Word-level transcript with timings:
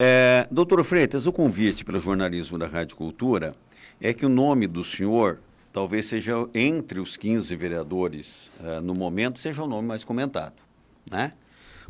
É, 0.00 0.46
doutor 0.48 0.84
Freitas, 0.84 1.26
o 1.26 1.32
convite 1.32 1.84
pelo 1.84 1.98
jornalismo 1.98 2.56
da 2.56 2.68
Rádio 2.68 2.94
Cultura 2.94 3.52
é 4.00 4.14
que 4.14 4.24
o 4.24 4.28
nome 4.28 4.68
do 4.68 4.84
senhor 4.84 5.40
talvez 5.72 6.06
seja 6.06 6.34
entre 6.54 7.00
os 7.00 7.16
15 7.16 7.56
vereadores 7.56 8.48
uh, 8.60 8.80
no 8.80 8.94
momento 8.94 9.40
seja 9.40 9.60
o 9.60 9.66
nome 9.66 9.88
mais 9.88 10.04
comentado, 10.04 10.54
né? 11.10 11.32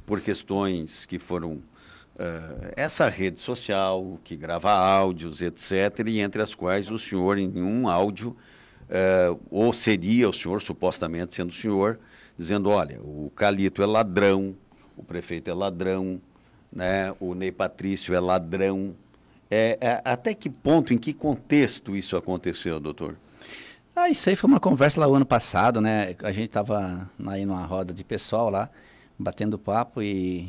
Por 0.07 0.23
questões 0.23 1.05
que 1.05 1.19
foram 1.19 1.57
uh, 1.57 2.73
essa 2.75 3.11
rede 3.11 3.41
social 3.41 4.19
que 4.25 4.37
grava 4.37 4.71
áudios, 4.73 5.43
etc., 5.43 6.07
e 6.07 6.21
entre 6.21 6.41
as 6.41 6.55
quais 6.55 6.91
o 6.91 6.99
senhor 6.99 7.37
em 7.37 7.61
um 7.61 7.91
áudio 7.91 8.35
uh, 8.89 9.39
ou 9.51 9.71
seria 9.75 10.31
o 10.31 10.33
senhor 10.33 10.63
supostamente 10.63 11.35
sendo 11.35 11.51
o 11.51 11.53
senhor 11.53 12.01
dizendo, 12.39 12.71
olha, 12.71 13.03
o 13.03 13.31
Calito 13.37 13.83
é 13.83 13.87
ladrão, 13.87 14.57
o 14.97 15.05
prefeito 15.05 15.51
é 15.51 15.53
ladrão, 15.53 16.23
né? 16.73 17.15
O 17.21 17.35
Ney 17.35 17.51
Patrício 17.51 18.15
é 18.15 18.21
ladrão. 18.21 18.95
É, 19.51 19.79
é, 19.81 20.03
até 20.05 20.35
que 20.35 20.51
ponto, 20.51 20.93
em 20.93 20.99
que 20.99 21.13
contexto 21.13 21.97
isso 21.97 22.17
aconteceu, 22.17 22.79
doutor? 22.79 23.17
Ah, 23.97 24.09
isso 24.09 24.29
aí 24.29 24.37
foi 24.37 24.49
uma 24.49 24.61
conversa 24.61 25.01
lá 25.01 25.09
o 25.09 25.15
ano 25.15 25.27
passado, 25.27 25.81
né? 25.81 26.15
A 26.23 26.31
gente 26.31 26.47
estava 26.47 27.11
aí 27.27 27.45
numa 27.45 27.65
roda 27.65 27.93
de 27.93 28.05
pessoal 28.05 28.49
lá, 28.49 28.71
batendo 29.19 29.59
papo 29.59 30.01
e 30.01 30.49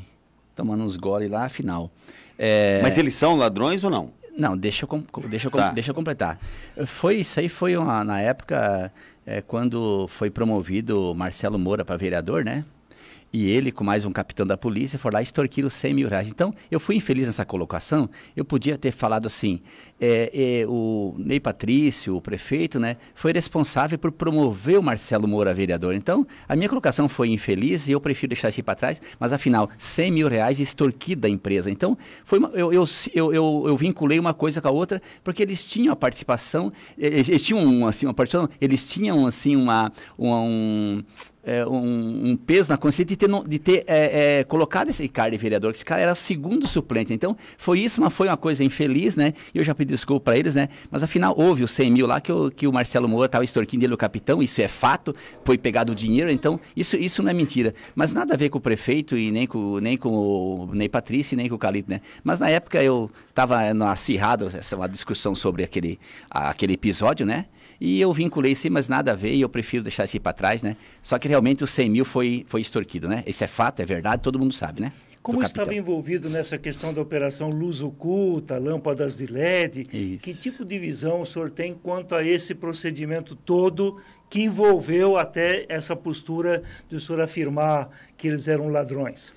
tomando 0.55 0.83
uns 0.83 0.95
goles 0.95 1.31
lá, 1.31 1.45
afinal. 1.45 1.89
É... 2.37 2.79
Mas 2.83 2.97
eles 2.97 3.15
são 3.15 3.35
ladrões 3.35 3.83
ou 3.83 3.89
não? 3.89 4.11
Não, 4.37 4.55
deixa 4.55 4.85
eu, 4.85 5.05
deixa 5.27 5.47
eu, 5.47 5.51
tá. 5.51 5.71
deixa 5.71 5.91
eu 5.91 5.95
completar. 5.95 6.39
Foi, 6.85 7.17
isso 7.17 7.39
aí 7.39 7.49
foi 7.49 7.75
uma, 7.75 8.03
na 8.03 8.21
época, 8.21 8.91
é, 9.25 9.41
quando 9.41 10.07
foi 10.07 10.29
promovido 10.29 11.13
Marcelo 11.15 11.57
Moura 11.57 11.83
para 11.83 11.97
vereador, 11.97 12.45
né? 12.45 12.63
E 13.31 13.49
ele, 13.49 13.71
com 13.71 13.83
mais 13.83 14.05
um 14.05 14.11
capitão 14.11 14.45
da 14.45 14.57
polícia, 14.57 14.97
foram 14.97 15.15
lá 15.15 15.21
e 15.21 15.23
extorquiram 15.23 15.69
100 15.69 15.93
mil 15.93 16.09
reais. 16.09 16.27
Então, 16.27 16.53
eu 16.71 16.79
fui 16.79 16.95
infeliz 16.95 17.27
nessa 17.27 17.45
colocação. 17.45 18.09
Eu 18.35 18.43
podia 18.43 18.77
ter 18.77 18.91
falado 18.91 19.25
assim: 19.27 19.61
é, 19.99 20.61
é, 20.61 20.67
o 20.67 21.13
Ney 21.17 21.39
Patrício, 21.39 22.15
o 22.15 22.21
prefeito, 22.21 22.79
né, 22.79 22.97
foi 23.13 23.33
responsável 23.33 23.97
por 23.97 24.11
promover 24.11 24.79
o 24.79 24.83
Marcelo 24.83 25.27
Moura 25.27 25.53
vereador. 25.53 25.93
Então, 25.93 26.25
a 26.47 26.55
minha 26.55 26.69
colocação 26.69 27.09
foi 27.09 27.29
infeliz 27.29 27.87
e 27.87 27.91
eu 27.91 27.99
prefiro 27.99 28.29
deixar 28.29 28.49
isso 28.49 28.63
para 28.63 28.75
trás, 28.75 29.01
mas 29.19 29.33
afinal, 29.33 29.69
100 29.77 30.11
mil 30.11 30.27
reais 30.27 30.59
extorquido 30.59 31.21
da 31.21 31.29
empresa. 31.29 31.69
Então, 31.69 31.97
foi 32.23 32.39
uma, 32.39 32.49
eu, 32.49 32.71
eu, 32.71 32.85
eu, 33.13 33.33
eu, 33.67 33.77
vinculei 33.77 34.19
uma 34.19 34.33
coisa 34.33 34.61
com 34.61 34.67
a 34.67 34.71
outra, 34.71 35.01
porque 35.23 35.43
eles 35.43 35.67
tinham 35.67 35.91
a 35.91 35.95
participação, 35.95 36.71
eles, 36.97 37.43
tinham 37.43 37.87
assim, 37.87 38.05
uma 38.05 38.13
participação, 38.13 38.49
eles 38.61 38.87
tinham 38.89 39.25
assim 39.25 39.55
uma, 39.55 39.91
uma 40.17 40.41
um 40.41 41.03
é, 41.49 41.65
um, 41.65 42.31
um, 42.31 42.35
peso 42.35 42.69
na 42.69 42.77
consciência 42.77 43.05
de 43.05 43.15
ter, 43.15 43.29
de 43.47 43.59
ter 43.59 43.83
é, 43.87 44.39
é, 44.39 44.43
colocado 44.43 44.89
esse 44.89 45.07
cara 45.07 45.31
de 45.31 45.37
vereador, 45.37 45.71
que 45.71 45.77
esse 45.77 45.85
cara 45.85 46.01
era 46.01 46.13
o 46.13 46.15
segundo 46.15 46.67
suplente. 46.67 47.13
Então, 47.13 47.35
foi 47.57 47.79
isso, 47.79 48.01
mas 48.01 48.13
foi 48.13 48.27
uma 48.27 48.37
coisa 48.37 48.63
infeliz, 48.63 49.15
né? 49.15 49.33
Eu 49.53 49.63
já 49.63 49.73
pedi 49.73 49.88
desculpa 49.89 50.25
para 50.25 50.37
eles, 50.37 50.55
né? 50.55 50.69
Mas 50.89 51.03
afinal, 51.03 51.33
houve 51.37 51.63
os 51.63 51.71
100 51.71 51.91
mil 51.91 52.07
lá 52.07 52.21
que, 52.21 52.31
o, 52.31 52.49
que 52.49 52.67
o 52.67 52.73
Marcelo 52.73 53.07
Moura 53.07 53.25
estava 53.25 53.43
extorquindo 53.43 53.85
ele, 53.85 53.93
o 53.93 53.97
capitão, 53.97 54.41
isso 54.41 54.61
é 54.61 54.67
fato, 54.67 55.15
foi 55.43 55.57
pegado 55.57 55.91
o 55.91 55.95
dinheiro, 55.95 56.31
então 56.31 56.59
isso, 56.75 56.95
isso 56.95 57.21
não 57.21 57.29
é 57.29 57.33
mentira. 57.33 57.73
Mas 57.95 58.11
nada 58.11 58.33
a 58.33 58.37
ver 58.37 58.49
com 58.49 58.57
o 58.57 58.61
prefeito 58.61 59.17
e 59.17 59.31
nem 59.31 59.45
com, 59.45 59.79
nem 59.79 59.97
com 59.97 60.09
o 60.09 60.89
Patrícia 60.89 61.35
nem 61.35 61.47
com 61.47 61.55
o 61.55 61.59
Calito, 61.59 61.89
né? 61.89 62.01
Mas 62.23 62.39
na 62.39 62.49
época 62.49 62.81
eu 62.81 63.11
estava 63.29 63.59
acirrado, 63.91 64.49
essa 64.53 64.75
uma 64.75 64.87
discussão 64.87 65.35
sobre 65.35 65.63
aquele, 65.63 65.99
aquele 66.29 66.73
episódio, 66.73 67.25
né? 67.25 67.45
E 67.79 68.01
eu 68.01 68.11
vinculei 68.11 68.55
sim, 68.55 68.69
mas 68.69 68.87
nada 68.87 69.13
a 69.13 69.15
ver 69.15 69.33
e 69.33 69.41
eu 69.41 69.49
prefiro 69.49 69.83
deixar 69.83 70.03
isso 70.03 70.19
para 70.19 70.33
trás, 70.33 70.61
né? 70.61 70.75
Só 71.01 71.17
que 71.17 71.27
realmente 71.27 71.63
os 71.63 71.71
100 71.71 71.89
mil 71.89 72.05
foi, 72.05 72.45
foi 72.47 72.61
extorquido, 72.61 73.07
né? 73.07 73.23
Esse 73.25 73.43
é 73.43 73.47
fato, 73.47 73.81
é 73.81 73.85
verdade, 73.85 74.21
todo 74.21 74.37
mundo 74.37 74.53
sabe, 74.53 74.81
né? 74.81 74.91
Como 75.21 75.43
estava 75.43 75.73
envolvido 75.73 76.29
nessa 76.29 76.57
questão 76.57 76.93
da 76.93 77.01
operação 77.01 77.49
luz 77.49 77.81
oculta, 77.81 78.57
lâmpadas 78.57 79.17
de 79.17 79.25
LED? 79.25 79.87
Isso. 79.91 80.23
Que 80.23 80.33
tipo 80.33 80.63
de 80.63 80.79
visão 80.79 81.21
o 81.21 81.25
senhor 81.25 81.51
tem 81.51 81.73
quanto 81.73 82.15
a 82.15 82.23
esse 82.23 82.55
procedimento 82.55 83.35
todo 83.35 84.01
que 84.29 84.41
envolveu 84.41 85.17
até 85.17 85.65
essa 85.67 85.95
postura 85.95 86.63
de 86.87 86.95
o 86.95 87.01
senhor 87.01 87.21
afirmar 87.21 87.89
que 88.17 88.27
eles 88.27 88.47
eram 88.47 88.69
ladrões? 88.69 89.33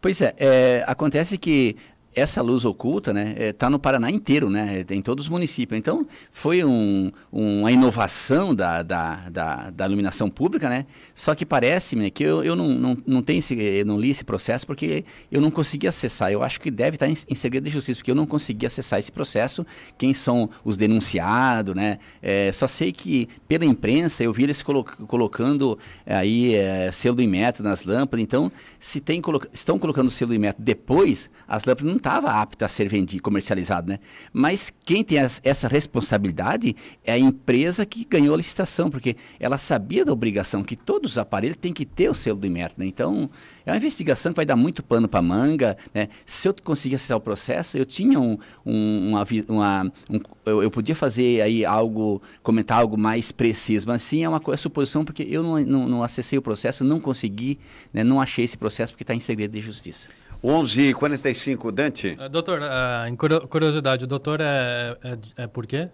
Pois 0.00 0.20
é, 0.20 0.34
é 0.38 0.84
acontece 0.86 1.38
que 1.38 1.76
essa 2.14 2.40
luz 2.40 2.64
oculta, 2.64 3.12
né, 3.12 3.34
está 3.38 3.66
é, 3.66 3.70
no 3.70 3.78
Paraná 3.78 4.10
inteiro, 4.10 4.48
né, 4.48 4.84
em 4.90 5.02
todos 5.02 5.26
os 5.26 5.28
municípios. 5.28 5.78
Então, 5.78 6.06
foi 6.32 6.64
um, 6.64 7.10
uma 7.32 7.72
inovação 7.72 8.54
da, 8.54 8.82
da, 8.82 9.28
da, 9.28 9.70
da, 9.70 9.86
iluminação 9.86 10.30
pública, 10.30 10.68
né? 10.68 10.86
Só 11.14 11.34
que 11.34 11.44
parece-me 11.44 12.10
que 12.10 12.22
eu, 12.22 12.44
eu 12.44 12.54
não, 12.54 12.68
não, 12.68 12.98
não, 13.06 13.22
tenho 13.22 13.38
esse, 13.38 13.54
eu 13.54 13.84
não 13.84 13.98
li 13.98 14.10
esse 14.10 14.24
processo 14.24 14.66
porque 14.66 15.04
eu 15.30 15.40
não 15.40 15.50
consegui 15.50 15.88
acessar. 15.88 16.30
Eu 16.30 16.42
acho 16.42 16.60
que 16.60 16.70
deve 16.70 16.96
estar 16.96 17.08
em, 17.08 17.14
em, 17.28 17.34
segredo 17.34 17.64
de 17.64 17.70
justiça, 17.70 17.98
porque 17.98 18.10
eu 18.10 18.14
não 18.14 18.26
consegui 18.26 18.66
acessar 18.66 18.98
esse 18.98 19.10
processo. 19.10 19.66
Quem 19.98 20.14
são 20.14 20.48
os 20.64 20.76
denunciados, 20.76 21.74
né? 21.74 21.98
É, 22.22 22.52
só 22.52 22.68
sei 22.68 22.92
que 22.92 23.28
pela 23.48 23.64
imprensa 23.64 24.22
eu 24.22 24.32
vi 24.32 24.44
eles 24.44 24.62
colo 24.62 24.84
colocando 24.84 25.78
aí 26.06 26.54
é, 26.54 26.90
selo 26.92 27.16
do 27.16 27.22
Inmetro 27.22 27.62
nas 27.64 27.82
lâmpadas. 27.82 28.22
Então, 28.22 28.52
se 28.78 29.00
tem, 29.00 29.20
colo 29.20 29.40
estão 29.52 29.78
colocando 29.78 30.10
selo 30.10 30.30
do 30.30 30.34
Inmetro 30.34 30.62
depois, 30.62 31.30
as 31.48 31.64
lâmpadas 31.64 31.90
não 31.90 31.96
estava 32.04 32.32
apta 32.32 32.66
a 32.66 32.68
ser 32.68 32.86
vendido, 32.86 33.22
comercializado, 33.22 33.88
né? 33.88 33.98
Mas 34.30 34.70
quem 34.84 35.02
tem 35.02 35.18
essa 35.18 35.66
responsabilidade 35.66 36.76
é 37.02 37.14
a 37.14 37.18
empresa 37.18 37.86
que 37.86 38.04
ganhou 38.04 38.34
a 38.34 38.36
licitação, 38.36 38.90
porque 38.90 39.16
ela 39.40 39.56
sabia 39.56 40.04
da 40.04 40.12
obrigação 40.12 40.62
que 40.62 40.76
todos 40.76 41.12
os 41.12 41.18
aparelhos 41.18 41.56
têm 41.56 41.72
que 41.72 41.86
ter 41.86 42.10
o 42.10 42.14
selo 42.14 42.38
do 42.38 42.46
IMET, 42.46 42.74
né? 42.76 42.84
Então, 42.84 43.30
é 43.64 43.70
uma 43.70 43.78
investigação 43.78 44.32
que 44.32 44.36
vai 44.36 44.44
dar 44.44 44.54
muito 44.54 44.82
pano 44.82 45.08
para 45.08 45.22
manga, 45.22 45.78
né? 45.94 46.08
Se 46.26 46.46
eu 46.46 46.54
conseguir 46.62 46.96
acessar 46.96 47.16
o 47.16 47.20
processo, 47.20 47.78
eu 47.78 47.86
tinha 47.86 48.20
um, 48.20 48.38
um 48.66 49.08
uma, 49.08 49.26
uma 49.48 49.92
um, 50.10 50.20
eu, 50.44 50.62
eu, 50.62 50.70
podia 50.70 50.94
fazer 50.94 51.40
aí 51.40 51.64
algo, 51.64 52.20
comentar 52.42 52.78
algo 52.78 52.98
mais 52.98 53.32
preciso, 53.32 53.86
mas 53.86 54.02
sim 54.02 54.22
é 54.22 54.28
uma 54.28 54.40
coisa, 54.40 54.60
suposição, 54.60 55.06
porque 55.06 55.22
eu 55.22 55.42
não, 55.42 55.58
não, 55.60 55.88
não 55.88 56.02
acessei 56.02 56.38
o 56.38 56.42
processo, 56.42 56.84
não 56.84 57.00
consegui, 57.00 57.58
né? 57.94 58.04
não 58.04 58.20
achei 58.20 58.44
esse 58.44 58.58
processo 58.58 58.92
porque 58.92 59.04
está 59.04 59.14
em 59.14 59.20
segredo 59.20 59.52
de 59.52 59.60
justiça. 59.62 60.06
11h45, 60.44 61.72
Dante. 61.72 62.16
Uh, 62.20 62.28
doutor, 62.28 62.60
uh, 62.60 63.08
em 63.08 63.16
curiosidade, 63.16 64.04
o 64.04 64.06
doutor 64.06 64.42
é, 64.42 64.94
é, 65.02 65.44
é 65.44 65.46
por 65.46 65.66
quê? 65.66 65.88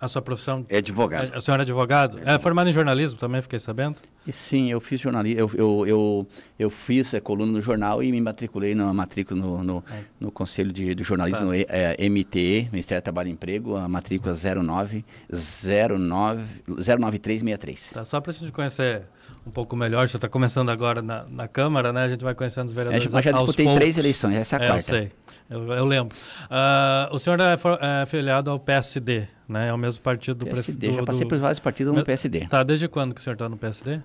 A 0.00 0.08
sua 0.08 0.22
profissão? 0.22 0.66
É 0.68 0.78
advogado. 0.78 1.32
É, 1.32 1.36
a 1.36 1.40
senhora 1.40 1.62
é 1.62 1.64
advogado? 1.64 2.18
É, 2.24 2.34
é 2.34 2.38
formado 2.38 2.68
em 2.68 2.72
jornalismo 2.72 3.18
também, 3.18 3.40
fiquei 3.42 3.58
sabendo? 3.58 3.96
E, 4.26 4.32
sim, 4.32 4.70
eu 4.70 4.80
fiz 4.80 4.98
jornalismo, 4.98 5.38
eu, 5.38 5.50
eu, 5.54 5.86
eu, 5.86 6.26
eu 6.58 6.70
fiz 6.70 7.12
é, 7.14 7.20
coluna 7.20 7.52
no 7.52 7.62
jornal 7.62 8.02
e 8.02 8.10
me 8.10 8.20
matriculei 8.20 8.74
na 8.74 8.92
matrícula 8.94 9.38
no, 9.38 9.62
no, 9.62 9.84
é. 9.92 10.00
no 10.18 10.32
Conselho 10.32 10.72
de, 10.72 10.94
de 10.94 11.02
Jornalismo, 11.02 11.40
tá. 11.40 11.44
no 11.44 11.54
é, 11.54 12.08
MTE, 12.08 12.70
Ministério 12.72 13.02
do 13.02 13.04
Trabalho 13.04 13.28
e 13.28 13.32
Emprego, 13.32 13.76
a 13.76 13.86
matrícula 13.88 14.34
09, 14.34 15.04
09, 15.30 16.44
09363. 16.66 17.90
Tá, 17.92 18.04
só 18.04 18.20
para 18.20 18.32
a 18.32 18.34
gente 18.34 18.50
conhecer 18.52 19.02
um 19.46 19.50
pouco 19.50 19.76
melhor. 19.76 20.08
Você 20.08 20.16
está 20.16 20.28
começando 20.28 20.70
agora 20.70 21.02
na, 21.02 21.24
na, 21.24 21.48
Câmara, 21.48 21.92
né? 21.92 22.04
A 22.04 22.08
gente 22.08 22.22
vai 22.22 22.34
conhecendo 22.34 22.68
os 22.68 22.72
vereadores. 22.72 23.06
É, 23.06 23.10
mas 23.10 23.24
já 23.24 23.32
disputei 23.32 23.64
poucos. 23.64 23.80
três 23.80 23.98
eleições, 23.98 24.36
essa 24.36 24.56
é 24.56 24.60
a 24.60 24.64
é, 24.64 24.68
quarta. 24.68 24.92
Eu 24.92 24.96
sei, 24.96 25.12
eu, 25.48 25.72
eu 25.72 25.84
lembro. 25.84 26.16
Uh, 26.46 27.14
o 27.14 27.18
senhor 27.18 27.40
é, 27.40 27.54
é 27.54 28.02
afiliado 28.02 28.50
ao 28.50 28.58
PSD, 28.58 29.26
né? 29.48 29.68
É 29.68 29.72
o 29.72 29.78
mesmo 29.78 30.02
partido 30.02 30.38
do 30.38 30.46
PSD. 30.46 30.94
já 30.94 31.02
passei 31.02 31.26
por 31.26 31.38
vários 31.38 31.60
partidos 31.60 31.94
no 31.94 32.04
PSD. 32.04 32.46
Tá, 32.48 32.62
desde 32.62 32.88
quando 32.88 33.14
que 33.14 33.20
o 33.20 33.24
senhor 33.24 33.34
está 33.34 33.48
no 33.48 33.56
PSD? 33.56 34.00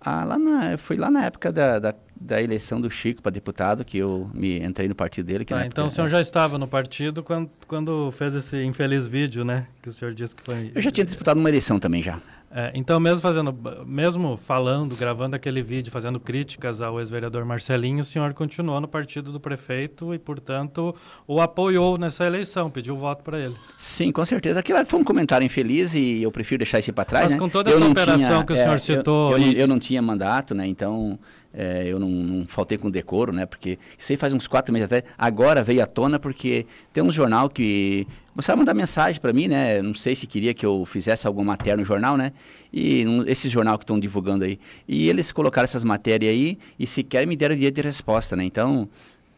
Ah, 0.00 0.24
lá 0.24 0.38
na, 0.38 0.78
foi 0.78 0.96
lá 0.96 1.10
na 1.10 1.26
época 1.26 1.52
da, 1.52 1.78
da, 1.78 1.94
da 2.20 2.42
eleição 2.42 2.78
do 2.78 2.90
Chico 2.90 3.22
para 3.22 3.32
deputado 3.32 3.82
que 3.82 3.96
eu 3.96 4.30
me 4.34 4.58
entrei 4.62 4.86
no 4.86 4.94
partido 4.94 5.26
dele. 5.26 5.44
Que 5.44 5.54
ah, 5.54 5.64
então 5.64 5.86
o 5.86 5.90
senhor 5.90 6.08
já 6.08 6.20
estava 6.20 6.58
no 6.58 6.68
partido 6.68 7.22
quando, 7.22 7.50
quando 7.66 8.10
fez 8.12 8.34
esse 8.34 8.62
infeliz 8.62 9.06
vídeo, 9.06 9.42
né? 9.42 9.66
Que 9.82 9.88
o 9.88 9.92
senhor 9.92 10.12
disse 10.12 10.36
que 10.36 10.42
foi. 10.42 10.70
Eu 10.74 10.82
já 10.82 10.90
tinha 10.90 11.04
disputado 11.04 11.40
uma 11.40 11.48
eleição 11.48 11.80
também 11.80 12.02
já. 12.02 12.20
É, 12.52 12.72
então, 12.74 12.98
mesmo 12.98 13.20
fazendo, 13.20 13.56
mesmo 13.86 14.36
falando, 14.36 14.96
gravando 14.96 15.36
aquele 15.36 15.62
vídeo, 15.62 15.92
fazendo 15.92 16.18
críticas 16.18 16.82
ao 16.82 16.98
ex-vereador 16.98 17.44
Marcelinho, 17.44 18.00
o 18.00 18.04
senhor 18.04 18.34
continuou 18.34 18.80
no 18.80 18.88
partido 18.88 19.30
do 19.30 19.38
prefeito 19.38 20.12
e, 20.12 20.18
portanto, 20.18 20.92
o 21.28 21.40
apoiou 21.40 21.96
nessa 21.96 22.26
eleição, 22.26 22.68
pediu 22.68 22.96
voto 22.96 23.22
para 23.22 23.38
ele. 23.38 23.54
Sim, 23.78 24.10
com 24.10 24.24
certeza. 24.24 24.58
Aquilo 24.58 24.84
foi 24.84 24.98
um 24.98 25.04
comentário 25.04 25.44
infeliz 25.44 25.94
e 25.94 26.24
eu 26.24 26.32
prefiro 26.32 26.58
deixar 26.58 26.80
isso 26.80 26.92
para 26.92 27.04
trás. 27.04 27.26
Mas 27.26 27.34
né? 27.34 27.38
com 27.38 27.48
toda 27.48 27.70
essa 27.70 27.84
operação 27.84 28.18
tinha, 28.18 28.44
que 28.44 28.52
o 28.52 28.56
senhor 28.56 28.74
é, 28.74 28.78
citou. 28.78 29.30
Eu, 29.30 29.38
eu, 29.38 29.44
e... 29.44 29.44
não, 29.44 29.60
eu, 29.60 29.68
não, 29.68 29.78
tinha 29.78 30.02
mandato, 30.02 30.52
né? 30.52 30.66
Então. 30.66 31.18
É, 31.52 31.84
eu 31.86 31.98
não, 31.98 32.08
não, 32.08 32.46
faltei 32.46 32.78
com 32.78 32.88
decoro, 32.90 33.32
né? 33.32 33.44
Porque 33.44 33.78
isso 33.98 34.12
aí 34.12 34.16
faz 34.16 34.32
uns 34.32 34.46
quatro 34.46 34.72
meses 34.72 34.86
até. 34.86 35.04
Agora 35.18 35.64
veio 35.64 35.82
à 35.82 35.86
tona 35.86 36.18
porque 36.18 36.64
tem 36.92 37.02
um 37.02 37.10
jornal 37.10 37.48
que 37.48 38.06
começaram 38.32 38.58
a 38.58 38.60
mandar 38.60 38.74
mensagem 38.74 39.20
para 39.20 39.32
mim, 39.32 39.48
né? 39.48 39.82
Não 39.82 39.94
sei 39.94 40.14
se 40.14 40.26
queria 40.26 40.54
que 40.54 40.64
eu 40.64 40.84
fizesse 40.84 41.26
alguma 41.26 41.46
matéria 41.52 41.76
no 41.76 41.84
jornal, 41.84 42.16
né? 42.16 42.32
E 42.72 43.04
um, 43.06 43.26
esse 43.26 43.48
jornal 43.48 43.76
que 43.78 43.84
estão 43.84 43.98
divulgando 43.98 44.44
aí. 44.44 44.60
E 44.86 45.08
eles 45.08 45.32
colocaram 45.32 45.64
essas 45.64 45.82
matérias 45.82 46.30
aí 46.30 46.56
e 46.78 46.86
sequer 46.86 47.26
me 47.26 47.36
deram 47.36 47.56
direito 47.56 47.74
de 47.74 47.82
resposta, 47.82 48.36
né? 48.36 48.44
Então, 48.44 48.88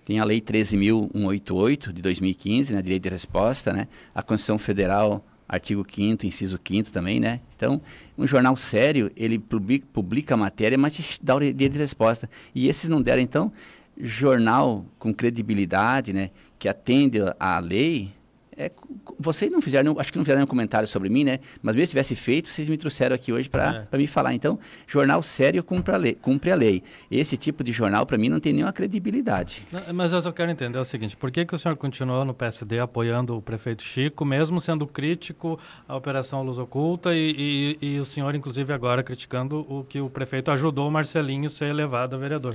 tem 0.04 0.18
a 0.18 0.24
Lei 0.24 0.40
13.188 0.40 1.92
de 1.92 2.02
2015, 2.02 2.74
né? 2.74 2.82
Direito 2.82 3.04
de 3.04 3.08
resposta, 3.08 3.72
né? 3.72 3.88
A 4.14 4.22
Constituição 4.22 4.58
Federal, 4.58 5.24
artigo 5.52 5.84
5 5.88 6.26
inciso 6.26 6.58
5 6.66 6.90
também, 6.90 7.20
né? 7.20 7.40
Então, 7.54 7.80
um 8.16 8.26
jornal 8.26 8.56
sério, 8.56 9.12
ele 9.14 9.38
publica, 9.38 9.86
publica 9.92 10.34
a 10.34 10.36
matéria, 10.36 10.78
mas 10.78 11.20
dá 11.22 11.36
o 11.36 11.40
direito 11.40 11.74
de 11.74 11.78
resposta. 11.78 12.28
E 12.54 12.68
esses 12.68 12.88
não 12.88 13.02
deram, 13.02 13.20
então, 13.20 13.52
jornal 14.00 14.86
com 14.98 15.12
credibilidade, 15.12 16.14
né? 16.14 16.30
que 16.58 16.68
atende 16.68 17.18
à 17.40 17.58
lei, 17.58 18.12
é, 18.56 18.70
vocês 19.18 19.50
não 19.50 19.62
fizeram, 19.62 19.98
acho 19.98 20.12
que 20.12 20.18
não 20.18 20.24
fizeram 20.24 20.40
nenhum 20.40 20.46
comentário 20.48 20.86
sobre 20.86 21.08
mim, 21.08 21.24
né? 21.24 21.38
Mas 21.62 21.74
mesmo 21.74 21.86
se 21.86 21.90
tivesse 21.90 22.14
feito, 22.14 22.48
vocês 22.48 22.68
me 22.68 22.76
trouxeram 22.76 23.14
aqui 23.14 23.32
hoje 23.32 23.48
para 23.48 23.86
é. 23.90 23.96
me 23.96 24.06
falar. 24.06 24.34
Então, 24.34 24.58
jornal 24.86 25.22
sério 25.22 25.62
cumpre 25.62 25.94
a 25.94 25.96
lei. 25.96 26.14
Cumpre 26.14 26.50
a 26.50 26.54
lei. 26.54 26.82
Esse 27.10 27.36
tipo 27.36 27.64
de 27.64 27.72
jornal, 27.72 28.04
para 28.04 28.18
mim, 28.18 28.28
não 28.28 28.40
tem 28.40 28.52
nenhuma 28.52 28.72
credibilidade. 28.72 29.66
Não, 29.72 29.94
mas 29.94 30.12
eu 30.12 30.20
só 30.20 30.30
quero 30.32 30.50
entender 30.50 30.78
o 30.78 30.84
seguinte: 30.84 31.16
por 31.16 31.30
que, 31.30 31.44
que 31.44 31.54
o 31.54 31.58
senhor 31.58 31.76
continuou 31.76 32.24
no 32.24 32.34
PSD 32.34 32.78
apoiando 32.78 33.36
o 33.36 33.42
prefeito 33.42 33.82
Chico, 33.82 34.24
mesmo 34.24 34.60
sendo 34.60 34.86
crítico 34.86 35.58
à 35.88 35.96
Operação 35.96 36.42
Luz 36.42 36.58
Oculta 36.58 37.14
e, 37.14 37.78
e, 37.80 37.94
e 37.94 38.00
o 38.00 38.04
senhor, 38.04 38.34
inclusive, 38.34 38.72
agora 38.72 39.02
criticando 39.02 39.60
o 39.68 39.84
que 39.84 40.00
o 40.00 40.10
prefeito 40.10 40.50
ajudou 40.50 40.88
o 40.88 40.90
Marcelinho 40.90 41.46
a 41.46 41.50
ser 41.50 41.66
elevado 41.66 42.16
a 42.16 42.18
vereador? 42.18 42.54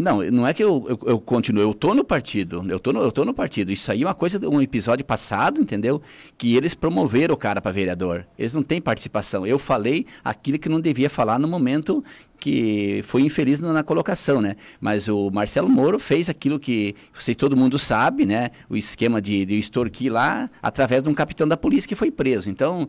Não, 0.00 0.22
não 0.30 0.46
é 0.46 0.54
que 0.54 0.64
eu, 0.64 0.86
eu, 0.88 0.98
eu 1.10 1.20
continuo, 1.20 1.62
eu 1.62 1.74
tô 1.74 1.94
no 1.94 2.02
partido, 2.02 2.64
eu 2.70 2.80
tô 2.80 2.90
no, 2.90 3.02
eu 3.02 3.12
tô 3.12 3.22
no 3.22 3.34
partido. 3.34 3.70
Isso 3.70 3.92
aí 3.92 4.02
é 4.02 4.06
uma 4.06 4.14
coisa 4.14 4.40
um 4.48 4.60
episódio 4.60 5.04
passado, 5.04 5.60
entendeu? 5.60 6.00
Que 6.38 6.56
eles 6.56 6.72
promoveram 6.74 7.34
o 7.34 7.36
cara 7.36 7.60
para 7.60 7.70
vereador. 7.70 8.26
Eles 8.38 8.54
não 8.54 8.62
têm 8.62 8.80
participação. 8.80 9.46
Eu 9.46 9.58
falei 9.58 10.06
aquilo 10.24 10.58
que 10.58 10.70
não 10.70 10.80
devia 10.80 11.10
falar 11.10 11.38
no 11.38 11.46
momento 11.46 12.02
que 12.38 13.02
foi 13.04 13.20
infeliz 13.20 13.58
na, 13.58 13.82
colocação, 13.82 14.40
né? 14.40 14.56
Mas 14.80 15.06
o 15.06 15.30
Marcelo 15.30 15.68
Moro 15.68 15.98
fez 15.98 16.30
aquilo 16.30 16.58
que 16.58 16.96
você 17.12 17.34
todo 17.34 17.54
mundo 17.54 17.78
sabe, 17.78 18.24
né? 18.24 18.52
O 18.70 18.78
esquema 18.78 19.20
de, 19.20 19.44
de 19.44 19.58
extorquir 19.58 20.10
lá 20.10 20.48
através 20.62 21.02
de 21.02 21.10
um 21.10 21.14
capitão 21.14 21.46
da 21.46 21.58
polícia 21.58 21.86
que 21.86 21.94
foi 21.94 22.10
preso. 22.10 22.48
Então, 22.48 22.88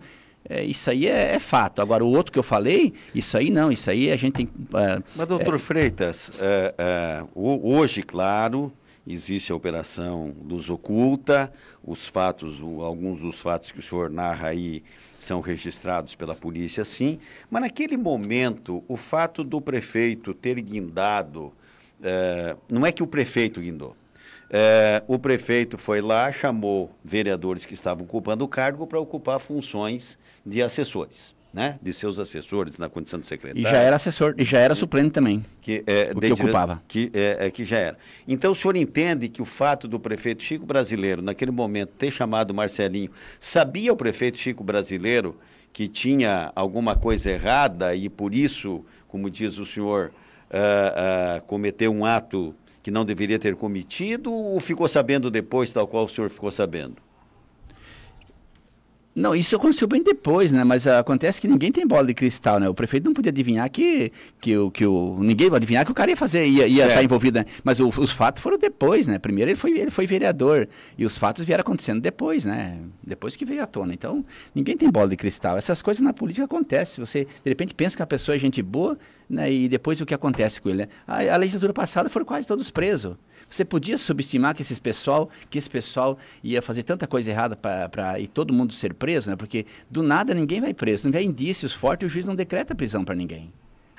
é, 0.49 0.63
isso 0.63 0.89
aí 0.89 1.07
é, 1.07 1.35
é, 1.35 1.39
fato. 1.39 1.81
Agora, 1.81 2.03
o 2.03 2.09
outro 2.09 2.31
que 2.31 2.39
eu 2.39 2.43
falei, 2.43 2.93
isso 3.13 3.37
aí 3.37 3.49
não, 3.49 3.71
isso 3.71 3.89
aí 3.89 4.11
a 4.11 4.17
gente 4.17 4.33
tem. 4.33 4.45
Uh, 4.45 5.03
Mas, 5.15 5.27
doutor 5.27 5.55
é... 5.55 5.57
Freitas, 5.57 6.31
é, 6.39 6.75
é, 6.77 7.23
hoje, 7.35 8.01
claro, 8.01 8.73
existe 9.05 9.51
a 9.51 9.55
operação 9.55 10.35
Luz 10.43 10.69
Oculta, 10.69 11.51
os 11.83 12.07
fatos, 12.07 12.59
o, 12.59 12.81
alguns 12.81 13.19
dos 13.19 13.39
fatos 13.39 13.71
que 13.71 13.79
o 13.79 13.83
senhor 13.83 14.09
narra 14.09 14.49
aí 14.49 14.83
são 15.19 15.41
registrados 15.41 16.15
pela 16.15 16.35
polícia, 16.35 16.83
sim. 16.83 17.19
Mas 17.49 17.61
naquele 17.61 17.95
momento, 17.95 18.83
o 18.87 18.97
fato 18.97 19.43
do 19.43 19.61
prefeito 19.61 20.33
ter 20.33 20.59
guindado, 20.59 21.53
é, 22.01 22.55
não 22.67 22.83
é 22.83 22.91
que 22.91 23.03
o 23.03 23.07
prefeito 23.07 23.61
guindou. 23.61 23.95
o 25.07 25.19
prefeito 25.19 25.77
foi 25.77 26.01
lá, 26.01 26.31
chamou 26.31 26.89
vereadores 27.03 27.63
que 27.63 27.75
estavam 27.75 28.03
ocupando 28.03 28.43
o 28.43 28.47
cargo 28.47 28.87
para 28.87 28.99
ocupar 28.99 29.39
funções 29.39 30.17
de 30.45 30.61
assessores. 30.61 31.39
Né, 31.53 31.77
de 31.81 31.91
seus 31.91 32.17
assessores 32.17 32.77
na 32.77 32.87
condição 32.87 33.19
de 33.19 33.27
secretário. 33.27 33.67
E 33.67 33.69
já 33.69 33.77
era 33.77 33.97
assessor, 33.97 34.33
e 34.37 34.45
já 34.45 34.57
era 34.57 34.73
suplente 34.73 35.09
também. 35.09 35.43
Que, 35.61 35.83
é, 35.85 36.13
que 36.15 36.31
ocupava. 36.31 36.81
Que, 36.87 37.11
é, 37.13 37.47
é, 37.47 37.51
que 37.51 37.65
já 37.65 37.77
era. 37.77 37.97
Então 38.25 38.53
o 38.53 38.55
senhor 38.55 38.77
entende 38.77 39.27
que 39.27 39.41
o 39.41 39.45
fato 39.45 39.85
do 39.85 39.99
prefeito 39.99 40.41
Chico 40.43 40.65
Brasileiro, 40.65 41.21
naquele 41.21 41.51
momento, 41.51 41.89
ter 41.97 42.09
chamado 42.09 42.53
Marcelinho, 42.53 43.11
sabia 43.37 43.91
o 43.91 43.97
prefeito 43.97 44.37
Chico 44.37 44.63
Brasileiro 44.63 45.37
que 45.73 45.87
tinha 45.87 46.51
alguma 46.55 46.95
coisa 46.95 47.31
errada 47.31 47.95
e 47.95 48.09
por 48.09 48.33
isso, 48.33 48.85
como 49.07 49.29
diz 49.29 49.57
o 49.57 49.65
senhor, 49.65 50.11
uh, 50.49 51.37
uh, 51.37 51.41
cometeu 51.43 51.91
um 51.91 52.05
ato 52.05 52.55
que 52.83 52.91
não 52.91 53.05
deveria 53.05 53.39
ter 53.39 53.55
cometido 53.55 54.31
ou 54.31 54.59
ficou 54.59 54.87
sabendo 54.87 55.29
depois, 55.29 55.71
tal 55.71 55.87
qual 55.87 56.05
o 56.05 56.09
senhor 56.09 56.29
ficou 56.29 56.51
sabendo? 56.51 56.97
Não, 59.13 59.35
isso 59.35 59.55
aconteceu 59.57 59.87
bem 59.89 60.01
depois, 60.01 60.53
né? 60.53 60.63
Mas 60.63 60.87
acontece 60.87 61.41
que 61.41 61.47
ninguém 61.47 61.69
tem 61.69 61.85
bola 61.85 62.07
de 62.07 62.13
cristal, 62.13 62.61
né? 62.61 62.69
O 62.69 62.73
prefeito 62.73 63.03
não 63.03 63.13
podia 63.13 63.29
adivinhar 63.29 63.69
que, 63.69 64.09
que, 64.39 64.57
o, 64.57 64.71
que 64.71 64.85
o. 64.85 65.17
Ninguém 65.19 65.49
ia 65.49 65.55
adivinhar 65.55 65.85
que 65.85 65.91
o 65.91 65.93
cara 65.93 66.11
ia 66.11 66.15
fazer, 66.15 66.45
ia, 66.45 66.65
ia 66.65 66.87
estar 66.87 67.03
envolvido, 67.03 67.39
né? 67.39 67.45
Mas 67.61 67.81
o, 67.81 67.89
os 67.89 68.11
fatos 68.11 68.41
foram 68.41 68.57
depois, 68.57 69.07
né? 69.07 69.19
Primeiro 69.19 69.51
ele 69.51 69.57
foi, 69.57 69.77
ele 69.77 69.91
foi 69.91 70.07
vereador. 70.07 70.67
E 70.97 71.05
os 71.05 71.17
fatos 71.17 71.43
vieram 71.43 71.61
acontecendo 71.61 71.99
depois, 71.99 72.45
né? 72.45 72.77
Depois 73.03 73.35
que 73.35 73.43
veio 73.43 73.61
à 73.61 73.67
tona. 73.67 73.93
Então, 73.93 74.23
ninguém 74.55 74.77
tem 74.77 74.89
bola 74.89 75.09
de 75.09 75.17
cristal. 75.17 75.57
Essas 75.57 75.81
coisas 75.81 76.01
na 76.01 76.13
política 76.13 76.45
acontecem. 76.45 77.03
Você, 77.05 77.25
de 77.25 77.49
repente, 77.49 77.73
pensa 77.73 77.97
que 77.97 78.03
a 78.03 78.07
pessoa 78.07 78.35
é 78.35 78.39
gente 78.39 78.61
boa, 78.61 78.97
né? 79.29 79.51
E 79.51 79.67
depois 79.67 79.99
o 79.99 80.05
que 80.05 80.13
acontece 80.13 80.61
com 80.61 80.69
ele, 80.69 80.83
né? 80.83 80.87
A, 81.05 81.33
a 81.33 81.37
legislatura 81.37 81.73
passada 81.73 82.09
foram 82.09 82.25
quase 82.25 82.47
todos 82.47 82.71
presos. 82.71 83.17
Você 83.51 83.65
podia 83.65 83.97
subestimar 83.97 84.55
que 84.55 84.61
esses 84.61 84.79
pessoal, 84.79 85.29
que 85.49 85.57
esse 85.57 85.69
pessoal 85.69 86.17
ia 86.41 86.61
fazer 86.61 86.83
tanta 86.83 87.05
coisa 87.05 87.29
errada 87.29 87.55
para 87.55 88.17
e 88.17 88.25
todo 88.27 88.53
mundo 88.53 88.71
ser 88.71 88.93
preso, 88.93 89.29
né? 89.29 89.35
Porque 89.35 89.65
do 89.89 90.01
nada 90.01 90.33
ninguém 90.33 90.61
vai 90.61 90.73
preso, 90.73 91.05
não 91.05 91.11
vê 91.11 91.21
indícios 91.21 91.73
fortes, 91.73 92.07
o 92.07 92.09
juiz 92.09 92.25
não 92.25 92.33
decreta 92.33 92.73
prisão 92.73 93.03
para 93.03 93.13
ninguém 93.13 93.51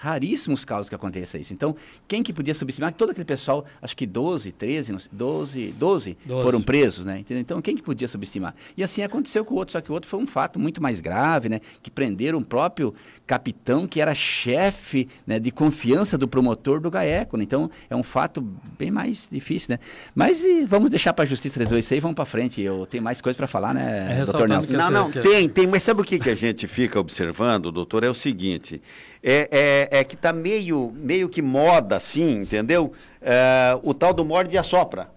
raríssimos 0.02 0.64
casos 0.64 0.88
que 0.88 0.96
aconteça 0.96 1.38
isso. 1.38 1.52
Então, 1.52 1.76
quem 2.08 2.24
que 2.24 2.32
podia 2.32 2.52
subestimar 2.54 2.90
que 2.90 2.98
todo 2.98 3.10
aquele 3.10 3.24
pessoal, 3.24 3.64
acho 3.80 3.96
que 3.96 4.04
12, 4.04 4.50
13, 4.50 4.96
12, 5.12 5.74
12, 5.78 6.18
12. 6.26 6.42
foram 6.42 6.60
presos, 6.60 7.06
né? 7.06 7.20
Entendeu? 7.20 7.40
Então, 7.40 7.62
quem 7.62 7.76
que 7.76 7.82
podia 7.82 8.08
subestimar? 8.08 8.52
E 8.76 8.82
assim 8.82 9.04
aconteceu 9.04 9.44
com 9.44 9.54
o 9.54 9.58
outro, 9.58 9.72
só 9.72 9.80
que 9.80 9.92
o 9.92 9.94
outro 9.94 10.10
foi 10.10 10.18
um 10.18 10.26
fato 10.26 10.58
muito 10.58 10.82
mais 10.82 10.98
grave, 10.98 11.48
né? 11.48 11.60
Que 11.80 11.88
prenderam 11.88 12.40
o 12.40 12.44
próprio 12.44 12.92
capitão 13.24 13.86
que 13.86 14.00
era 14.00 14.12
chefe 14.12 15.08
né, 15.24 15.38
de 15.38 15.52
confiança 15.52 16.18
do 16.18 16.26
promotor 16.26 16.80
do 16.80 16.90
GAECO. 16.90 17.36
Né? 17.36 17.44
Então, 17.44 17.70
é 17.88 17.94
um 17.94 18.02
fato 18.02 18.40
bem 18.76 18.90
mais 18.90 19.28
difícil, 19.30 19.74
né? 19.74 19.78
Mas 20.16 20.44
e, 20.44 20.64
vamos 20.64 20.90
deixar 20.90 21.12
para 21.12 21.22
a 21.22 21.28
justiça 21.28 21.60
resolver 21.60 21.78
isso 21.78 21.94
aí, 21.94 22.00
vamos 22.00 22.16
para 22.16 22.24
frente. 22.24 22.60
Eu 22.60 22.86
tenho 22.86 23.04
mais 23.04 23.20
coisa 23.20 23.36
para 23.36 23.46
falar, 23.46 23.72
né, 23.72 24.18
é, 24.18 24.24
doutor 24.24 24.48
Nelson? 24.48 24.76
Não, 24.76 24.90
não, 24.90 25.10
tem, 25.12 25.48
tem. 25.48 25.68
Mas 25.68 25.84
sabe 25.84 26.00
o 26.00 26.04
que, 26.04 26.18
que 26.18 26.30
a 26.30 26.34
gente 26.34 26.66
fica 26.66 26.98
observando, 26.98 27.70
doutor? 27.70 28.02
É 28.02 28.10
o 28.10 28.14
seguinte 28.14 28.82
é, 29.22 29.88
é, 29.92 30.00
é 30.00 30.04
que 30.04 30.14
está 30.14 30.32
meio, 30.32 30.92
meio 30.96 31.28
que 31.28 31.40
moda, 31.40 31.96
assim, 31.96 32.40
entendeu? 32.40 32.92
É, 33.20 33.78
o 33.82 33.94
tal 33.94 34.12
do 34.12 34.24
morde 34.24 34.54
e 34.54 34.58
assopra. 34.58 35.08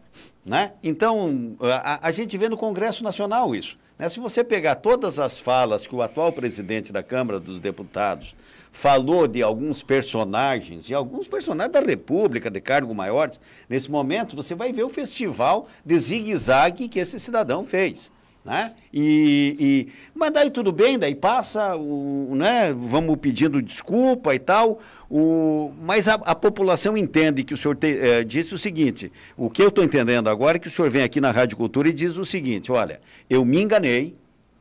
Né? 0.46 0.74
Então, 0.84 1.58
a, 1.60 2.08
a, 2.08 2.12
gente 2.12 2.38
vê 2.38 2.48
no 2.48 2.56
Congresso 2.56 3.04
Nacional 3.04 3.56
isso. 3.56 3.78
Né? 3.98 4.08
Se 4.10 4.20
você 4.20 4.44
pegar 4.44 4.76
todas 4.76 5.18
as 5.18 5.40
falas 5.40 5.88
que 5.88 5.96
o 5.96 6.04
atual 6.04 6.32
presidente 6.32 6.94
da 6.94 7.02
Câmara 7.02 7.40
dos 7.40 7.60
Deputados 7.60 8.36
falou 8.72 9.26
de 9.28 9.42
alguns 9.42 9.82
personagens, 9.82 10.86
de 10.86 10.94
alguns 10.94 11.28
personagens 11.28 11.74
da 11.74 11.80
República, 11.80 12.52
de 12.52 12.62
cargo 12.62 12.94
maiores, 12.94 13.40
nesse 13.68 13.90
momento 13.90 14.36
você 14.36 14.54
vai 14.54 14.72
ver 14.72 14.84
o 14.84 14.90
festival 14.90 15.68
de 15.84 15.98
zigue-zague 15.98 16.90
que 16.90 17.00
esse 17.00 17.20
cidadão 17.20 17.64
fez. 17.64 18.12
Né? 18.46 18.74
E, 18.94 19.58
e, 19.60 19.94
mas 20.14 20.32
daí 20.32 20.52
tudo 20.52 20.72
bem, 20.72 21.00
daí 21.00 21.16
passa, 21.16 21.76
o, 21.76 22.36
né? 22.36 22.72
vamos 22.78 23.18
pedindo 23.18 23.60
desculpa 23.60 24.36
e 24.36 24.40
tal, 24.40 24.80
o, 25.10 25.72
mas 25.82 26.08
a, 26.08 26.14
a 26.14 26.36
população 26.36 26.96
entende 26.96 27.44
que 27.44 27.56
o 27.56 27.58
senhor 27.58 27.76
te, 27.76 27.98
é, 27.98 28.24
disse 28.24 28.54
o 28.54 28.58
seguinte, 28.58 29.12
o 29.36 29.50
que 29.50 29.64
eu 29.64 29.70
estou 29.70 29.84
entendendo 29.84 30.30
agora 30.30 30.58
é 30.58 30.60
que 30.60 30.68
o 30.68 30.72
senhor 30.72 30.92
vem 30.92 31.02
aqui 31.02 31.20
na 31.20 31.32
Rádio 31.32 31.58
Cultura 31.58 31.90
e 31.90 31.94
diz 31.94 32.18
o 32.18 32.26
seguinte, 32.26 32.72
olha, 32.72 33.02
eu 33.28 33.44
me 33.44 33.60
enganei, 33.60 34.16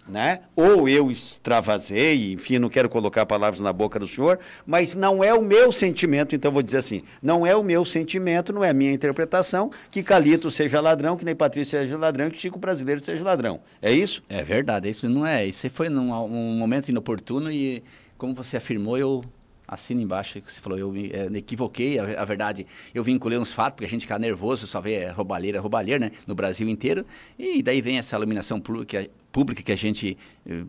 né? 0.07 0.41
Ou 0.55 0.89
eu 0.89 1.11
extravasei, 1.11 2.33
enfim, 2.33 2.59
não 2.59 2.69
quero 2.69 2.89
colocar 2.89 3.25
palavras 3.25 3.61
na 3.61 3.73
boca 3.73 3.99
do 3.99 4.07
senhor, 4.07 4.39
mas 4.67 4.95
não 4.95 5.25
é 5.25 5.33
o 5.33 5.43
meu 5.43 5.73
sentimento, 5.73 6.35
então 6.35 6.53
vou 6.53 6.63
dizer 6.63 6.79
assim, 6.79 7.03
não 7.23 7.47
é 7.47 7.57
o 7.57 7.63
meu 7.63 7.85
sentimento, 7.85 8.53
não 8.53 8.63
é 8.63 8.71
a 8.71 8.75
minha 8.75 8.93
interpretação 8.93 9.71
que 9.91 10.03
Calito 10.03 10.51
seja 10.51 10.81
ladrão, 10.81 11.17
que 11.17 11.25
nem 11.25 11.35
Patrícia 11.35 11.81
seja 11.81 11.97
ladrão, 11.97 12.31
que 12.31 12.39
Chico 12.39 12.59
Brasileiro 12.59 13.03
seja 13.03 13.25
ladrão. 13.25 13.61
É 13.81 13.93
isso? 13.93 14.23
É 14.29 14.43
verdade, 14.43 14.89
isso 14.89 15.09
não 15.09 15.27
é. 15.27 15.47
Isso 15.47 15.69
foi 15.71 15.89
num 15.89 16.13
um 16.13 16.57
momento 16.57 16.89
inoportuno 16.89 17.51
e, 17.51 17.83
como 18.19 18.35
você 18.35 18.57
afirmou, 18.57 18.99
eu 18.99 19.25
assino 19.67 20.01
embaixo 20.01 20.41
que 20.41 20.53
você 20.53 20.61
falou, 20.61 20.79
eu 20.79 20.91
me, 20.93 21.11
é, 21.11 21.27
equivoquei, 21.39 21.99
a, 21.99 22.23
a, 22.23 22.25
verdade, 22.25 22.67
eu 22.95 23.03
vinculei 23.03 23.39
uns 23.39 23.53
fatos, 23.53 23.77
porque 23.77 23.87
a 23.87 23.89
gente 23.89 24.03
fica 24.03 24.19
nervoso, 24.19 24.67
só 24.67 24.81
vê 24.81 25.07
roubalheira, 25.09 25.61
roubalheira, 25.61 25.99
né, 25.99 26.11
no 26.27 26.35
Brasil 26.35 26.69
inteiro, 26.69 27.05
e 27.39 27.63
daí 27.63 27.81
vem 27.81 27.99
essa 27.99 28.15
iluminação 28.17 28.61
pública, 28.61 29.09
pública 29.35 29.65
que 29.65 29.73
a 29.73 29.77
gente 29.77 30.17
eh, 30.47 30.63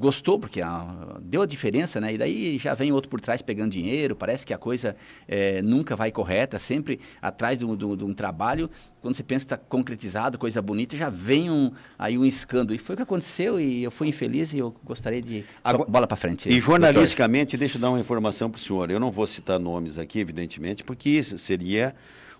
gostou, 0.00 0.38
porque 0.38 0.62
a, 0.62 1.18
deu 1.20 1.42
a 1.42 1.46
diferença, 1.46 2.00
né? 2.00 2.14
E 2.14 2.18
daí 2.18 2.58
já 2.58 2.72
vem 2.72 2.90
outro 2.90 3.10
por 3.10 3.20
trás 3.20 3.42
pegando 3.42 3.70
dinheiro, 3.70 4.16
parece 4.16 4.46
que 4.46 4.54
a 4.54 4.58
coisa 4.58 4.96
é, 5.28 5.60
nunca 5.60 5.94
vai 5.94 6.10
correta, 6.10 6.58
sempre 6.58 6.98
atrás 7.20 7.58
de 7.58 7.66
um 7.66 8.14
trabalho, 8.14 8.70
quando 9.02 9.14
você 9.14 9.22
pensa 9.22 9.44
que 9.44 9.52
está 9.52 9.58
concretizado, 9.58 10.38
coisa 10.38 10.62
bonita, 10.62 10.96
já 10.96 11.10
vem 11.10 11.50
um, 11.50 11.70
aí 11.98 12.16
um 12.16 12.24
escândalo. 12.24 12.74
E 12.74 12.78
foi 12.78 12.94
o 12.94 12.96
que 12.96 13.02
aconteceu 13.02 13.60
e 13.60 13.82
eu 13.82 13.90
fui 13.90 14.08
infeliz 14.08 14.54
e 14.54 14.58
eu 14.58 14.74
gostaria 14.82 15.20
de... 15.20 15.44
Agora, 15.62 15.90
bola 15.90 16.06
para 16.06 16.16
frente. 16.16 16.48
E 16.48 16.58
jornalisticamente, 16.58 17.52
doutor. 17.52 17.58
deixa 17.58 17.76
eu 17.76 17.82
dar 17.82 17.90
uma 17.90 18.00
informação 18.00 18.50
para 18.50 18.58
o 18.58 18.62
senhor. 18.62 18.90
Eu 18.90 18.98
não 18.98 19.10
vou 19.10 19.26
citar 19.26 19.60
nomes 19.60 19.98
aqui, 19.98 20.18
evidentemente, 20.18 20.82
porque 20.82 21.10
isso 21.10 21.36
seria 21.36 21.94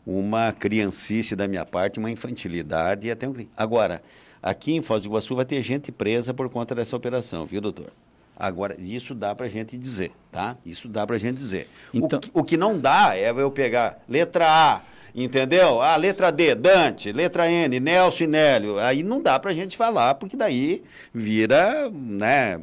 uma 0.06 0.50
criancice 0.50 1.36
da 1.36 1.46
minha 1.46 1.66
parte, 1.66 1.98
uma 1.98 2.10
infantilidade 2.10 3.06
e 3.06 3.10
até 3.10 3.28
um... 3.28 3.34
Agora... 3.54 4.02
Aqui 4.42 4.74
em 4.74 4.82
Foz 4.82 5.02
do 5.02 5.08
Iguaçu 5.08 5.36
vai 5.36 5.44
ter 5.44 5.60
gente 5.62 5.92
presa 5.92 6.32
por 6.32 6.48
conta 6.48 6.74
dessa 6.74 6.96
operação, 6.96 7.44
viu, 7.44 7.60
doutor? 7.60 7.92
Agora, 8.36 8.74
isso 8.80 9.14
dá 9.14 9.34
para 9.34 9.44
a 9.44 9.48
gente 9.50 9.76
dizer, 9.76 10.12
tá? 10.32 10.56
Isso 10.64 10.88
dá 10.88 11.06
para 11.06 11.16
a 11.16 11.18
gente 11.18 11.36
dizer. 11.36 11.68
Então... 11.92 12.18
O, 12.18 12.22
que, 12.22 12.30
o 12.32 12.44
que 12.44 12.56
não 12.56 12.78
dá 12.78 13.14
é 13.14 13.30
eu 13.30 13.50
pegar 13.50 14.02
letra 14.08 14.46
A, 14.48 14.82
Entendeu? 15.14 15.80
A 15.80 15.94
ah, 15.94 15.96
letra 15.96 16.30
D, 16.30 16.54
Dante, 16.54 17.12
letra 17.12 17.50
N, 17.50 17.80
Nelson 17.80 18.26
Nélio. 18.26 18.78
Aí 18.78 19.02
não 19.02 19.22
dá 19.22 19.38
pra 19.38 19.52
gente 19.52 19.76
falar, 19.76 20.14
porque 20.14 20.36
daí 20.36 20.82
vira, 21.12 21.90
né, 21.90 22.60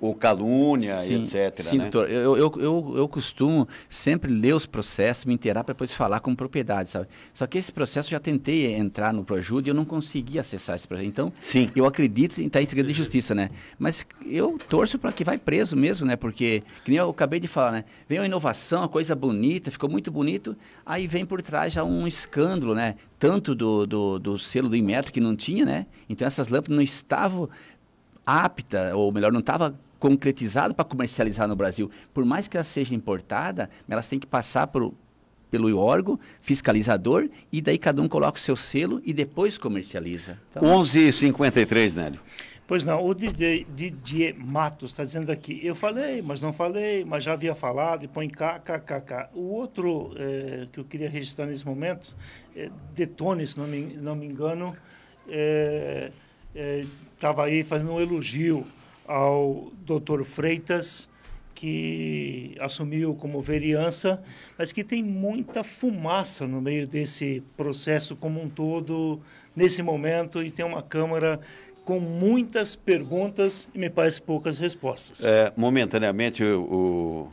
o 0.00 0.14
calúnia, 0.14 0.98
sim, 1.04 1.22
etc. 1.22 1.62
Sim, 1.62 1.78
né? 1.78 1.84
doutor. 1.84 2.10
Eu, 2.10 2.36
eu, 2.36 2.52
eu, 2.58 2.94
eu, 2.96 3.08
costumo 3.08 3.68
sempre 3.88 4.32
ler 4.32 4.54
os 4.54 4.66
processos, 4.66 5.24
me 5.24 5.34
inteirar 5.34 5.64
para 5.64 5.74
depois 5.74 5.92
falar 5.92 6.20
com 6.20 6.34
propriedade, 6.34 6.90
sabe? 6.90 7.06
Só 7.32 7.46
que 7.46 7.58
esse 7.58 7.72
processo 7.72 8.08
eu 8.08 8.12
já 8.12 8.20
tentei 8.20 8.74
entrar 8.74 9.12
no 9.12 9.24
Projude 9.24 9.68
e 9.68 9.70
eu 9.70 9.74
não 9.74 9.84
consegui 9.84 10.38
acessar 10.38 10.76
esse 10.76 10.86
processo. 10.86 11.08
Então, 11.08 11.32
sim. 11.40 11.70
eu 11.76 11.86
acredito 11.86 12.40
em 12.40 12.46
estar 12.46 12.60
em 12.60 12.66
segredo 12.66 12.88
de 12.88 12.94
justiça, 12.94 13.34
né? 13.34 13.50
Mas 13.78 14.06
eu 14.24 14.58
torço 14.68 14.98
para 14.98 15.12
que 15.12 15.24
vai 15.24 15.38
preso 15.38 15.76
mesmo, 15.76 16.06
né? 16.06 16.16
Porque, 16.16 16.62
que 16.84 16.90
nem 16.90 16.98
eu 16.98 17.10
acabei 17.10 17.38
de 17.38 17.48
falar, 17.48 17.72
né? 17.72 17.84
Vem 18.08 18.18
uma 18.18 18.26
inovação, 18.26 18.80
uma 18.82 18.88
coisa 18.88 19.14
bonita, 19.14 19.70
ficou 19.70 19.88
muito 19.88 20.10
bonito, 20.10 20.56
aí 20.84 21.06
vem 21.06 21.24
por 21.24 21.42
trás 21.42 21.75
já 21.76 21.84
um 21.84 22.06
escândalo, 22.06 22.74
né? 22.74 22.96
Tanto 23.18 23.54
do, 23.54 23.86
do, 23.86 24.18
do 24.18 24.38
selo 24.38 24.68
do 24.68 24.76
Inmetro, 24.76 25.12
que 25.12 25.20
não 25.20 25.36
tinha, 25.36 25.64
né? 25.64 25.86
Então 26.08 26.26
essas 26.26 26.48
lâmpadas 26.48 26.76
não 26.76 26.82
estavam 26.82 27.48
aptas, 28.24 28.92
ou 28.94 29.12
melhor, 29.12 29.32
não 29.32 29.40
estava 29.40 29.78
concretizado 29.98 30.74
para 30.74 30.84
comercializar 30.84 31.46
no 31.46 31.56
Brasil. 31.56 31.90
Por 32.12 32.24
mais 32.24 32.48
que 32.48 32.56
ela 32.56 32.64
seja 32.64 32.94
importada, 32.94 33.70
elas 33.88 34.06
têm 34.06 34.18
que 34.18 34.26
passar 34.26 34.66
por, 34.66 34.92
pelo 35.50 35.78
órgão 35.78 36.18
fiscalizador 36.40 37.28
e 37.52 37.60
daí 37.60 37.78
cada 37.78 38.02
um 38.02 38.08
coloca 38.08 38.38
o 38.38 38.40
seu 38.40 38.56
selo 38.56 39.00
e 39.04 39.12
depois 39.12 39.56
comercializa. 39.56 40.38
Então, 40.50 40.62
11h53, 40.62 41.94
Nélio. 41.94 42.20
Pois 42.66 42.84
não, 42.84 43.06
o 43.06 43.14
Didier, 43.14 43.64
Didier 43.76 44.34
Matos 44.36 44.90
está 44.90 45.04
dizendo 45.04 45.30
aqui, 45.30 45.60
eu 45.62 45.76
falei, 45.76 46.20
mas 46.20 46.42
não 46.42 46.52
falei, 46.52 47.04
mas 47.04 47.22
já 47.22 47.34
havia 47.34 47.54
falado, 47.54 48.04
e 48.04 48.08
põe 48.08 48.28
kkkk. 48.28 49.28
O 49.34 49.52
outro 49.52 50.12
é, 50.16 50.66
que 50.72 50.80
eu 50.80 50.84
queria 50.84 51.08
registrar 51.08 51.46
nesse 51.46 51.64
momento, 51.64 52.16
é, 52.56 52.68
Detone, 52.92 53.46
se 53.46 53.56
não 53.56 53.68
me, 53.68 53.96
não 53.96 54.16
me 54.16 54.26
engano, 54.26 54.76
estava 57.14 57.46
é, 57.46 57.50
é, 57.50 57.54
aí 57.54 57.62
fazendo 57.62 57.92
um 57.92 58.00
elogio 58.00 58.66
ao 59.06 59.70
doutor 59.84 60.24
Freitas, 60.24 61.08
que 61.54 62.54
assumiu 62.60 63.14
como 63.14 63.40
vereança, 63.40 64.22
mas 64.58 64.72
que 64.72 64.82
tem 64.82 65.02
muita 65.02 65.62
fumaça 65.62 66.46
no 66.46 66.60
meio 66.60 66.86
desse 66.86 67.42
processo 67.56 68.14
como 68.16 68.42
um 68.42 68.48
todo, 68.48 69.20
nesse 69.54 69.82
momento, 69.82 70.42
e 70.42 70.50
tem 70.50 70.64
uma 70.66 70.82
Câmara 70.82 71.40
com 71.86 72.00
muitas 72.00 72.74
perguntas 72.74 73.68
e 73.72 73.78
me 73.78 73.88
parece 73.88 74.20
poucas 74.20 74.58
respostas. 74.58 75.24
É, 75.24 75.52
momentaneamente, 75.56 76.42
o, 76.42 77.28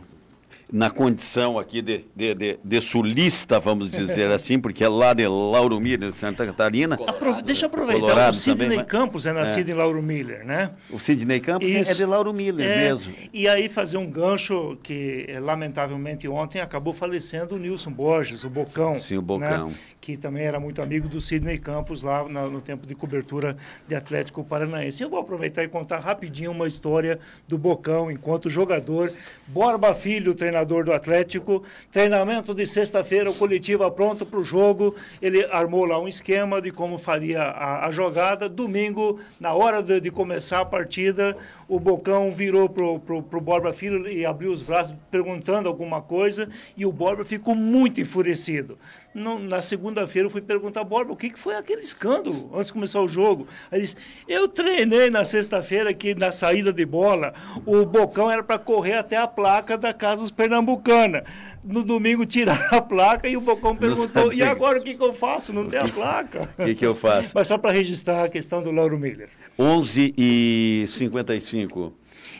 na 0.73 0.89
condição 0.89 1.59
aqui 1.59 1.83
de, 1.83 2.03
de, 2.15 2.33
de, 2.33 2.59
de, 2.63 2.81
sulista, 2.81 3.59
vamos 3.59 3.91
dizer 3.91 4.29
assim, 4.33 4.59
porque 4.59 4.83
é 4.83 4.89
lá 4.89 5.13
de 5.13 5.27
Lauro 5.27 5.79
Miller, 5.79 6.09
de 6.09 6.15
Santa 6.15 6.47
Catarina. 6.47 6.97
Deixa 7.45 7.65
eu 7.65 7.67
aproveitar, 7.67 8.01
Colorado 8.01 8.33
o 8.33 8.39
Sidney 8.39 8.69
também, 8.69 8.85
Campos 8.85 9.27
é 9.27 9.33
nascido 9.33 9.69
é. 9.69 9.71
em 9.71 9.75
Lauro 9.75 10.01
Miller, 10.01 10.43
né? 10.43 10.71
O 10.89 10.97
Sidney 10.97 11.39
Campos 11.39 11.69
Isso. 11.69 11.91
é 11.91 11.93
de 11.93 12.05
Lauro 12.05 12.33
Miller 12.33 12.67
é, 12.67 12.87
mesmo. 12.87 13.13
E 13.31 13.47
aí 13.47 13.69
fazer 13.69 13.97
um 13.97 14.09
gancho 14.09 14.75
que, 14.81 15.27
lamentavelmente, 15.39 16.27
ontem 16.27 16.59
acabou 16.59 16.91
falecendo 16.91 17.53
o 17.53 17.59
Nilson 17.59 17.91
Borges, 17.91 18.43
o 18.43 18.49
Bocão. 18.49 18.95
Sim, 18.95 19.17
o 19.17 19.21
Bocão. 19.21 19.67
Né? 19.67 19.75
que 20.03 20.17
também 20.17 20.43
era 20.43 20.59
muito 20.59 20.81
amigo 20.81 21.07
do 21.07 21.21
Sidney 21.21 21.57
Campos 21.57 22.03
lá 22.03 22.27
no, 22.27 22.49
no 22.51 22.59
tempo 22.59 22.85
de 22.85 22.93
cobertura 22.93 23.55
de 23.87 23.95
Atlético 23.95 24.43
Paranaense. 24.43 25.01
Eu 25.01 25.09
vou 25.09 25.17
aproveitar 25.17 25.63
e 25.63 25.69
contar 25.69 25.99
rapidinho 25.99 26.51
uma 26.51 26.67
história 26.67 27.17
do 27.47 27.57
Bocão 27.57 28.11
enquanto 28.11 28.49
jogador. 28.49 29.13
Borba 29.47 29.93
Filho, 29.93 30.35
treinador 30.35 30.62
do 30.65 30.93
Atlético, 30.93 31.63
treinamento 31.91 32.53
de 32.53 32.65
sexta-feira, 32.65 33.29
o 33.29 33.33
coletivo 33.33 33.89
pronto 33.91 34.25
para 34.25 34.39
o 34.39 34.43
jogo. 34.43 34.95
Ele 35.21 35.45
armou 35.45 35.85
lá 35.85 35.99
um 35.99 36.07
esquema 36.07 36.61
de 36.61 36.71
como 36.71 36.97
faria 36.97 37.41
a, 37.41 37.87
a 37.87 37.91
jogada. 37.91 38.49
Domingo, 38.49 39.19
na 39.39 39.53
hora 39.53 39.81
de, 39.81 39.99
de, 39.99 40.11
começar 40.11 40.61
a 40.61 40.65
partida, 40.65 41.35
o 41.67 41.79
Bocão 41.79 42.31
virou 42.31 42.69
pro, 42.69 42.99
pro, 42.99 43.23
pro 43.23 43.41
Borba 43.41 43.73
Filho 43.73 44.07
e 44.07 44.25
abriu 44.25 44.51
os 44.51 44.61
braços 44.61 44.95
perguntando 45.09 45.67
alguma 45.69 46.01
coisa 46.01 46.49
e 46.75 46.85
o 46.85 46.91
Borba 46.91 47.25
ficou 47.25 47.55
muito 47.55 48.01
enfurecido 48.01 48.77
na 49.13 49.61
segunda-feira 49.61 50.27
eu 50.27 50.31
fui 50.31 50.41
perguntar, 50.41 50.83
Borba, 50.83 51.13
o 51.13 51.15
que, 51.15 51.29
que 51.29 51.39
foi 51.39 51.55
aquele 51.55 51.81
escândalo 51.81 52.49
antes 52.53 52.67
de 52.67 52.73
começar 52.73 53.01
o 53.01 53.07
jogo? 53.07 53.47
Aí 53.71 53.81
disse, 53.81 53.95
eu 54.27 54.47
treinei 54.47 55.09
na 55.09 55.23
sexta-feira 55.23 55.93
que 55.93 56.15
na 56.15 56.31
saída 56.31 56.73
de 56.73 56.85
bola, 56.85 57.33
o 57.65 57.85
Bocão 57.85 58.29
era 58.29 58.43
para 58.43 58.57
correr 58.57 58.93
até 58.93 59.15
a 59.15 59.27
placa 59.27 59.77
da 59.77 59.93
Casas 59.93 60.31
Pernambucana. 60.31 61.23
No 61.63 61.83
domingo 61.83 62.25
tirar 62.25 62.73
a 62.73 62.81
placa 62.81 63.27
e 63.27 63.37
o 63.37 63.41
Bocão 63.41 63.75
perguntou, 63.75 64.33
e 64.33 64.41
agora 64.41 64.79
o 64.79 64.83
que, 64.83 64.95
que 64.95 65.03
eu 65.03 65.13
faço? 65.13 65.53
Não 65.53 65.69
tem 65.69 65.79
a 65.79 65.87
placa. 65.87 66.49
O 66.57 66.65
que, 66.65 66.75
que 66.75 66.85
eu 66.85 66.95
faço? 66.95 67.31
Mas 67.33 67.47
só 67.47 67.57
para 67.57 67.71
registrar 67.71 68.23
a 68.23 68.29
questão 68.29 68.61
do 68.61 68.71
Lauro 68.71 68.97
Miller. 68.97 69.29
11 69.57 70.13
e 70.17 70.85
55 70.87 71.93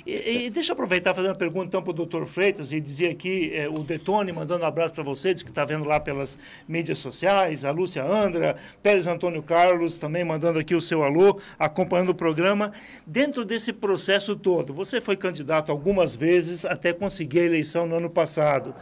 e, 0.05 0.45
e, 0.45 0.50
deixa 0.50 0.72
eu 0.72 0.74
aproveitar 0.74 1.13
fazer 1.13 1.29
uma 1.29 1.36
pergunta 1.36 1.67
então 1.67 1.81
para 1.81 1.91
o 1.91 1.93
doutor 1.93 2.25
Freitas 2.25 2.74
e 2.74 2.81
dizer 2.81 3.10
aqui, 3.10 3.51
é, 3.53 3.69
o 3.69 3.79
Detone 3.79 4.33
mandando 4.33 4.65
um 4.65 4.67
abraço 4.67 4.93
para 4.93 5.03
você, 5.03 5.33
diz 5.33 5.41
que 5.41 5.50
está 5.50 5.63
vendo 5.63 5.86
lá 5.86 5.98
pelas 5.98 6.38
mídias 6.67 7.00
sociais, 7.00 7.63
a 7.63 7.72
Lúcia 7.72 8.03
Andra, 8.03 8.57
Pérez 8.81 9.07
Antônio 9.07 9.41
Carlos 9.41 9.98
também 9.98 10.25
mandando 10.25 10.60
aqui 10.60 10.75
o 10.75 10.81
seu 10.81 11.03
alô, 11.03 11.39
acompanhando 11.57 12.10
o 12.10 12.15
programa. 12.15 12.74
Dentro 13.07 13.45
desse 13.45 13.72
processo 13.72 14.36
todo, 14.36 14.74
você 14.74 15.00
foi 15.00 15.15
candidato 15.15 15.72
algumas 15.72 16.13
vezes 16.13 16.65
até 16.65 16.91
conseguir 16.91 17.39
a 17.39 17.45
eleição 17.45 17.88
no 17.88 17.95
ano 17.95 18.10
passado. 18.10 18.75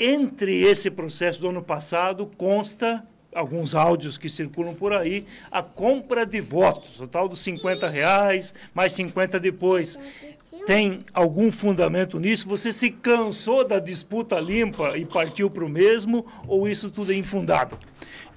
Entre 0.00 0.62
esse 0.62 0.90
processo 0.90 1.40
do 1.40 1.48
ano 1.48 1.62
passado, 1.62 2.28
consta 2.36 3.06
alguns 3.32 3.74
áudios 3.74 4.18
que 4.18 4.28
circulam 4.28 4.74
por 4.74 4.92
aí, 4.92 5.26
a 5.50 5.62
compra 5.62 6.24
de 6.24 6.40
votos, 6.40 7.00
o 7.00 7.06
tal 7.06 7.28
dos 7.28 7.40
50 7.40 7.88
reais, 7.88 8.54
mais 8.74 8.94
50 8.94 9.38
depois 9.38 9.98
tem 10.66 11.00
algum 11.12 11.50
fundamento 11.50 12.18
nisso? 12.18 12.48
Você 12.48 12.72
se 12.72 12.90
cansou 12.90 13.66
da 13.66 13.78
disputa 13.78 14.38
limpa 14.38 14.96
e 14.96 15.04
partiu 15.04 15.50
para 15.50 15.64
o 15.64 15.68
mesmo, 15.68 16.26
ou 16.46 16.68
isso 16.68 16.90
tudo 16.90 17.12
é 17.12 17.16
infundado? 17.16 17.78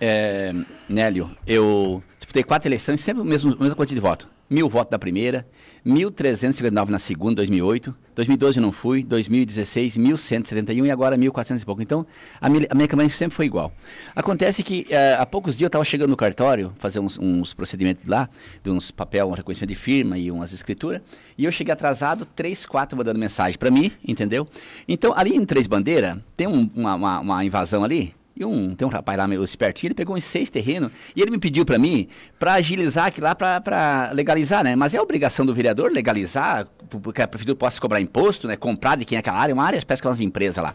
É, 0.01 0.53
Nélio, 0.87 1.29
eu 1.45 2.01
disputei 2.17 2.43
quatro 2.43 2.67
eleições, 2.67 3.01
sempre 3.01 3.21
o 3.21 3.25
mesmo, 3.25 3.53
a 3.53 3.59
mesma 3.59 3.75
quantidade 3.75 3.95
de 3.95 4.01
voto. 4.01 4.38
Mil 4.49 4.67
votos 4.67 4.89
da 4.89 4.97
primeira, 4.97 5.47
1.359 5.85 6.89
na 6.89 6.97
segunda, 6.97 7.35
2008. 7.35 7.95
2012 8.15 8.59
não 8.59 8.71
fui, 8.71 9.03
2016, 9.03 9.97
1.171 9.97 10.87
e 10.87 10.91
agora 10.91 11.15
1.400 11.15 11.61
e 11.61 11.65
pouco. 11.65 11.81
Então, 11.81 12.05
a 12.41 12.49
minha, 12.49 12.67
a 12.69 12.75
minha 12.75 12.87
campanha 12.87 13.09
sempre 13.09 13.35
foi 13.35 13.45
igual. 13.45 13.71
Acontece 14.15 14.61
que 14.61 14.85
é, 14.89 15.15
há 15.17 15.25
poucos 15.25 15.53
dias 15.55 15.61
eu 15.61 15.67
estava 15.67 15.85
chegando 15.85 16.09
no 16.09 16.17
cartório, 16.17 16.73
fazer 16.79 16.99
uns, 16.99 17.17
uns, 17.17 17.53
procedimentos 17.53 18.05
lá, 18.05 18.27
de 18.63 18.69
uns 18.69 18.91
papel, 18.91 19.29
um 19.29 19.33
reconhecimento 19.33 19.69
de 19.69 19.75
firma 19.75 20.17
e 20.17 20.31
umas 20.31 20.51
escrituras, 20.51 21.01
e 21.37 21.45
eu 21.45 21.51
cheguei 21.51 21.71
atrasado, 21.71 22.25
três, 22.25 22.65
quatro 22.65 22.97
mandando 22.97 23.19
mensagem 23.19 23.57
para 23.57 23.71
mim, 23.71 23.91
entendeu? 24.05 24.47
Então, 24.87 25.13
ali 25.15 25.35
em 25.35 25.45
Três 25.45 25.67
Bandeiras, 25.67 26.17
tem 26.35 26.47
um, 26.47 26.69
uma, 26.75 26.95
uma, 26.95 27.19
uma 27.19 27.45
invasão 27.45 27.83
ali, 27.83 28.13
e 28.39 28.45
um, 28.45 28.73
tem 28.73 28.87
um 28.87 28.89
rapaz 28.89 29.17
lá, 29.17 29.27
meio 29.27 29.43
espertinho, 29.43 29.89
ele 29.89 29.95
pegou 29.95 30.15
uns 30.15 30.23
seis 30.23 30.49
terrenos 30.49 30.91
e 31.13 31.21
ele 31.21 31.29
me 31.29 31.37
pediu 31.37 31.65
para 31.65 31.77
mim, 31.77 32.07
para 32.39 32.53
agilizar 32.53 33.07
aquilo 33.07 33.27
lá, 33.27 33.35
para 33.35 34.11
legalizar, 34.13 34.63
né? 34.63 34.77
Mas 34.77 34.93
é 34.93 35.01
obrigação 35.01 35.45
do 35.45 35.53
vereador 35.53 35.91
legalizar, 35.91 36.65
porque 36.89 37.21
a 37.21 37.27
prefeitura 37.27 37.57
possa 37.57 37.81
cobrar 37.81 37.99
imposto, 37.99 38.47
né? 38.47 38.55
Comprar 38.55 38.95
de 38.95 39.03
quem 39.03 39.17
é 39.17 39.19
aquela 39.19 39.37
área, 39.37 39.53
uma 39.53 39.65
área, 39.65 39.83
parece 39.85 40.01
que 40.01 40.07
é 40.07 40.09
umas 40.09 40.21
empresas 40.21 40.63
lá. 40.63 40.73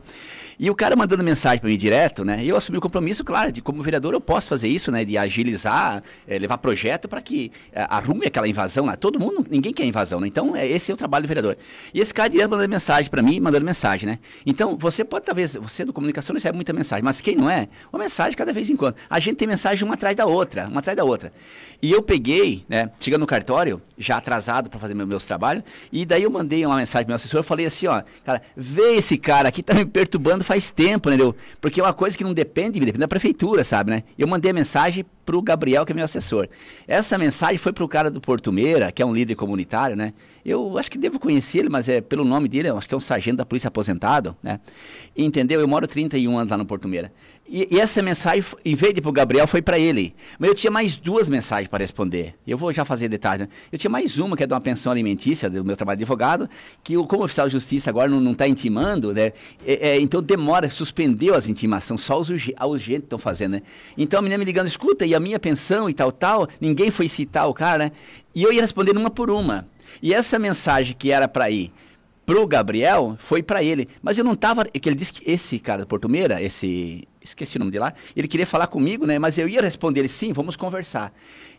E 0.58 0.70
o 0.70 0.74
cara 0.74 0.94
mandando 0.94 1.24
mensagem 1.24 1.58
para 1.58 1.68
mim 1.68 1.76
direto, 1.76 2.24
né? 2.24 2.44
Eu 2.44 2.56
assumi 2.56 2.78
o 2.78 2.80
compromisso, 2.80 3.24
claro, 3.24 3.50
de 3.50 3.60
como 3.60 3.82
vereador 3.82 4.12
eu 4.12 4.20
posso 4.20 4.48
fazer 4.48 4.68
isso, 4.68 4.92
né? 4.92 5.04
De 5.04 5.18
agilizar, 5.18 6.02
é, 6.28 6.38
levar 6.38 6.58
projeto 6.58 7.08
para 7.08 7.20
que 7.20 7.50
é, 7.72 7.86
arrume 7.88 8.26
aquela 8.26 8.46
invasão 8.46 8.84
lá. 8.84 8.96
Todo 8.96 9.18
mundo, 9.18 9.44
ninguém 9.50 9.72
quer 9.72 9.84
invasão, 9.84 10.20
né? 10.20 10.26
Então, 10.26 10.54
é, 10.54 10.66
esse 10.66 10.90
é 10.90 10.94
o 10.94 10.96
trabalho 10.96 11.24
do 11.24 11.28
vereador. 11.28 11.56
E 11.92 12.00
esse 12.00 12.14
cara 12.14 12.28
direto 12.28 12.50
mandando 12.50 12.68
mensagem 12.68 13.10
para 13.10 13.22
mim, 13.22 13.40
mandando 13.40 13.64
mensagem, 13.64 14.08
né? 14.08 14.18
Então, 14.46 14.76
você 14.76 15.04
pode, 15.04 15.24
talvez, 15.24 15.54
você 15.54 15.84
do 15.84 15.92
comunicação 15.92 16.34
recebe 16.34 16.54
muita 16.54 16.72
mensagem, 16.72 17.02
mas 17.02 17.20
quem 17.20 17.34
não 17.34 17.50
é, 17.50 17.53
uma 17.92 18.02
mensagem 18.02 18.36
cada 18.36 18.52
vez 18.52 18.70
em 18.70 18.76
quando. 18.76 18.96
A 19.08 19.18
gente 19.20 19.36
tem 19.36 19.48
mensagem 19.48 19.84
uma 19.84 19.94
atrás 19.94 20.16
da 20.16 20.26
outra, 20.26 20.66
uma 20.68 20.80
atrás 20.80 20.96
da 20.96 21.04
outra. 21.04 21.32
E 21.82 21.90
eu 21.92 22.02
peguei, 22.02 22.64
né? 22.68 22.90
Chegando 22.98 23.20
no 23.20 23.26
cartório, 23.26 23.80
já 23.98 24.16
atrasado 24.16 24.70
para 24.70 24.80
fazer 24.80 24.94
meus 24.94 25.24
trabalhos, 25.24 25.62
e 25.92 26.06
daí 26.06 26.22
eu 26.22 26.30
mandei 26.30 26.64
uma 26.64 26.76
mensagem 26.76 27.04
pro 27.04 27.10
meu 27.10 27.16
assessor, 27.16 27.40
eu 27.40 27.44
falei 27.44 27.66
assim, 27.66 27.86
ó, 27.86 28.02
cara, 28.24 28.40
vê 28.56 28.96
esse 28.96 29.18
cara 29.18 29.48
aqui, 29.48 29.62
tá 29.62 29.74
me 29.74 29.84
perturbando 29.84 30.42
faz 30.44 30.70
tempo, 30.70 31.08
entendeu? 31.08 31.34
Porque 31.60 31.80
é 31.80 31.82
uma 31.82 31.92
coisa 31.92 32.16
que 32.16 32.24
não 32.24 32.32
depende, 32.32 32.80
depende 32.80 32.98
da 32.98 33.08
prefeitura, 33.08 33.62
sabe, 33.64 33.90
né? 33.90 34.02
Eu 34.18 34.26
mandei 34.26 34.50
a 34.50 34.54
mensagem 34.54 35.04
pro 35.24 35.40
Gabriel, 35.42 35.84
que 35.84 35.92
é 35.92 35.94
meu 35.94 36.04
assessor. 36.04 36.48
Essa 36.86 37.18
mensagem 37.18 37.58
foi 37.58 37.72
pro 37.72 37.88
cara 37.88 38.10
do 38.10 38.20
Porto 38.20 38.52
Meira, 38.52 38.92
que 38.92 39.02
é 39.02 39.06
um 39.06 39.14
líder 39.14 39.34
comunitário, 39.34 39.96
né? 39.96 40.12
Eu 40.44 40.76
acho 40.76 40.90
que 40.90 40.98
devo 40.98 41.18
conhecer 41.18 41.60
ele, 41.60 41.68
mas 41.70 41.88
é 41.88 42.00
pelo 42.00 42.24
nome 42.24 42.48
dele, 42.48 42.68
acho 42.68 42.86
que 42.86 42.94
é 42.94 42.96
um 42.96 43.00
sargento 43.00 43.38
da 43.38 43.46
polícia 43.46 43.68
aposentado, 43.68 44.36
né? 44.42 44.60
entendeu? 45.16 45.60
Eu 45.60 45.66
moro 45.66 45.86
31 45.86 46.36
anos 46.36 46.50
lá 46.50 46.58
no 46.58 46.66
Porto 46.66 46.86
Meira. 46.86 47.10
E, 47.46 47.68
e, 47.70 47.78
essa 47.78 48.00
mensagem, 48.02 48.42
em 48.64 48.74
vez 48.74 48.94
de 48.94 49.02
para 49.02 49.10
o 49.10 49.12
Gabriel, 49.12 49.46
foi 49.46 49.60
para 49.60 49.78
ele. 49.78 50.14
Mas 50.38 50.48
eu 50.48 50.54
tinha 50.54 50.70
mais 50.70 50.96
duas 50.96 51.28
mensagens 51.28 51.68
para 51.68 51.82
responder. 51.82 52.34
Eu 52.46 52.56
vou 52.56 52.72
já 52.72 52.86
fazer 52.86 53.06
detalhes. 53.08 53.40
Né? 53.40 53.48
Eu 53.70 53.78
tinha 53.78 53.90
mais 53.90 54.18
uma, 54.18 54.34
que 54.34 54.42
é 54.42 54.46
de 54.46 54.54
uma 54.54 54.60
pensão 54.62 54.90
alimentícia, 54.90 55.50
do 55.50 55.62
meu 55.62 55.76
trabalho 55.76 55.98
de 55.98 56.04
advogado, 56.04 56.48
que 56.82 56.94
eu, 56.94 57.06
como 57.06 57.22
oficial 57.22 57.46
de 57.46 57.52
justiça 57.52 57.90
agora 57.90 58.08
não 58.08 58.32
está 58.32 58.48
intimando, 58.48 59.12
né? 59.12 59.32
É, 59.66 59.90
é, 59.90 60.00
então 60.00 60.22
demora, 60.22 60.70
suspendeu 60.70 61.34
as 61.34 61.48
intimações, 61.48 62.00
só 62.00 62.18
os 62.18 62.30
urgentes 62.30 63.04
estão 63.04 63.18
fazendo, 63.18 63.52
né? 63.52 63.62
Então 63.96 64.18
a 64.18 64.22
menina 64.22 64.38
me 64.38 64.44
ligando, 64.44 64.66
escuta, 64.66 65.04
e 65.04 65.14
a 65.14 65.20
minha 65.20 65.38
pensão 65.38 65.88
e 65.88 65.94
tal, 65.94 66.10
tal, 66.10 66.48
ninguém 66.60 66.90
foi 66.90 67.08
citar 67.08 67.46
o 67.46 67.52
cara, 67.52 67.84
né? 67.84 67.92
E 68.34 68.42
eu 68.42 68.52
ia 68.52 68.62
respondendo 68.62 68.96
uma 68.96 69.10
por 69.10 69.30
uma. 69.30 69.66
E 70.02 70.12
essa 70.12 70.38
mensagem 70.38 70.94
que 70.98 71.10
era 71.10 71.28
para 71.28 71.50
ir 71.50 71.72
pro 72.24 72.46
Gabriel 72.46 73.16
foi 73.18 73.42
para 73.42 73.62
ele. 73.62 73.88
Mas 74.02 74.18
eu 74.18 74.24
não 74.24 74.34
tava. 74.34 74.64
Que 74.64 74.88
ele 74.88 74.96
disse 74.96 75.12
que 75.12 75.30
esse 75.30 75.58
cara 75.58 75.82
do 75.82 75.86
Porto 75.86 76.08
Meira, 76.08 76.42
esse. 76.42 77.06
Esqueci 77.22 77.56
o 77.56 77.58
nome 77.58 77.70
de 77.72 77.78
lá. 77.78 77.94
Ele 78.14 78.28
queria 78.28 78.46
falar 78.46 78.66
comigo, 78.66 79.06
né? 79.06 79.18
Mas 79.18 79.38
eu 79.38 79.48
ia 79.48 79.62
responder 79.62 80.00
ele 80.00 80.08
sim, 80.10 80.30
vamos 80.32 80.56
conversar. 80.56 81.10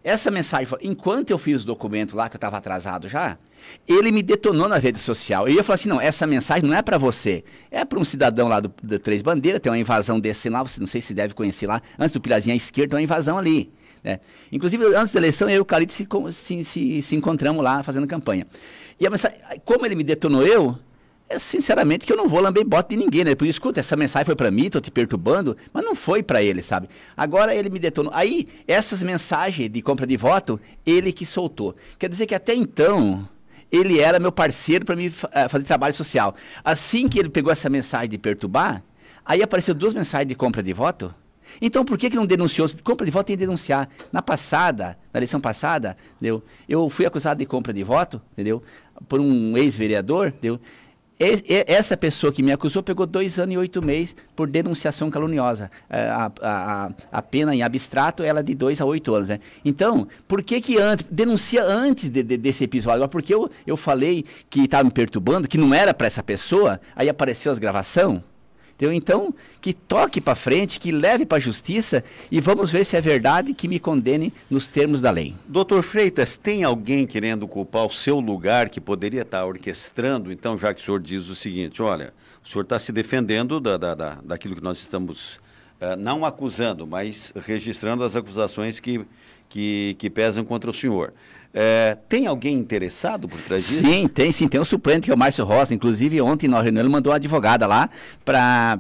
Essa 0.03 0.29
mensagem, 0.29 0.67
enquanto 0.83 1.31
eu 1.31 1.39
fiz 1.39 1.63
o 1.63 1.65
documento 1.65 2.15
lá, 2.15 2.29
que 2.29 2.35
eu 2.35 2.37
estava 2.37 2.57
atrasado 2.57 3.09
já, 3.09 3.39
ele 3.87 4.11
me 4.11 4.21
detonou 4.21 4.69
na 4.69 4.77
rede 4.77 4.99
social. 4.99 5.47
Eu 5.47 5.55
ia 5.55 5.63
falar 5.63 5.75
assim: 5.75 5.89
não, 5.89 5.99
essa 5.99 6.27
mensagem 6.27 6.69
não 6.69 6.75
é 6.75 6.83
para 6.83 6.99
você. 6.99 7.43
É 7.71 7.83
para 7.83 7.99
um 7.99 8.05
cidadão 8.05 8.47
lá 8.47 8.59
do, 8.59 8.71
do 8.83 8.99
Três 8.99 9.23
Bandeiras, 9.23 9.59
tem 9.59 9.71
uma 9.71 9.79
invasão 9.79 10.19
desse 10.19 10.49
lá, 10.49 10.61
você 10.61 10.79
não 10.79 10.85
sei 10.85 11.01
se 11.01 11.13
deve 11.15 11.33
conhecer 11.33 11.65
lá. 11.65 11.81
Antes 11.97 12.13
do 12.13 12.21
Pilazinho 12.21 12.53
à 12.53 12.57
esquerda, 12.57 12.91
tem 12.91 12.97
uma 12.97 13.03
invasão 13.03 13.37
ali. 13.37 13.71
Né? 14.05 14.19
Inclusive, 14.51 14.85
antes 14.95 15.11
da 15.11 15.19
eleição, 15.19 15.49
eu 15.49 15.57
e 15.57 15.59
o 15.59 15.65
Carito 15.65 15.91
se, 15.91 16.07
se, 16.31 16.63
se, 16.63 17.01
se 17.01 17.15
encontramos 17.15 17.63
lá 17.63 17.81
fazendo 17.81 18.05
campanha. 18.05 18.45
E 18.99 19.07
a 19.07 19.09
mensagem, 19.09 19.39
como 19.65 19.83
ele 19.83 19.95
me 19.95 20.03
detonou 20.03 20.45
eu, 20.45 20.77
é 21.27 21.39
sinceramente 21.39 22.05
que 22.05 22.13
eu 22.13 22.17
não 22.17 22.29
vou 22.29 22.39
lamber 22.39 22.63
bota 22.63 22.95
de 22.95 23.03
ninguém, 23.03 23.23
né? 23.23 23.33
Por 23.33 23.47
escuta, 23.47 23.79
essa 23.79 23.95
mensagem 23.97 24.23
foi 24.23 24.35
para 24.35 24.51
mim, 24.51 24.69
tô 24.69 24.79
te 24.79 24.91
perturbando, 24.91 25.57
mas 25.73 25.83
não 25.83 25.95
foi 25.95 26.21
para 26.21 26.43
ele, 26.43 26.61
sabe? 26.61 26.87
Agora 27.17 27.55
ele 27.55 27.67
me 27.67 27.79
detonou. 27.79 28.11
Aí, 28.13 28.47
essas 28.67 29.01
mensagens 29.01 29.71
de 29.71 29.81
compra 29.81 30.05
de 30.05 30.15
voto, 30.15 30.59
ele 30.85 31.11
que 31.11 31.25
soltou. 31.25 31.75
Quer 31.97 32.07
dizer 32.07 32.27
que 32.27 32.35
até 32.35 32.53
então, 32.53 33.27
ele 33.71 33.99
era 33.99 34.19
meu 34.19 34.31
parceiro 34.31 34.85
para 34.85 34.95
me 34.95 35.07
uh, 35.07 35.13
fazer 35.49 35.63
trabalho 35.63 35.95
social. 35.95 36.35
Assim 36.63 37.07
que 37.07 37.17
ele 37.17 37.29
pegou 37.29 37.51
essa 37.51 37.71
mensagem 37.71 38.09
de 38.09 38.19
perturbar, 38.19 38.83
aí 39.25 39.41
apareceu 39.41 39.73
duas 39.73 39.95
mensagens 39.95 40.27
de 40.27 40.35
compra 40.35 40.61
de 40.61 40.73
voto. 40.73 41.11
Então, 41.61 41.83
por 41.85 41.97
que, 41.97 42.09
que 42.09 42.15
não 42.15 42.25
denunciou? 42.25 42.67
Compra 42.83 43.05
de 43.05 43.11
voto 43.11 43.27
tem 43.27 43.35
que 43.35 43.39
denunciar. 43.39 43.89
Na 44.11 44.21
passada, 44.21 44.97
na 45.13 45.19
eleição 45.19 45.39
passada, 45.39 45.97
entendeu? 46.17 46.43
eu 46.67 46.89
fui 46.89 47.05
acusado 47.05 47.39
de 47.39 47.45
compra 47.45 47.73
de 47.73 47.83
voto, 47.83 48.21
entendeu? 48.33 48.61
Por 49.07 49.19
um 49.19 49.57
ex-vereador, 49.57 50.27
entendeu? 50.27 50.59
Essa 51.17 51.95
pessoa 51.95 52.31
que 52.31 52.43
me 52.43 52.51
acusou 52.51 52.83
pegou 52.83 53.05
dois 53.05 53.39
anos 53.39 53.55
e 53.55 53.57
oito 53.57 53.81
meses 53.81 54.13
por 54.35 54.49
denunciação 54.49 55.09
caluniosa. 55.09 55.71
É, 55.89 56.09
a, 56.09 56.29
a, 56.41 56.91
a 57.09 57.21
pena 57.21 57.55
em 57.55 57.63
abstrato 57.63 58.21
ela 58.21 58.41
é 58.41 58.43
de 58.43 58.53
dois 58.53 58.81
a 58.81 58.85
oito 58.85 59.15
anos. 59.15 59.29
Né? 59.29 59.39
Então, 59.63 60.09
por 60.27 60.43
que 60.43 60.59
que 60.59 60.77
antes, 60.77 61.05
denuncia 61.09 61.63
antes 61.63 62.09
de, 62.09 62.21
de, 62.21 62.35
desse 62.35 62.65
episódio? 62.65 62.95
Agora, 62.95 63.07
porque 63.07 63.33
eu, 63.33 63.49
eu 63.65 63.77
falei 63.77 64.25
que 64.49 64.65
estava 64.65 64.83
me 64.83 64.91
perturbando, 64.91 65.47
que 65.47 65.57
não 65.57 65.73
era 65.73 65.93
para 65.93 66.05
essa 66.05 66.21
pessoa, 66.21 66.81
aí 66.93 67.07
apareceu 67.07 67.49
as 67.49 67.59
gravações. 67.59 68.21
Entendeu? 68.75 68.93
Então, 68.93 69.33
que 69.61 69.73
toque 69.73 70.19
para 70.19 70.35
frente, 70.35 70.81
que 70.81 70.91
leve 70.91 71.25
para 71.25 71.37
a 71.37 71.41
justiça 71.41 72.03
e 72.29 72.41
vamos 72.41 72.69
ver 72.71 72.85
se 72.85 72.97
é 72.97 73.01
verdade 73.01 73.53
que 73.53 73.69
me 73.69 73.79
condene 73.79 74.33
nos 74.49 74.67
termos 74.67 74.99
da 74.99 75.09
lei. 75.09 75.33
Doutor 75.47 75.81
Freitas, 75.81 76.35
tem 76.35 76.65
alguém 76.65 77.07
querendo 77.07 77.43
ocupar 77.43 77.85
o 77.85 77.91
seu 77.91 78.19
lugar 78.19 78.69
que 78.69 78.81
poderia 78.81 79.21
estar 79.21 79.45
orquestrando? 79.45 80.29
Então, 80.29 80.57
já 80.57 80.73
que 80.73 80.81
o 80.81 80.83
senhor 80.83 80.99
diz 80.99 81.29
o 81.29 81.35
seguinte, 81.35 81.81
olha, 81.81 82.13
o 82.43 82.47
senhor 82.47 82.63
está 82.63 82.77
se 82.77 82.91
defendendo 82.91 83.61
da, 83.61 83.77
da, 83.77 83.95
da, 83.95 84.17
daquilo 84.21 84.55
que 84.55 84.63
nós 84.63 84.77
estamos 84.79 85.37
uh, 85.79 85.95
não 85.97 86.25
acusando, 86.25 86.85
mas 86.85 87.33
registrando 87.45 88.03
as 88.03 88.13
acusações 88.13 88.81
que, 88.81 89.05
que, 89.47 89.95
que 89.97 90.09
pesam 90.09 90.43
contra 90.43 90.69
o 90.69 90.73
senhor. 90.73 91.13
É, 91.57 91.97
tem 92.09 92.27
alguém 92.27 92.57
interessado 92.57 93.29
por 93.29 93.39
trás 93.39 93.65
disso? 93.65 93.81
Sim, 93.81 94.09
tem 94.09 94.29
sim. 94.33 94.45
Tem 94.45 94.59
o 94.59 94.65
suplente, 94.65 95.05
que 95.05 95.11
é 95.11 95.15
o 95.15 95.17
Márcio 95.17 95.45
Rosa. 95.45 95.73
Inclusive, 95.73 96.19
ontem 96.19 96.49
na 96.49 96.61
reunião 96.61 96.81
ele 96.81 96.91
mandou 96.91 97.11
uma 97.11 97.15
advogada 97.15 97.65
lá 97.65 97.89
para. 98.25 98.77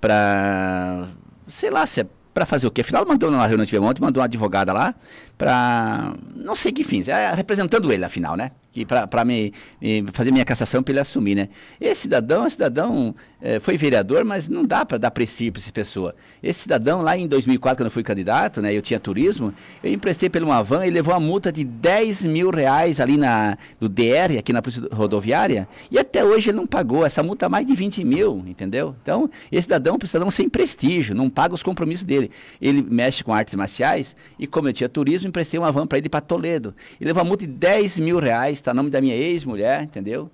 para 0.00 1.08
sei 1.48 1.68
lá 1.68 1.84
se 1.88 2.02
é 2.02 2.06
para 2.32 2.46
fazer 2.46 2.68
o 2.68 2.70
quê? 2.70 2.82
Afinal, 2.82 3.04
mandou 3.04 3.28
na 3.28 3.44
reunião 3.44 3.66
que 3.66 3.70
tivemos 3.70 3.90
ontem, 3.90 4.00
mandou 4.00 4.20
uma 4.20 4.26
advogada 4.26 4.72
lá 4.72 4.94
para. 5.40 6.12
não 6.36 6.54
sei 6.54 6.70
que 6.70 6.84
fins, 6.84 7.08
é, 7.08 7.32
representando 7.32 7.90
ele, 7.90 8.04
afinal, 8.04 8.36
né? 8.36 8.50
que 8.72 8.86
para 8.86 9.24
me, 9.24 9.52
me, 9.80 10.04
fazer 10.12 10.30
minha 10.30 10.44
cassação 10.44 10.82
para 10.82 10.92
ele 10.92 11.00
assumir, 11.00 11.34
né? 11.34 11.48
Esse 11.80 12.02
cidadão, 12.02 12.46
esse 12.46 12.54
cidadão 12.54 13.14
é, 13.42 13.58
foi 13.58 13.76
vereador, 13.76 14.24
mas 14.24 14.48
não 14.48 14.64
dá 14.64 14.84
para 14.84 14.96
dar 14.96 15.10
prestígio 15.10 15.52
para 15.52 15.60
essa 15.60 15.72
pessoa. 15.72 16.14
Esse 16.42 16.60
cidadão 16.62 17.02
lá 17.02 17.16
em 17.16 17.26
2004, 17.26 17.78
quando 17.78 17.86
eu 17.86 17.90
fui 17.90 18.02
candidato, 18.02 18.62
né? 18.62 18.72
Eu 18.72 18.80
tinha 18.80 19.00
turismo, 19.00 19.52
eu 19.82 19.92
emprestei 19.92 20.30
pelo 20.30 20.46
uma 20.46 20.62
van 20.62 20.86
e 20.86 20.90
levou 20.90 21.12
uma 21.12 21.20
multa 21.20 21.52
de 21.52 21.64
10 21.64 22.26
mil 22.26 22.50
reais 22.50 23.00
ali 23.00 23.16
na 23.16 23.58
do 23.80 23.88
DR, 23.88 24.38
aqui 24.38 24.52
na 24.52 24.62
polícia 24.62 24.82
rodoviária, 24.92 25.68
e 25.90 25.98
até 25.98 26.24
hoje 26.24 26.50
ele 26.50 26.56
não 26.56 26.66
pagou. 26.66 27.04
Essa 27.04 27.22
multa 27.22 27.46
é 27.46 27.48
mais 27.48 27.66
de 27.66 27.74
20 27.74 28.04
mil, 28.04 28.44
entendeu? 28.46 28.94
Então, 29.02 29.28
esse 29.50 29.62
cidadão 29.62 29.94
é 30.00 30.04
um 30.04 30.06
cidadão 30.06 30.30
sem 30.30 30.48
prestígio, 30.48 31.14
não 31.14 31.28
paga 31.28 31.54
os 31.54 31.62
compromissos 31.62 32.04
dele. 32.04 32.30
Ele 32.60 32.82
mexe 32.82 33.24
com 33.24 33.34
artes 33.34 33.54
marciais 33.54 34.14
e 34.38 34.46
como 34.46 34.68
eu 34.68 34.72
tinha 34.72 34.88
turismo, 34.88 35.26
emprestei 35.30 35.58
uma 35.58 35.72
van 35.72 35.86
para 35.86 35.98
ele 35.98 36.08
para 36.08 36.20
Toledo. 36.20 36.74
E 37.00 37.04
levou 37.04 37.22
uma 37.22 37.28
multa 37.28 37.46
de 37.46 37.52
10 37.52 37.98
mil 37.98 38.18
reais 38.18 38.58
está 38.58 38.74
nome 38.74 38.90
da 38.90 39.00
minha 39.00 39.14
ex-mulher, 39.14 39.82
entendeu? 39.82 40.30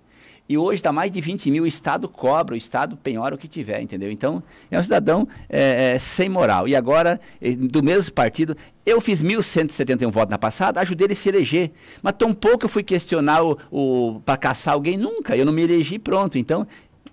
E 0.48 0.56
hoje 0.56 0.76
está 0.76 0.92
mais 0.92 1.10
de 1.10 1.20
20 1.20 1.50
mil, 1.50 1.64
o 1.64 1.66
Estado 1.66 2.08
cobra, 2.08 2.54
o 2.54 2.56
Estado 2.56 2.96
penhora 2.96 3.34
o 3.34 3.38
que 3.38 3.48
tiver, 3.48 3.80
entendeu? 3.80 4.12
Então, 4.12 4.40
é 4.70 4.78
um 4.78 4.82
cidadão 4.82 5.26
é, 5.48 5.94
é, 5.94 5.98
sem 5.98 6.28
moral. 6.28 6.68
E 6.68 6.76
agora, 6.76 7.20
do 7.58 7.82
mesmo 7.82 8.12
partido, 8.12 8.56
eu 8.84 9.00
fiz 9.00 9.24
1.171 9.24 10.08
votos 10.12 10.30
na 10.30 10.38
passada, 10.38 10.80
ajudei 10.80 11.06
ele 11.06 11.14
a 11.14 11.16
se 11.16 11.28
eleger. 11.28 11.72
Mas 12.00 12.14
tão 12.16 12.32
pouco 12.32 12.66
eu 12.66 12.68
fui 12.68 12.84
questionar 12.84 13.42
o, 13.42 13.58
o 13.72 14.20
para 14.24 14.36
caçar 14.36 14.74
alguém, 14.74 14.96
nunca. 14.96 15.36
Eu 15.36 15.44
não 15.44 15.52
me 15.52 15.62
elegi 15.62 15.98
pronto. 15.98 16.38
Então, 16.38 16.64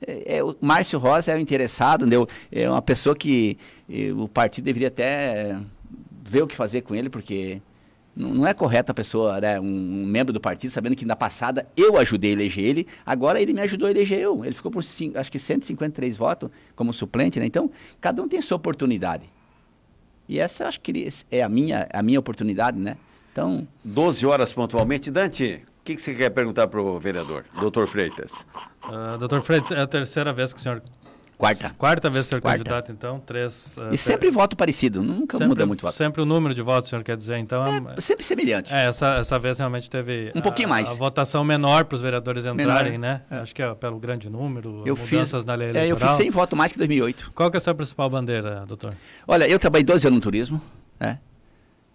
é, 0.06 0.38
é, 0.38 0.43
o 0.43 0.56
Márcio 0.62 1.00
Rosa 1.00 1.32
é 1.32 1.36
o 1.36 1.39
interessado, 1.39 2.02
entendeu? 2.02 2.28
É 2.52 2.69
uma 2.69 2.84
pessoa 2.84 3.15
que 3.15 3.58
o 4.15 4.28
partido 4.28 4.65
deveria 4.65 4.89
até 4.89 5.58
ver 6.24 6.43
o 6.43 6.48
que 6.48 6.56
fazer 6.56 6.82
com 6.82 6.93
ele, 6.93 7.10
porque 7.10 7.60
não 8.15 8.45
é 8.45 8.54
correto 8.54 8.91
a 8.91 8.95
pessoa, 8.95 9.41
né, 9.41 9.60
um, 9.60 9.65
um, 9.65 10.06
membro 10.06 10.32
do 10.32 10.39
partido, 10.39 10.71
sabendo 10.71 10.95
que 10.95 11.06
na 11.06 11.15
passada 11.15 11.67
eu 11.76 11.97
ajudei 11.97 12.32
a 12.32 12.34
eleger 12.34 12.63
ele, 12.63 12.88
agora 13.06 13.41
ele 13.41 13.54
me 13.54 13.62
ajudou 13.62 13.88
a 13.88 13.91
eleger 13.91 14.19
eu. 14.19 14.45
Ele 14.45 14.54
ficou 14.54 14.71
por, 14.71 14.84
cinco, 14.84 15.17
acho 15.17 15.32
que 15.32 15.39
153 15.39 16.15
votos 16.15 16.49
como 16.76 16.93
suplente, 16.93 17.39
né? 17.39 17.45
Então, 17.45 17.71
cada 17.99 18.21
um 18.21 18.28
tem 18.28 18.41
sua 18.41 18.58
oportunidade. 18.58 19.23
E 20.28 20.39
essa, 20.39 20.67
acho 20.67 20.80
que 20.80 21.10
é 21.32 21.41
a 21.41 21.49
minha, 21.49 21.88
a 21.91 22.02
minha 22.02 22.19
oportunidade, 22.19 22.78
né? 22.80 22.97
Então... 23.32 23.67
12 23.84 24.26
horas 24.26 24.54
pontualmente. 24.54 25.10
Dante, 25.10 25.63
o 25.80 25.84
que, 25.84 25.95
que, 25.95 26.02
você 26.02 26.13
quer 26.13 26.30
perguntar 26.30 26.67
para 26.67 26.82
o 26.82 26.99
vereador, 26.99 27.45
doutor 27.60 27.88
Freitas? 27.88 28.45
Uh, 28.84 29.17
doutor 29.17 29.41
Freitas, 29.41 29.71
é 29.71 29.82
a 29.82 29.88
terceira 29.88 30.32
vez 30.32 30.54
que 30.54 30.60
o 30.60 30.62
senhor 30.62 30.82
Quarta. 31.43 31.69
Quarta 31.77 32.10
vez 32.10 32.25
ser 32.25 32.39
Quarta. 32.39 32.60
candidato, 32.60 32.91
então, 32.93 33.19
três... 33.19 33.75
Uh, 33.75 33.93
e 33.93 33.97
sempre 33.97 34.32
voto 34.32 34.56
parecido, 34.56 35.03
nunca 35.03 35.38
sempre, 35.38 35.49
muda 35.49 35.65
muito 35.65 35.82
voto. 35.82 35.97
Sempre 35.97 36.21
o 36.21 36.25
número 36.25 36.56
de 36.56 36.62
votos, 36.62 36.88
o 36.88 36.89
senhor 36.91 37.03
quer 37.03 37.17
dizer, 37.17 37.38
então... 37.38 37.65
É, 37.67 37.99
sempre 37.99 38.23
semelhante. 38.23 38.73
É, 38.73 38.86
essa, 38.88 39.15
essa 39.15 39.38
vez 39.38 39.58
realmente 39.58 39.89
teve... 39.89 40.32
Um 40.34 40.39
a, 40.39 40.41
pouquinho 40.41 40.69
mais. 40.69 40.89
A 40.89 40.93
votação 40.93 41.43
menor 41.43 41.84
para 41.84 41.97
os 41.97 42.01
vereadores 42.01 42.45
entrarem, 42.45 42.93
menor. 42.93 42.99
né? 42.99 43.21
É. 43.29 43.38
Acho 43.39 43.53
que 43.53 43.62
é 43.62 43.75
pelo 43.75 43.99
grande 43.99 44.29
número, 44.29 44.84
eu 44.86 44.95
mudanças 44.95 45.32
fiz, 45.32 45.45
na 45.45 45.53
lei 45.53 45.71
eleitoral. 45.71 45.99
É, 45.99 46.06
eu 46.06 46.15
fiz 46.15 46.17
100 46.17 46.29
votos 46.29 46.58
mais 46.58 46.71
que 46.71 46.77
2008. 46.77 47.34
Qual 47.36 47.51
que 47.51 47.58
é 47.58 47.60
a 47.60 47.62
sua 47.62 47.75
principal 47.75 48.10
bandeira, 48.10 48.63
doutor? 48.65 48.95
Olha, 49.27 49.45
eu 49.45 49.60
trabalhei 49.60 49.84
12 49.84 50.08
anos 50.08 50.15
no 50.15 50.21
turismo, 50.21 50.62
né? 50.97 51.19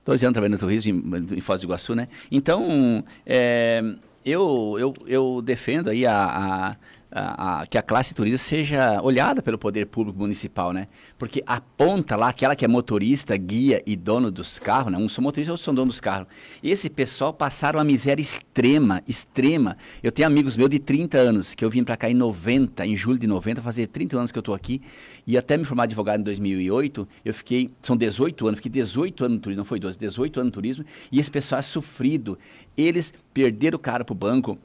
12 0.05 0.27
anos 0.27 0.35
trabalhando 0.35 0.61
no 0.61 0.61
turismo 0.61 1.17
em, 1.17 1.39
em 1.39 1.41
Foz 1.41 1.61
do 1.61 1.65
Iguaçu, 1.65 1.95
né? 1.95 2.09
Então, 2.31 3.03
é, 3.25 3.83
eu, 4.25 4.77
eu, 4.79 4.95
eu 5.07 5.43
defendo 5.43 5.89
aí 5.89 6.05
a, 6.05 6.15
a 6.15 6.77
a, 7.11 7.61
a, 7.61 7.67
que 7.67 7.79
a 7.79 7.83
classe 7.83 8.15
turista 8.15 8.39
seja 8.39 9.01
olhada 9.03 9.43
pelo 9.43 9.59
poder 9.59 9.87
público 9.87 10.19
municipal, 10.19 10.73
né? 10.73 10.89
Porque 11.19 11.43
a 11.47 11.61
ponta 11.61 12.17
lá, 12.17 12.29
aquela 12.29 12.55
que 12.55 12.65
é 12.65 12.69
motorista, 12.69 13.37
guia 13.37 13.83
e 13.87 13.97
dono 13.97 14.31
dos 14.31 14.59
carros, 14.59 14.93
né? 14.93 14.99
Um 14.99 15.09
são 15.09 15.23
motoristas, 15.23 15.53
outros 15.53 15.65
são 15.65 15.75
donos 15.75 15.97
dos 15.97 16.01
carros. 16.01 16.29
Esse 16.63 16.91
pessoal 16.91 17.33
passaram 17.33 17.79
uma 17.79 17.85
miséria 17.85 18.21
extrema, 18.21 19.03
extrema. 19.09 19.77
Eu 20.03 20.13
tenho 20.13 20.29
amigos 20.29 20.57
meus 20.57 20.71
de 20.71 20.79
30 20.79 21.19
anos, 21.19 21.55
que 21.55 21.65
eu 21.65 21.71
vim 21.71 21.83
para 21.83 21.97
cá 21.97 22.11
em 22.11 22.15
90, 22.15 22.87
em 22.87 22.95
julho 22.95 23.19
de 23.19 23.27
90, 23.27 23.63
fazer 23.63 23.87
30 23.87 24.19
anos 24.19 24.33
que 24.33 24.39
eu 24.39 24.41
estou 24.41 24.55
aqui, 24.55 24.83
e 25.27 25.37
até 25.39 25.57
me 25.57 25.65
formar 25.65 25.85
advogado 25.85 26.21
em 26.21 26.25
2008, 26.25 27.09
eu 27.25 27.35
fiquei, 27.35 27.71
são 27.81 27.97
18 27.97 28.47
anos, 28.47 28.59
fiquei 28.59 28.73
18 28.73 29.25
anos 29.25 29.37
no 29.37 29.43
turismo, 29.43 29.59
não 29.61 29.65
foi 29.65 29.81
12, 29.81 29.99
18 29.99 30.41
anos 30.41 30.49
no 30.49 30.55
turismo, 30.55 30.85
e 31.11 31.19
esse 31.19 31.31
pessoal 31.31 31.59
é 31.59 31.63
sofrido. 31.63 32.39
Eles 32.77 33.13
perderam 33.33 33.77
o 33.77 33.79
cara 33.79 34.05
pro 34.05 34.15
banco, 34.15 34.59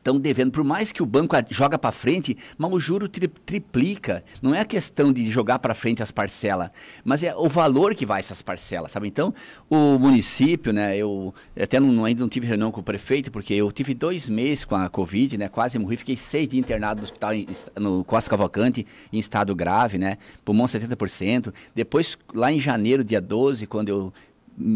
estão 0.00 0.18
devendo. 0.18 0.50
Por 0.50 0.64
mais 0.64 0.90
que 0.90 1.02
o 1.02 1.06
banco 1.06 1.36
joga 1.50 1.78
para 1.78 1.92
frente, 1.92 2.36
mas 2.58 2.72
o 2.72 2.80
juro 2.80 3.08
tri 3.08 3.28
triplica. 3.28 4.24
Não 4.42 4.54
é 4.54 4.60
a 4.60 4.64
questão 4.64 5.12
de 5.12 5.30
jogar 5.30 5.58
para 5.58 5.74
frente 5.74 6.02
as 6.02 6.10
parcelas, 6.10 6.70
mas 7.04 7.22
é 7.22 7.34
o 7.36 7.48
valor 7.48 7.94
que 7.94 8.04
vai 8.04 8.20
essas 8.20 8.42
parcelas, 8.42 8.90
sabe? 8.90 9.06
Então, 9.06 9.32
o 9.68 9.98
município, 9.98 10.72
né? 10.72 10.96
Eu 10.96 11.34
até 11.60 11.78
não, 11.78 12.04
ainda 12.04 12.20
não 12.20 12.28
tive 12.28 12.46
reunião 12.46 12.72
com 12.72 12.80
o 12.80 12.84
prefeito, 12.84 13.30
porque 13.30 13.54
eu 13.54 13.70
tive 13.70 13.94
dois 13.94 14.28
meses 14.28 14.64
com 14.64 14.74
a 14.74 14.88
Covid, 14.88 15.38
né? 15.38 15.48
Quase 15.48 15.78
morri, 15.78 15.96
fiquei 15.96 16.16
seis 16.16 16.48
dias 16.48 16.60
internado 16.60 17.00
no 17.00 17.04
hospital 17.04 17.34
em, 17.34 17.46
no 17.78 18.04
Costa 18.04 18.30
Cavalcante, 18.30 18.86
em 19.12 19.18
estado 19.18 19.54
grave, 19.54 19.98
né? 19.98 20.18
Pulmão 20.44 20.66
70%. 20.66 21.52
Depois, 21.74 22.16
lá 22.34 22.50
em 22.50 22.58
janeiro, 22.58 23.04
dia 23.04 23.20
12, 23.20 23.66
quando 23.66 23.88
eu 23.88 24.12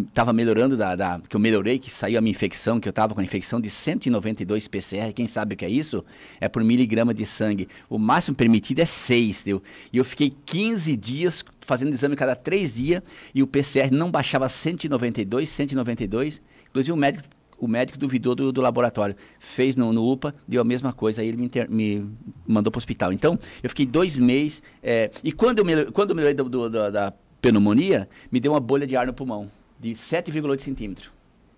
estava 0.09 0.33
melhorando, 0.33 0.77
da, 0.77 0.97
da, 0.97 1.20
que 1.29 1.37
eu 1.37 1.40
melhorei, 1.40 1.79
que 1.79 1.90
saiu 1.90 2.18
a 2.18 2.20
minha 2.20 2.31
infecção, 2.31 2.81
que 2.81 2.88
eu 2.88 2.90
estava 2.90 3.14
com 3.14 3.20
a 3.20 3.25
infecção 3.25 3.61
de 3.61 3.70
192 3.70 4.68
PCR, 4.68 5.12
quem 5.12 5.27
sabe 5.27 5.55
o 5.55 5.57
que 5.57 5.64
é 5.64 5.70
isso? 5.70 6.05
É 6.40 6.49
por 6.49 6.62
miligrama 6.64 7.12
de 7.12 7.27
sangue. 7.27 7.68
O 7.88 7.99
máximo 7.99 8.37
permitido 8.37 8.81
é 8.81 8.87
6, 8.87 9.42
deu? 9.42 9.62
E 9.92 9.99
eu 9.99 10.05
fiquei 10.05 10.35
15 10.47 10.97
dias 10.97 11.44
fazendo 11.61 11.92
exame 11.92 12.16
cada 12.16 12.35
3 12.35 12.75
dias 12.75 13.03
e 13.35 13.42
o 13.42 13.47
PCR 13.47 13.90
não 13.90 14.11
baixava 14.11 14.49
192, 14.49 15.49
192. 15.49 16.40
Inclusive 16.70 16.92
o 16.92 16.97
médico 16.97 17.29
o 17.57 17.68
médico 17.68 17.97
duvidou 17.97 18.35
do, 18.35 18.53
do 18.53 18.61
laboratório. 18.61 19.14
Fez 19.38 19.75
no, 19.75 19.90
no, 19.92 20.11
UPA, 20.11 20.35
deu 20.47 20.61
a 20.61 20.64
mesma 20.64 20.92
coisa, 20.92 21.23
aí 21.23 21.29
ele 21.29 21.37
me, 21.37 21.44
inter, 21.44 21.70
me 21.70 22.05
mandou 22.47 22.70
para 22.70 22.77
o 22.77 22.81
hospital. 22.81 23.12
Então, 23.12 23.38
eu 23.62 23.70
fiquei 23.70 23.87
dois 23.87 24.18
meses. 24.18 24.61
É, 24.83 25.11
e 25.23 25.33
quando 25.33 25.61
eu, 25.61 25.64
melhorei, 25.64 25.90
quando 25.90 26.11
eu 26.11 26.16
melhorei 26.16 26.35
do, 26.35 26.49
do, 26.49 26.68
da 26.68 27.14
pneumonia, 27.40 28.09
me 28.31 28.38
deu 28.38 28.53
uma 28.53 28.61
bolha 28.61 28.87
de 28.87 28.97
ar 28.97 29.07
no 29.07 29.14
pulmão 29.14 29.51
de 29.81 29.91
7,8 29.91 30.61
centímetros. 30.61 31.11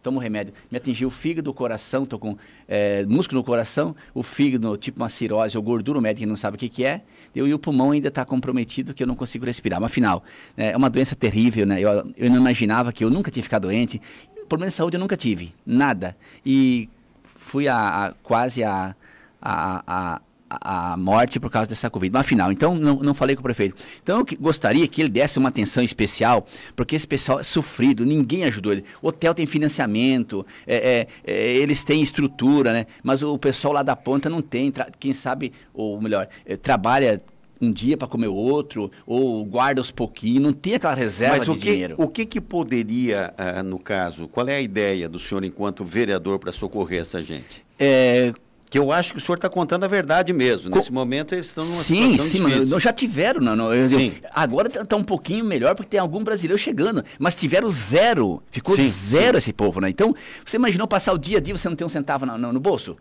Tomo 0.02 0.20
remédio. 0.20 0.54
Me 0.70 0.78
atingiu 0.78 1.08
o 1.08 1.10
fígado, 1.10 1.50
o 1.50 1.54
coração, 1.54 2.04
estou 2.04 2.18
com 2.18 2.36
é, 2.68 3.04
músculo 3.06 3.40
no 3.40 3.44
coração, 3.44 3.94
o 4.14 4.22
fígado, 4.22 4.76
tipo 4.76 5.02
uma 5.02 5.08
cirrose 5.08 5.56
ou 5.56 5.62
gordura, 5.62 5.98
o 5.98 6.02
médico 6.02 6.28
não 6.28 6.36
sabe 6.36 6.54
o 6.54 6.58
que, 6.58 6.68
que 6.68 6.84
é, 6.84 7.02
eu, 7.34 7.48
e 7.48 7.52
o 7.52 7.58
pulmão 7.58 7.90
ainda 7.90 8.06
está 8.06 8.24
comprometido, 8.24 8.94
que 8.94 9.02
eu 9.02 9.06
não 9.06 9.16
consigo 9.16 9.44
respirar. 9.44 9.80
Mas 9.80 9.90
afinal, 9.90 10.22
é, 10.56 10.70
é 10.70 10.76
uma 10.76 10.88
doença 10.88 11.16
terrível, 11.16 11.66
né? 11.66 11.80
Eu, 11.80 12.12
eu 12.16 12.30
não 12.30 12.36
imaginava 12.36 12.92
que 12.92 13.02
eu 13.02 13.10
nunca 13.10 13.30
tinha 13.30 13.42
ficado 13.42 13.62
doente. 13.62 14.00
Problema 14.48 14.70
de 14.70 14.76
saúde 14.76 14.96
eu 14.96 15.00
nunca 15.00 15.16
tive, 15.16 15.52
nada. 15.66 16.16
E 16.44 16.88
fui 17.34 17.66
a, 17.66 18.06
a 18.06 18.12
quase 18.22 18.62
a, 18.62 18.94
a, 19.42 19.82
a 19.86 20.20
a 20.48 20.96
morte 20.96 21.40
por 21.40 21.50
causa 21.50 21.68
dessa 21.68 21.90
Covid. 21.90 22.12
Mas 22.12 22.20
afinal, 22.20 22.52
então 22.52 22.74
não, 22.74 22.96
não 22.96 23.14
falei 23.14 23.34
com 23.34 23.40
o 23.40 23.42
prefeito. 23.42 23.76
Então 24.02 24.18
eu 24.18 24.26
gostaria 24.40 24.86
que 24.86 25.02
ele 25.02 25.08
desse 25.08 25.38
uma 25.38 25.48
atenção 25.48 25.82
especial, 25.82 26.46
porque 26.74 26.96
esse 26.96 27.06
pessoal 27.06 27.40
é 27.40 27.42
sofrido, 27.42 28.04
ninguém 28.04 28.44
ajudou 28.44 28.72
ele. 28.72 28.84
O 29.02 29.08
hotel 29.08 29.34
tem 29.34 29.46
financiamento, 29.46 30.46
é, 30.66 30.76
é, 30.76 31.32
é, 31.32 31.56
eles 31.56 31.84
têm 31.84 32.02
estrutura, 32.02 32.72
né? 32.72 32.86
Mas 33.02 33.22
o 33.22 33.38
pessoal 33.38 33.74
lá 33.74 33.82
da 33.82 33.96
ponta 33.96 34.30
não 34.30 34.40
tem, 34.40 34.72
quem 34.98 35.12
sabe, 35.12 35.52
ou 35.74 36.00
melhor, 36.00 36.28
é, 36.44 36.56
trabalha 36.56 37.20
um 37.60 37.72
dia 37.72 37.96
para 37.96 38.06
comer 38.06 38.28
outro, 38.28 38.90
ou 39.06 39.44
guarda 39.44 39.80
os 39.80 39.90
pouquinhos, 39.90 40.42
não 40.42 40.52
tem 40.52 40.74
aquela 40.74 40.94
reserva 40.94 41.38
Mas 41.38 41.46
de 41.46 41.54
que, 41.54 41.70
dinheiro. 41.72 41.94
O 41.98 42.08
que, 42.08 42.26
que 42.26 42.40
poderia, 42.40 43.32
uh, 43.38 43.62
no 43.62 43.78
caso, 43.78 44.28
qual 44.28 44.46
é 44.48 44.56
a 44.56 44.60
ideia 44.60 45.08
do 45.08 45.18
senhor 45.18 45.42
enquanto 45.44 45.84
vereador 45.84 46.38
para 46.38 46.52
socorrer 46.52 47.00
essa 47.00 47.22
gente? 47.22 47.64
É, 47.78 48.32
que 48.68 48.78
eu 48.78 48.90
acho 48.90 49.12
que 49.12 49.18
o 49.18 49.20
senhor 49.20 49.36
está 49.36 49.48
contando 49.48 49.84
a 49.84 49.88
verdade 49.88 50.32
mesmo. 50.32 50.74
Nesse 50.74 50.92
momento 50.92 51.34
eles 51.34 51.46
estão 51.46 51.64
numa 51.64 51.82
sim, 51.82 52.18
sim, 52.18 52.44
difícil. 52.44 52.66
Sim, 52.66 52.80
já 52.80 52.92
tiveram. 52.92 53.40
Não, 53.40 53.54
não, 53.54 53.72
eu. 53.72 54.00
Eu, 54.00 54.12
agora 54.32 54.68
está 54.68 54.84
tá 54.84 54.96
um 54.96 55.04
pouquinho 55.04 55.44
melhor 55.44 55.74
porque 55.74 55.90
tem 55.90 56.00
algum 56.00 56.22
brasileiro 56.22 56.58
chegando. 56.58 57.04
Mas 57.18 57.36
tiveram 57.36 57.68
zero. 57.68 58.42
Ficou 58.50 58.74
sim, 58.76 58.88
zero 58.88 59.32
sim. 59.32 59.38
esse 59.38 59.52
povo, 59.52 59.80
né? 59.80 59.88
Então, 59.88 60.14
você 60.44 60.56
imaginou 60.56 60.88
passar 60.88 61.12
o 61.12 61.18
dia 61.18 61.38
a 61.38 61.40
dia 61.40 61.56
você 61.56 61.68
não 61.68 61.76
ter 61.76 61.84
um 61.84 61.88
centavo 61.88 62.26
no, 62.26 62.36
no, 62.36 62.52
no 62.52 62.60
bolso? 62.60 62.96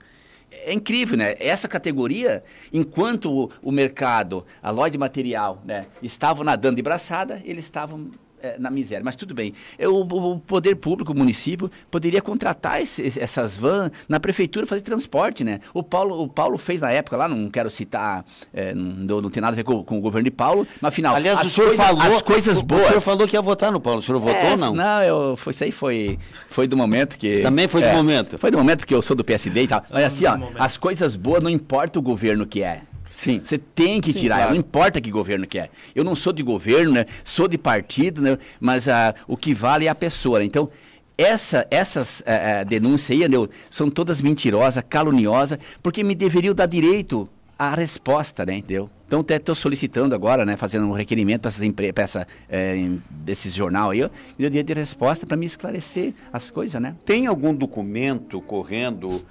É 0.52 0.72
incrível, 0.72 1.18
né? 1.18 1.36
Essa 1.40 1.68
categoria, 1.68 2.44
enquanto 2.72 3.32
o, 3.32 3.52
o 3.62 3.72
mercado, 3.72 4.46
a 4.62 4.70
loja 4.70 4.92
de 4.92 4.98
material, 4.98 5.62
né, 5.66 5.88
estavam 6.02 6.44
nadando 6.44 6.76
de 6.76 6.82
braçada, 6.82 7.42
eles 7.44 7.66
estavam 7.66 8.12
é, 8.46 8.56
na 8.60 8.70
miséria. 8.70 9.04
Mas 9.04 9.16
tudo 9.16 9.34
bem. 9.34 9.54
Eu, 9.80 9.96
o 9.98 10.40
poder 10.40 10.76
público, 10.76 11.12
o 11.12 11.18
município, 11.18 11.72
poderia 11.90 12.22
contratar 12.22 12.82
esse, 12.82 13.20
essas 13.20 13.58
vans 13.58 13.92
na 14.08 14.20
prefeitura 14.20 14.68
fazer 14.68 14.82
transporte, 14.82 15.44
né? 15.44 15.60
O 15.74 15.82
Paulo, 15.82 16.22
o 16.22 16.28
Paulo 16.28 16.58
fez 16.58 16.82
na 16.82 16.92
época 16.92 17.18
lá, 17.18 17.28
não 17.28 17.50
quero 17.50 17.70
citar, 17.70 18.24
é, 18.54 18.74
não, 18.74 19.22
não 19.22 19.30
tem 19.30 19.42
nada 19.42 19.54
a 19.54 19.56
ver 19.56 19.64
com, 19.64 19.84
com, 19.84 19.98
o 19.98 20.02
governo 20.02 20.26
de 20.26 20.32
Paulo, 20.32 20.68
mas 20.80 20.90
afinal, 20.90 21.16
Aliás, 21.16 21.42
o 21.44 21.50
senhor 21.50 21.76
falou, 21.76 22.02
as 22.02 22.22
coisas 22.22 22.62
boas. 22.62 22.84
O 22.84 22.88
senhor 22.88 23.02
falou 23.02 23.28
que 23.28 23.36
ia 23.36 23.42
votar 23.42 23.72
no 23.72 23.80
Paulo, 23.80 24.00
o 24.00 24.04
senhor 24.04 24.20
votou 24.20 24.36
é, 24.36 24.52
ou 24.52 24.58
não? 24.58 24.76
Não, 24.76 25.02
eu, 25.02 25.38
foi, 25.38 25.52
isso 25.52 25.64
aí 25.64 25.72
foi, 25.72 26.20
foi 26.50 26.68
do 26.68 26.78
momento 26.78 27.18
que. 27.18 27.42
Também 27.42 27.68
foi 27.68 27.82
do 27.82 27.88
é, 27.88 27.96
momento? 27.96 28.38
Foi 28.38 28.52
do 28.52 28.58
momento 28.58 28.80
porque 28.80 28.94
eu 28.94 29.02
sou 29.02 29.16
do 29.16 29.24
PSD 29.24 29.64
e 29.64 29.68
tal. 29.68 29.84
Mas 29.90 30.06
assim, 30.06 30.26
ó, 30.26 30.38
as 30.60 30.78
coisas 30.78 31.16
boas 31.16 31.42
não 31.42 31.50
importa 31.50 31.98
o 31.98 32.02
governo 32.02 32.46
que 32.46 32.62
é. 32.62 32.82
Sim. 33.16 33.42
Você 33.44 33.58
tem 33.58 34.02
que 34.02 34.12
Sim, 34.12 34.20
tirar, 34.20 34.36
claro. 34.36 34.52
não 34.52 34.60
importa 34.60 35.00
que 35.00 35.10
governo 35.10 35.48
que 35.48 35.58
é. 35.58 35.70
Eu 35.96 36.04
não 36.04 36.18
sou 36.18 36.34
de 36.34 36.44
governo, 36.44 36.92
né? 36.92 37.06
Sou 37.24 37.48
de 37.48 37.58
partido, 37.58 38.22
né? 38.22 38.38
Mas 38.60 38.88
uh, 38.88 39.16
o 39.26 39.38
que 39.38 39.54
vale 39.54 39.86
é 39.86 39.90
a 39.90 39.96
pessoa. 39.96 40.40
Né? 40.40 40.46
Então, 40.46 40.70
essa, 41.18 41.66
essas 41.72 42.20
uh, 42.20 42.66
denúncias 42.68 43.18
aí, 43.18 43.30
né? 43.30 43.38
são 43.70 43.90
todas 43.90 44.22
mentirosas, 44.22 44.84
caluniosas, 44.90 45.58
porque 45.82 46.04
me 46.04 46.14
deveriam 46.14 46.54
dar 46.54 46.66
direito 46.66 47.30
à 47.58 47.74
resposta, 47.74 48.46
né? 48.46 48.58
Entendeu? 48.58 48.90
Então, 49.08 49.20
até 49.20 49.36
estou 49.36 49.54
solicitando 49.54 50.16
agora, 50.16 50.46
né, 50.46 50.58
fazendo 50.58 50.88
um 50.88 50.92
requerimento 50.92 51.42
para 51.42 51.50
essas 51.50 51.62
empresas, 51.62 52.26
é, 52.50 52.90
desses 53.10 53.54
jornal 53.54 53.92
aí, 53.92 54.00
eu 54.00 54.10
dia 54.50 54.64
de 54.64 54.74
resposta 54.74 55.28
para 55.28 55.38
me 55.38 55.46
esclarecer 55.46 56.14
as 56.34 56.50
coisas, 56.50 56.82
né? 56.82 56.96
Tem 57.06 57.28
algum 57.28 57.54
documento 57.54 58.42
correndo 58.42 59.08
uh, 59.08 59.24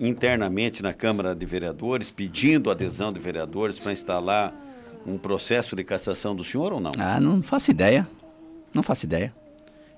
internamente 0.00 0.82
na 0.82 0.94
Câmara 0.94 1.34
de 1.34 1.44
Vereadores, 1.44 2.10
pedindo 2.10 2.70
adesão 2.70 3.12
de 3.12 3.20
vereadores 3.20 3.78
para 3.78 3.92
instalar 3.92 4.54
um 5.06 5.18
processo 5.18 5.76
de 5.76 5.84
cassação 5.84 6.34
do 6.34 6.42
senhor 6.42 6.72
ou 6.72 6.80
não? 6.80 6.92
Ah, 6.98 7.20
não 7.20 7.42
faço 7.42 7.70
ideia. 7.70 8.08
Não 8.72 8.82
faço 8.82 9.04
ideia. 9.04 9.34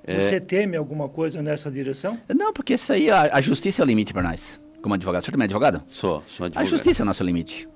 É. 0.04 0.18
Você 0.18 0.36
é... 0.36 0.40
teme 0.40 0.76
alguma 0.76 1.08
coisa 1.08 1.40
nessa 1.40 1.70
direção? 1.70 2.18
Não, 2.28 2.52
porque 2.52 2.74
isso 2.74 2.92
aí, 2.92 3.10
a, 3.10 3.36
a 3.36 3.40
justiça 3.40 3.82
é 3.82 3.84
o 3.84 3.86
limite 3.86 4.12
para 4.12 4.22
nós, 4.22 4.60
como 4.84 4.94
advogado. 4.94 5.22
O 5.22 5.24
senhor 5.24 5.32
também 5.32 5.44
é 5.44 5.46
advogado? 5.46 5.82
Sou, 5.86 6.22
sou 6.26 6.44
advogado. 6.44 6.66
A 6.66 6.70
justiça 6.70 7.00
é 7.00 7.04
o 7.04 7.06
nosso 7.06 7.24
limite. 7.24 7.66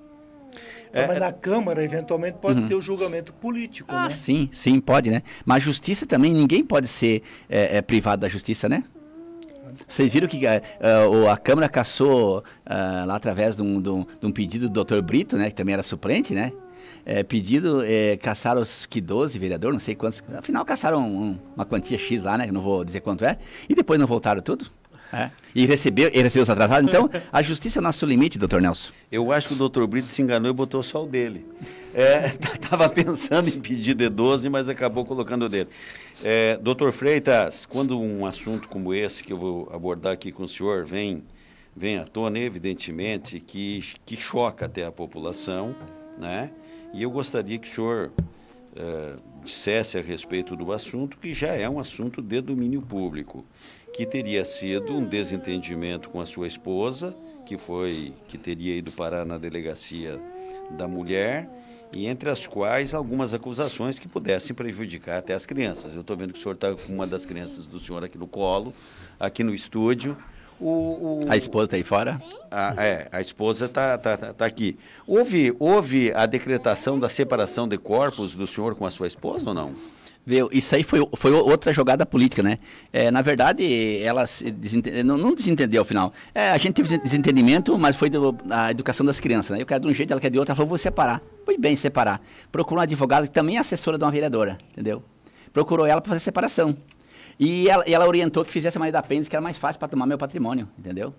É, 0.92 1.06
mas 1.06 1.18
na 1.18 1.32
Câmara, 1.32 1.82
eventualmente, 1.82 2.36
pode 2.38 2.60
uhum. 2.60 2.68
ter 2.68 2.74
o 2.74 2.82
julgamento 2.82 3.32
político, 3.32 3.90
ah, 3.90 4.04
né? 4.04 4.10
Sim, 4.10 4.48
sim, 4.52 4.78
pode, 4.78 5.10
né? 5.10 5.22
Mas 5.44 5.56
a 5.56 5.60
justiça 5.60 6.04
também, 6.04 6.34
ninguém 6.34 6.62
pode 6.62 6.86
ser 6.86 7.22
é, 7.48 7.78
é, 7.78 7.82
privado 7.82 8.20
da 8.20 8.28
justiça, 8.28 8.68
né? 8.68 8.84
Vocês 9.86 10.12
viram 10.12 10.28
que 10.28 10.44
uh, 10.44 11.28
a 11.30 11.36
Câmara 11.36 11.68
caçou 11.68 12.38
uh, 12.40 13.06
lá 13.06 13.16
através 13.16 13.56
de 13.56 13.62
um, 13.62 13.80
de, 13.80 13.88
um, 13.88 14.06
de 14.20 14.26
um, 14.26 14.30
pedido 14.30 14.68
do 14.68 14.84
Dr. 14.84 15.00
Brito, 15.00 15.36
né, 15.36 15.48
que 15.48 15.54
também 15.54 15.72
era 15.72 15.82
suplente, 15.82 16.34
né? 16.34 16.52
É, 17.06 17.22
pedido, 17.22 17.82
é, 17.84 18.18
caçaram 18.18 18.60
os 18.60 18.84
que 18.84 19.00
12 19.00 19.38
vereadores, 19.38 19.74
não 19.74 19.80
sei 19.80 19.94
quantos. 19.94 20.22
Afinal, 20.36 20.64
caçaram 20.64 21.00
um, 21.00 21.38
uma 21.54 21.64
quantia 21.64 21.96
X 21.96 22.22
lá, 22.22 22.36
né? 22.36 22.46
Que 22.46 22.52
não 22.52 22.60
vou 22.60 22.84
dizer 22.84 23.00
quanto 23.00 23.24
é. 23.24 23.38
E 23.66 23.74
depois 23.74 23.98
não 23.98 24.06
voltaram 24.06 24.42
tudo. 24.42 24.66
É. 25.12 25.30
E 25.54 25.66
recebeu, 25.66 26.10
e 26.12 26.22
recebeu 26.22 26.42
os 26.42 26.50
atrasados. 26.50 26.88
Então, 26.88 27.10
a 27.32 27.42
justiça 27.42 27.78
é 27.78 27.82
nosso 27.82 28.04
limite, 28.04 28.38
doutor 28.38 28.60
Nelson. 28.60 28.90
Eu 29.10 29.32
acho 29.32 29.48
que 29.48 29.54
o 29.54 29.56
doutor 29.56 29.86
Brito 29.86 30.10
se 30.10 30.20
enganou 30.20 30.50
e 30.50 30.54
botou 30.54 30.82
só 30.82 31.04
o 31.04 31.06
dele. 31.06 31.46
Estava 32.54 32.84
é, 32.84 32.88
pensando 32.92 33.48
em 33.48 33.60
pedir 33.60 33.94
de 33.94 34.08
12, 34.08 34.48
mas 34.48 34.68
acabou 34.68 35.04
colocando 35.04 35.46
o 35.46 35.48
dele. 35.48 35.70
É, 36.22 36.56
doutor 36.58 36.92
Freitas, 36.92 37.64
quando 37.64 37.98
um 37.98 38.26
assunto 38.26 38.68
como 38.68 38.92
esse 38.92 39.24
que 39.24 39.32
eu 39.32 39.38
vou 39.38 39.70
abordar 39.72 40.12
aqui 40.12 40.30
com 40.30 40.44
o 40.44 40.48
senhor 40.48 40.84
vem, 40.84 41.22
vem 41.74 41.98
à 41.98 42.04
tona, 42.04 42.38
evidentemente 42.38 43.40
que, 43.40 43.82
que 44.04 44.16
choca 44.16 44.66
até 44.66 44.84
a 44.84 44.92
população, 44.92 45.74
né? 46.18 46.50
E 46.92 47.02
eu 47.02 47.10
gostaria 47.10 47.58
que 47.58 47.68
o 47.68 47.74
senhor 47.74 48.12
é, 48.76 49.12
dissesse 49.44 49.96
a 49.98 50.02
respeito 50.02 50.54
do 50.56 50.72
assunto, 50.72 51.16
que 51.18 51.32
já 51.32 51.48
é 51.48 51.68
um 51.68 51.78
assunto 51.78 52.20
de 52.20 52.40
domínio 52.40 52.82
público 52.82 53.44
que 53.92 54.06
teria 54.06 54.44
sido 54.44 54.92
um 54.92 55.04
desentendimento 55.04 56.08
com 56.10 56.20
a 56.20 56.26
sua 56.26 56.46
esposa, 56.46 57.16
que 57.46 57.56
foi 57.56 58.12
que 58.28 58.36
teria 58.36 58.76
ido 58.76 58.92
parar 58.92 59.24
na 59.24 59.38
delegacia 59.38 60.20
da 60.70 60.86
mulher, 60.86 61.48
e 61.92 62.06
entre 62.06 62.28
as 62.28 62.46
quais 62.46 62.92
algumas 62.92 63.32
acusações 63.32 63.98
que 63.98 64.06
pudessem 64.06 64.54
prejudicar 64.54 65.18
até 65.18 65.34
as 65.34 65.46
crianças. 65.46 65.94
Eu 65.94 66.02
estou 66.02 66.16
vendo 66.16 66.32
que 66.32 66.38
o 66.38 66.42
senhor 66.42 66.54
está 66.54 66.74
com 66.74 66.92
uma 66.92 67.06
das 67.06 67.24
crianças 67.24 67.66
do 67.66 67.80
senhor 67.80 68.04
aqui 68.04 68.18
no 68.18 68.26
colo, 68.26 68.74
aqui 69.18 69.42
no 69.42 69.54
estúdio. 69.54 70.16
O, 70.60 71.24
o... 71.24 71.26
A 71.28 71.36
esposa 71.36 71.64
está 71.66 71.76
aí 71.76 71.84
fora? 71.84 72.20
A, 72.50 72.84
é, 72.84 73.08
a 73.10 73.20
esposa 73.20 73.66
está 73.66 73.96
tá, 73.96 74.16
tá, 74.16 74.34
tá 74.34 74.44
aqui. 74.44 74.76
Houve, 75.06 75.54
houve 75.58 76.12
a 76.12 76.26
decretação 76.26 76.98
da 76.98 77.08
separação 77.08 77.66
de 77.66 77.78
corpos 77.78 78.34
do 78.34 78.46
senhor 78.46 78.74
com 78.74 78.84
a 78.84 78.90
sua 78.90 79.06
esposa 79.06 79.48
ou 79.48 79.54
não? 79.54 79.74
Viu? 80.24 80.48
Isso 80.52 80.74
aí 80.74 80.82
foi, 80.82 81.06
foi 81.14 81.32
outra 81.32 81.72
jogada 81.72 82.04
política, 82.04 82.42
né? 82.42 82.58
É, 82.92 83.10
na 83.10 83.22
verdade, 83.22 84.02
ela 84.02 84.24
não, 85.02 85.16
não 85.16 85.34
desentendeu 85.34 85.80
ao 85.80 85.84
final. 85.86 86.12
É, 86.34 86.50
a 86.50 86.58
gente 86.58 86.74
teve 86.74 86.98
desentendimento, 86.98 87.78
mas 87.78 87.96
foi 87.96 88.10
do, 88.10 88.36
a 88.50 88.70
educação 88.70 89.06
das 89.06 89.18
crianças, 89.20 89.56
né? 89.56 89.62
Eu 89.62 89.66
quero 89.66 89.80
de 89.80 89.88
um 89.88 89.94
jeito, 89.94 90.10
ela 90.10 90.20
quer 90.20 90.30
de 90.30 90.38
outro, 90.38 90.52
ela 90.52 90.56
falou, 90.56 90.68
vou 90.68 90.78
separar. 90.78 91.22
Foi 91.46 91.56
bem 91.56 91.76
separar. 91.76 92.20
Procurou 92.52 92.78
uma 92.78 92.84
advogada 92.84 93.26
que 93.26 93.32
também 93.32 93.56
é 93.56 93.60
assessora 93.60 93.96
de 93.96 94.04
uma 94.04 94.10
vereadora, 94.10 94.58
entendeu? 94.72 95.02
Procurou 95.50 95.86
ela 95.86 96.00
para 96.00 96.10
fazer 96.10 96.20
separação. 96.20 96.76
E 97.40 97.68
ela, 97.68 97.84
e 97.88 97.94
ela, 97.94 98.06
orientou 98.06 98.44
que 98.44 98.52
fizesse 98.52 98.76
a 98.76 98.80
maneira 98.80 98.94
da 98.94 98.98
apêndice, 98.98 99.30
que 99.30 99.36
era 99.36 99.42
mais 99.42 99.56
fácil 99.56 99.78
para 99.78 99.88
tomar 99.88 100.06
meu 100.06 100.18
patrimônio, 100.18 100.68
entendeu? 100.78 101.14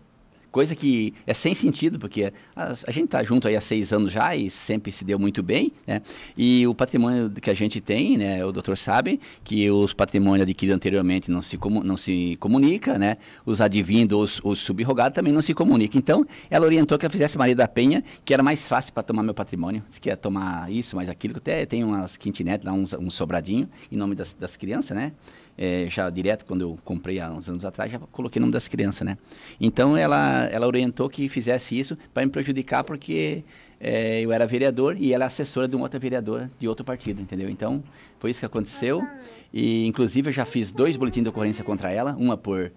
Coisa 0.51 0.75
que 0.75 1.13
é 1.27 1.33
sem 1.33 1.53
sentido, 1.53 1.99
porque 1.99 2.33
a, 2.55 2.73
a 2.87 2.91
gente 2.91 3.05
está 3.05 3.23
junto 3.23 3.47
aí 3.47 3.55
há 3.55 3.61
seis 3.61 3.93
anos 3.93 4.11
já 4.11 4.35
e 4.35 4.49
sempre 4.49 4.91
se 4.91 5.05
deu 5.05 5.19
muito 5.19 5.43
bem, 5.43 5.71
né? 5.85 6.01
E 6.37 6.65
o 6.65 6.73
patrimônio 6.73 7.29
que 7.29 7.49
a 7.49 7.53
gente 7.53 7.79
tem, 7.79 8.17
né? 8.17 8.43
O 8.43 8.51
doutor 8.51 8.77
sabe 8.77 9.19
que 9.43 9.69
os 9.69 9.93
patrimônios 9.93 10.43
adquiridos 10.43 10.75
anteriormente 10.75 11.29
não 11.29 11.41
se, 11.41 11.57
comu 11.57 11.83
não 11.83 11.97
se 11.97 12.35
comunica, 12.39 12.97
né? 12.97 13.17
Os 13.45 13.61
advindos, 13.61 14.39
os, 14.39 14.41
os 14.43 14.59
subrogados 14.59 15.13
também 15.15 15.31
não 15.31 15.41
se 15.41 15.53
comunicam. 15.53 15.99
Então, 15.99 16.25
ela 16.49 16.65
orientou 16.65 16.97
que 16.97 17.05
eu 17.05 17.09
fizesse 17.09 17.37
Maria 17.37 17.55
da 17.55 17.67
Penha, 17.67 18.03
que 18.25 18.33
era 18.33 18.41
mais 18.41 18.65
fácil 18.65 18.91
para 18.91 19.03
tomar 19.03 19.21
meu 19.21 19.33
patrimônio. 19.33 19.83
Se 19.89 20.01
quer 20.01 20.15
tomar 20.15 20.71
isso, 20.71 20.95
mais 20.95 21.09
aquilo, 21.09 21.37
até 21.37 21.65
tem 21.65 21.83
umas 21.83 22.17
quintinetes 22.17 22.65
lá, 22.65 22.73
uns, 22.73 22.93
um 22.93 23.11
sobradinho, 23.11 23.69
em 23.91 23.95
nome 23.95 24.15
das, 24.15 24.33
das 24.33 24.57
crianças, 24.57 24.97
né? 24.97 25.11
É, 25.61 25.87
já 25.89 26.09
direto 26.09 26.45
quando 26.45 26.61
eu 26.61 26.79
comprei 26.85 27.19
há 27.19 27.29
uns 27.29 27.49
anos 27.49 27.65
atrás, 27.65 27.91
já 27.91 27.99
coloquei 27.99 28.39
o 28.39 28.41
nome 28.41 28.53
das 28.53 28.69
crianças, 28.69 29.05
né? 29.05 29.17
Então 29.59 29.97
ela, 29.97 30.45
ela 30.45 30.65
orientou 30.65 31.09
que 31.09 31.27
fizesse 31.27 31.77
isso 31.77 31.97
para 32.13 32.25
me 32.25 32.31
prejudicar 32.31 32.81
porque 32.85 33.43
é, 33.77 34.21
eu 34.21 34.31
era 34.31 34.47
vereador 34.47 34.95
e 34.97 35.11
ela 35.11 35.25
é 35.25 35.27
assessora 35.27 35.67
de 35.67 35.75
uma 35.75 35.83
outra 35.83 35.99
vereadora 35.99 36.49
de 36.57 36.65
outro 36.65 36.85
partido, 36.85 37.21
entendeu? 37.21 37.49
Então 37.49 37.83
foi 38.19 38.31
isso 38.31 38.39
que 38.39 38.45
aconteceu 38.45 39.05
e 39.51 39.85
inclusive 39.85 40.29
eu 40.29 40.33
já 40.33 40.45
fiz 40.45 40.71
dois 40.71 40.95
boletins 40.95 41.23
de 41.23 41.29
ocorrência 41.29 41.61
contra 41.61 41.91
ela, 41.91 42.15
uma 42.17 42.37
por 42.37 42.71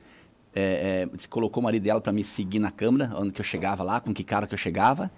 é, 0.52 1.08
é, 1.12 1.28
colocou 1.28 1.60
o 1.60 1.64
marido 1.64 1.84
dela 1.84 2.00
para 2.00 2.12
me 2.12 2.24
seguir 2.24 2.58
na 2.58 2.72
Câmara, 2.72 3.12
onde 3.14 3.30
que 3.30 3.40
eu 3.40 3.44
chegava 3.44 3.84
lá, 3.84 4.00
com 4.00 4.12
que 4.12 4.24
cara 4.24 4.44
que 4.44 4.54
eu 4.54 4.58
chegava. 4.58 5.08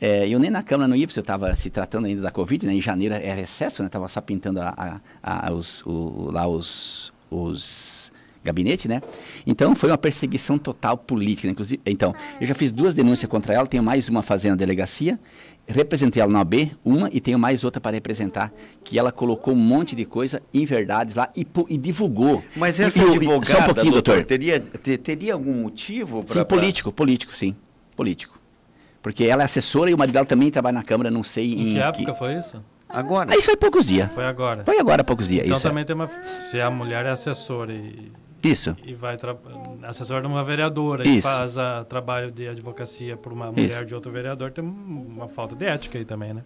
É, 0.00 0.28
eu 0.28 0.38
nem 0.38 0.50
na 0.50 0.62
Câmara 0.62 0.88
não 0.88 0.96
ia, 0.96 1.06
porque 1.06 1.18
eu 1.18 1.22
estava 1.22 1.54
se 1.56 1.70
tratando 1.70 2.06
ainda 2.06 2.22
da 2.22 2.30
Covid, 2.30 2.66
né? 2.66 2.72
Em 2.72 2.80
janeiro 2.80 3.14
é 3.14 3.34
recesso, 3.34 3.82
né? 3.82 3.88
Estava 3.88 4.08
só 4.08 4.20
pintando 4.20 4.60
a, 4.60 5.00
a, 5.22 5.48
a, 5.48 5.52
os, 5.52 5.82
o, 5.84 6.30
lá 6.30 6.46
os, 6.46 7.12
os 7.30 8.12
gabinetes, 8.44 8.86
né? 8.86 9.02
Então 9.46 9.74
foi 9.74 9.90
uma 9.90 9.98
perseguição 9.98 10.56
total 10.58 10.96
política, 10.96 11.48
né? 11.48 11.52
inclusive. 11.52 11.80
Então 11.84 12.14
eu 12.40 12.46
já 12.46 12.54
fiz 12.54 12.70
duas 12.70 12.94
denúncias 12.94 13.28
contra 13.28 13.54
ela, 13.54 13.66
tenho 13.66 13.82
mais 13.82 14.08
uma 14.08 14.22
fazendo 14.22 14.52
na 14.52 14.56
delegacia, 14.56 15.18
representei 15.66 16.22
ela 16.22 16.32
na 16.32 16.40
OB, 16.40 16.72
uma 16.84 17.10
e 17.12 17.20
tenho 17.20 17.38
mais 17.38 17.62
outra 17.64 17.80
para 17.80 17.94
representar, 17.94 18.52
que 18.82 18.98
ela 18.98 19.12
colocou 19.12 19.52
um 19.52 19.56
monte 19.56 19.94
de 19.94 20.04
coisa, 20.04 20.40
inverdades 20.54 21.14
lá 21.14 21.28
e, 21.36 21.46
e 21.68 21.76
divulgou. 21.76 22.42
Mas 22.56 22.80
essa 22.80 22.98
e, 22.98 23.02
advogada, 23.02 23.44
só 23.44 23.62
um 23.62 23.74
doutor, 23.74 23.90
doutor. 23.90 24.24
Teria, 24.24 24.60
ter, 24.60 24.98
teria 24.98 25.34
algum 25.34 25.54
motivo 25.54 26.24
para... 26.24 26.40
Sim, 26.40 26.44
político, 26.44 26.92
político, 26.92 27.36
sim, 27.36 27.54
político. 27.94 28.37
Porque 29.08 29.24
ela 29.24 29.40
é 29.40 29.46
assessora 29.46 29.90
e 29.90 29.94
o 29.94 29.98
marido 29.98 30.12
dela 30.12 30.26
também 30.26 30.50
trabalha 30.50 30.74
na 30.74 30.82
Câmara, 30.82 31.10
não 31.10 31.24
sei 31.24 31.54
em. 31.54 31.70
Em 31.70 31.72
que 31.72 31.78
época 31.78 32.12
que... 32.12 32.18
foi 32.18 32.34
isso? 32.34 32.62
Agora. 32.86 33.32
Ah, 33.32 33.36
isso 33.38 33.46
foi 33.46 33.56
poucos 33.56 33.86
dias. 33.86 34.10
Foi 34.12 34.26
agora. 34.26 34.64
Foi 34.64 34.78
agora 34.78 35.00
há 35.00 35.04
poucos 35.04 35.28
dias. 35.28 35.46
Então 35.46 35.56
isso. 35.56 35.66
também 35.66 35.82
tem 35.82 35.96
uma. 35.96 36.10
Se 36.50 36.60
a 36.60 36.70
mulher 36.70 37.06
é 37.06 37.10
assessora 37.10 37.72
e. 37.72 38.12
Isso. 38.42 38.76
E 38.84 38.92
vai 38.92 39.16
tra... 39.16 39.34
assessora 39.84 40.20
de 40.20 40.26
uma 40.26 40.44
vereadora 40.44 41.08
isso. 41.08 41.16
e 41.16 41.22
faz 41.22 41.56
a, 41.56 41.84
trabalho 41.84 42.30
de 42.30 42.48
advocacia 42.48 43.16
por 43.16 43.32
uma 43.32 43.50
mulher 43.50 43.78
isso. 43.78 43.86
de 43.86 43.94
outro 43.94 44.12
vereador, 44.12 44.52
tem 44.52 44.62
uma 44.62 45.26
falta 45.26 45.56
de 45.56 45.64
ética 45.64 45.96
aí 45.96 46.04
também, 46.04 46.34
né? 46.34 46.42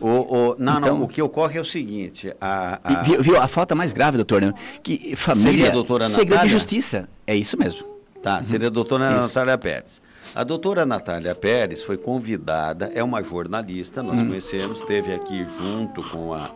O, 0.00 0.06
o, 0.08 0.56
não, 0.60 0.78
então, 0.78 0.96
não, 0.96 1.02
o 1.02 1.08
que 1.08 1.20
ocorre 1.20 1.58
é 1.58 1.60
o 1.60 1.64
seguinte. 1.64 2.32
A, 2.40 2.78
a... 2.84 3.02
Viu, 3.02 3.20
viu, 3.20 3.36
a 3.36 3.48
falta 3.48 3.74
mais 3.74 3.92
grave, 3.92 4.16
doutor, 4.16 4.40
né? 4.40 4.54
que 4.80 5.16
família. 5.16 5.50
Seria 5.50 5.68
a 5.68 5.72
doutora 5.72 6.04
segredo 6.06 6.30
Natália? 6.30 6.46
de 6.46 6.52
justiça. 6.52 7.08
É 7.26 7.34
isso 7.34 7.58
mesmo. 7.58 7.84
Tá, 8.22 8.42
seria 8.44 8.68
a 8.68 8.70
doutora 8.70 9.10
uhum. 9.10 9.20
Natália 9.22 9.58
Pérez. 9.58 10.00
A 10.32 10.44
doutora 10.44 10.86
Natália 10.86 11.34
Pérez 11.34 11.82
foi 11.82 11.96
convidada, 11.96 12.92
é 12.94 13.02
uma 13.02 13.20
jornalista, 13.22 14.00
nós 14.00 14.20
hum. 14.20 14.28
conhecemos, 14.28 14.78
esteve 14.78 15.12
aqui 15.12 15.44
junto 15.58 16.08
com 16.08 16.32
a, 16.32 16.50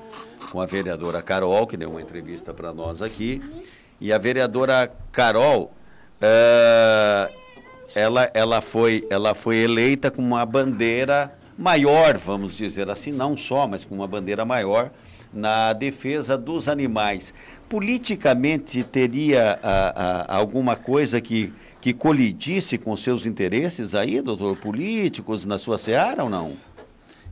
com 0.52 0.60
a 0.60 0.66
vereadora 0.66 1.20
Carol, 1.20 1.66
que 1.66 1.76
deu 1.76 1.90
uma 1.90 2.00
entrevista 2.00 2.54
para 2.54 2.72
nós 2.72 3.02
aqui. 3.02 3.42
E 4.00 4.12
a 4.12 4.18
vereadora 4.18 4.92
Carol, 5.10 5.72
é, 6.20 7.30
ela, 7.96 8.30
ela, 8.32 8.60
foi, 8.60 9.04
ela 9.10 9.34
foi 9.34 9.56
eleita 9.56 10.08
com 10.08 10.22
uma 10.22 10.46
bandeira 10.46 11.36
maior, 11.58 12.16
vamos 12.16 12.56
dizer 12.56 12.88
assim, 12.88 13.10
não 13.10 13.36
só, 13.36 13.66
mas 13.66 13.84
com 13.84 13.96
uma 13.96 14.06
bandeira 14.06 14.44
maior 14.44 14.90
na 15.32 15.72
defesa 15.72 16.38
dos 16.38 16.68
animais. 16.68 17.34
Politicamente 17.68 18.84
teria 18.84 19.58
a, 19.60 20.32
a, 20.32 20.36
alguma 20.36 20.76
coisa 20.76 21.20
que 21.20 21.52
que 21.84 21.92
colidisse 21.92 22.78
com 22.78 22.96
seus 22.96 23.26
interesses 23.26 23.94
aí, 23.94 24.22
doutor, 24.22 24.56
políticos 24.56 25.44
na 25.44 25.58
sua 25.58 25.76
seara 25.76 26.24
ou 26.24 26.30
não? 26.30 26.56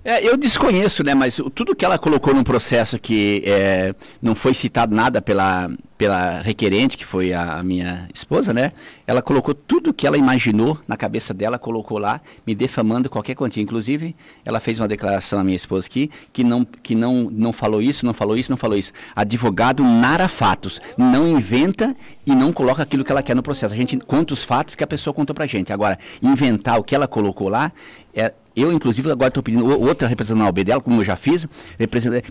É, 0.04 0.22
eu 0.22 0.36
desconheço, 0.36 1.02
né? 1.02 1.14
Mas 1.14 1.40
tudo 1.54 1.74
que 1.74 1.86
ela 1.86 1.96
colocou 1.96 2.34
num 2.34 2.44
processo 2.44 2.98
que 2.98 3.42
é, 3.46 3.94
não 4.20 4.34
foi 4.34 4.52
citado 4.52 4.94
nada 4.94 5.22
pela, 5.22 5.70
pela 5.96 6.42
requerente, 6.42 6.98
que 6.98 7.04
foi 7.06 7.32
a, 7.32 7.62
minha 7.62 8.06
esposa, 8.12 8.52
né? 8.52 8.72
Ela 9.12 9.20
colocou 9.20 9.54
tudo 9.54 9.92
que 9.92 10.06
ela 10.06 10.16
imaginou 10.16 10.78
na 10.88 10.96
cabeça 10.96 11.34
dela, 11.34 11.58
colocou 11.58 11.98
lá, 11.98 12.18
me 12.46 12.54
defamando 12.54 13.10
qualquer 13.10 13.34
quantia. 13.34 13.62
Inclusive, 13.62 14.16
ela 14.42 14.58
fez 14.58 14.80
uma 14.80 14.88
declaração 14.88 15.38
à 15.38 15.44
minha 15.44 15.54
esposa 15.54 15.86
aqui, 15.86 16.10
que 16.32 16.42
não, 16.42 16.64
que 16.64 16.94
não, 16.94 17.28
não 17.30 17.52
falou 17.52 17.82
isso, 17.82 18.06
não 18.06 18.14
falou 18.14 18.38
isso, 18.38 18.50
não 18.50 18.56
falou 18.56 18.78
isso. 18.78 18.90
Advogado 19.14 19.84
nara 19.84 20.28
fatos, 20.28 20.80
não 20.96 21.28
inventa 21.28 21.94
e 22.24 22.34
não 22.34 22.54
coloca 22.54 22.82
aquilo 22.82 23.04
que 23.04 23.12
ela 23.12 23.22
quer 23.22 23.36
no 23.36 23.42
processo. 23.42 23.74
A 23.74 23.76
gente 23.76 23.98
conta 23.98 24.32
os 24.32 24.44
fatos 24.44 24.74
que 24.74 24.82
a 24.82 24.86
pessoa 24.86 25.12
contou 25.12 25.34
pra 25.34 25.44
gente. 25.44 25.74
Agora, 25.74 25.98
inventar 26.22 26.80
o 26.80 26.82
que 26.82 26.94
ela 26.94 27.06
colocou 27.06 27.50
lá, 27.50 27.70
é, 28.14 28.32
eu, 28.56 28.72
inclusive, 28.72 29.10
agora 29.10 29.28
estou 29.28 29.42
pedindo 29.42 29.66
outra 29.78 30.08
representante 30.08 30.40
da 30.40 30.46
OAB 30.46 30.64
dela, 30.64 30.80
como 30.80 31.02
eu 31.02 31.04
já 31.04 31.16
fiz, 31.16 31.46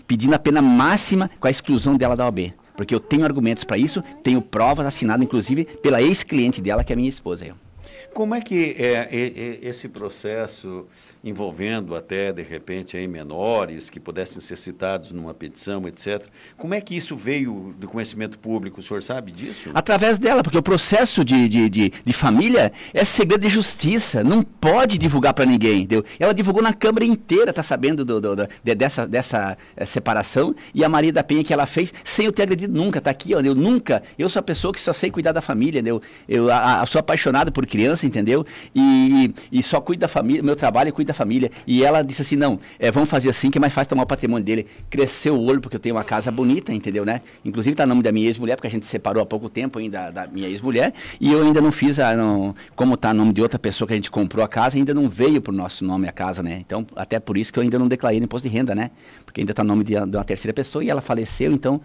pedindo 0.04 0.34
a 0.34 0.38
pena 0.40 0.60
máxima 0.60 1.30
com 1.38 1.46
a 1.46 1.50
exclusão 1.50 1.96
dela 1.96 2.16
da 2.16 2.24
OAB. 2.24 2.52
Porque 2.76 2.94
eu 2.94 3.00
tenho 3.00 3.24
argumentos 3.24 3.64
para 3.64 3.78
isso, 3.78 4.02
tenho 4.22 4.40
provas 4.40 4.86
assinadas, 4.86 5.24
inclusive, 5.24 5.64
pela 5.64 6.00
ex-cliente 6.00 6.60
dela, 6.60 6.84
que 6.84 6.92
é 6.92 6.96
minha 6.96 7.08
esposa. 7.08 7.54
Como 8.14 8.34
é 8.34 8.40
que 8.40 8.76
é, 8.78 9.08
é, 9.10 9.62
é 9.64 9.68
esse 9.68 9.88
processo 9.88 10.86
envolvendo 11.24 11.94
até, 11.94 12.32
de 12.32 12.42
repente, 12.42 12.96
aí, 12.96 13.06
menores 13.06 13.88
que 13.88 14.00
pudessem 14.00 14.40
ser 14.40 14.56
citados 14.56 15.12
numa 15.12 15.32
petição, 15.32 15.86
etc. 15.86 16.26
Como 16.56 16.74
é 16.74 16.80
que 16.80 16.96
isso 16.96 17.16
veio 17.16 17.74
do 17.78 17.86
conhecimento 17.86 18.38
público? 18.38 18.80
O 18.80 18.82
senhor 18.82 19.02
sabe 19.02 19.30
disso? 19.30 19.70
Através 19.72 20.18
dela, 20.18 20.42
porque 20.42 20.58
o 20.58 20.62
processo 20.62 21.24
de, 21.24 21.48
de, 21.48 21.68
de, 21.68 21.92
de 22.04 22.12
família 22.12 22.72
é 22.92 23.04
segredo 23.04 23.42
de 23.42 23.48
justiça, 23.48 24.24
não 24.24 24.42
pode 24.42 24.98
divulgar 24.98 25.32
para 25.32 25.46
ninguém. 25.46 25.82
Entendeu? 25.82 26.04
Ela 26.18 26.34
divulgou 26.34 26.62
na 26.62 26.72
Câmara 26.72 27.04
inteira, 27.04 27.50
está 27.50 27.62
sabendo 27.62 28.04
do, 28.04 28.20
do, 28.20 28.36
do, 28.36 28.48
de, 28.62 28.74
dessa, 28.74 29.06
dessa 29.06 29.56
é, 29.76 29.86
separação, 29.86 30.54
e 30.74 30.84
a 30.84 30.88
Maria 30.88 31.12
da 31.12 31.22
Penha 31.22 31.44
que 31.44 31.52
ela 31.52 31.66
fez 31.66 31.94
sem 32.02 32.26
eu 32.26 32.32
ter 32.32 32.42
agredido 32.42 32.76
nunca. 32.76 32.98
Está 32.98 33.10
aqui, 33.10 33.34
ó, 33.34 33.40
eu 33.40 33.54
nunca, 33.54 34.02
eu 34.18 34.28
sou 34.28 34.40
a 34.40 34.42
pessoa 34.42 34.72
que 34.72 34.80
só 34.80 34.92
sei 34.92 35.10
cuidar 35.10 35.32
da 35.32 35.40
família, 35.40 35.78
entendeu? 35.78 36.02
Eu 36.28 36.50
a, 36.50 36.82
a, 36.82 36.86
sou 36.86 36.98
apaixonado 36.98 37.52
por 37.52 37.64
criança, 37.64 38.01
entendeu? 38.06 38.44
E, 38.74 39.34
e 39.50 39.62
só 39.62 39.80
cuido 39.80 40.00
da 40.00 40.08
família, 40.08 40.42
meu 40.42 40.56
trabalho 40.56 40.88
é 40.88 40.92
cuidar 40.92 41.12
da 41.12 41.14
família. 41.14 41.50
E 41.66 41.84
ela 41.84 42.02
disse 42.02 42.22
assim: 42.22 42.36
não, 42.36 42.58
é, 42.78 42.90
vamos 42.90 43.08
fazer 43.08 43.28
assim 43.28 43.50
que 43.50 43.58
é 43.58 43.60
mais 43.60 43.72
fácil 43.72 43.90
tomar 43.90 44.02
o 44.02 44.06
patrimônio 44.06 44.44
dele. 44.44 44.66
Cresceu 44.90 45.34
o 45.34 45.44
olho, 45.44 45.60
porque 45.60 45.76
eu 45.76 45.80
tenho 45.80 45.94
uma 45.94 46.04
casa 46.04 46.30
bonita, 46.30 46.72
entendeu, 46.72 47.04
né? 47.04 47.20
Inclusive 47.44 47.72
está 47.72 47.86
no 47.86 47.90
nome 47.90 48.02
da 48.02 48.10
minha 48.10 48.26
ex-mulher, 48.26 48.56
porque 48.56 48.66
a 48.66 48.70
gente 48.70 48.86
separou 48.86 49.22
há 49.22 49.26
pouco 49.26 49.48
tempo 49.48 49.78
ainda 49.78 50.10
da 50.10 50.26
minha 50.26 50.48
ex-mulher. 50.48 50.92
E 51.20 51.30
eu 51.30 51.42
ainda 51.42 51.60
não 51.60 51.70
fiz, 51.70 51.98
a, 51.98 52.16
não, 52.16 52.54
como 52.74 52.94
está 52.94 53.12
no 53.12 53.20
nome 53.20 53.32
de 53.32 53.42
outra 53.42 53.58
pessoa 53.58 53.86
que 53.86 53.94
a 53.94 53.96
gente 53.96 54.10
comprou 54.10 54.44
a 54.44 54.48
casa, 54.48 54.76
ainda 54.76 54.94
não 54.94 55.08
veio 55.08 55.40
para 55.40 55.52
o 55.52 55.56
nosso 55.56 55.84
nome 55.84 56.08
a 56.08 56.12
casa, 56.12 56.42
né? 56.42 56.62
Então, 56.64 56.86
até 56.96 57.20
por 57.20 57.36
isso 57.36 57.52
que 57.52 57.58
eu 57.58 57.62
ainda 57.62 57.78
não 57.78 57.88
declarei 57.88 58.18
no 58.18 58.24
imposto 58.24 58.48
de 58.48 58.54
renda, 58.54 58.74
né? 58.74 58.90
Porque 59.24 59.40
ainda 59.40 59.52
está 59.52 59.62
no 59.62 59.68
nome 59.68 59.84
de, 59.84 59.94
de 59.94 60.16
uma 60.16 60.24
terceira 60.24 60.52
pessoa 60.52 60.82
e 60.82 60.90
ela 60.90 61.00
faleceu, 61.00 61.52
então 61.52 61.80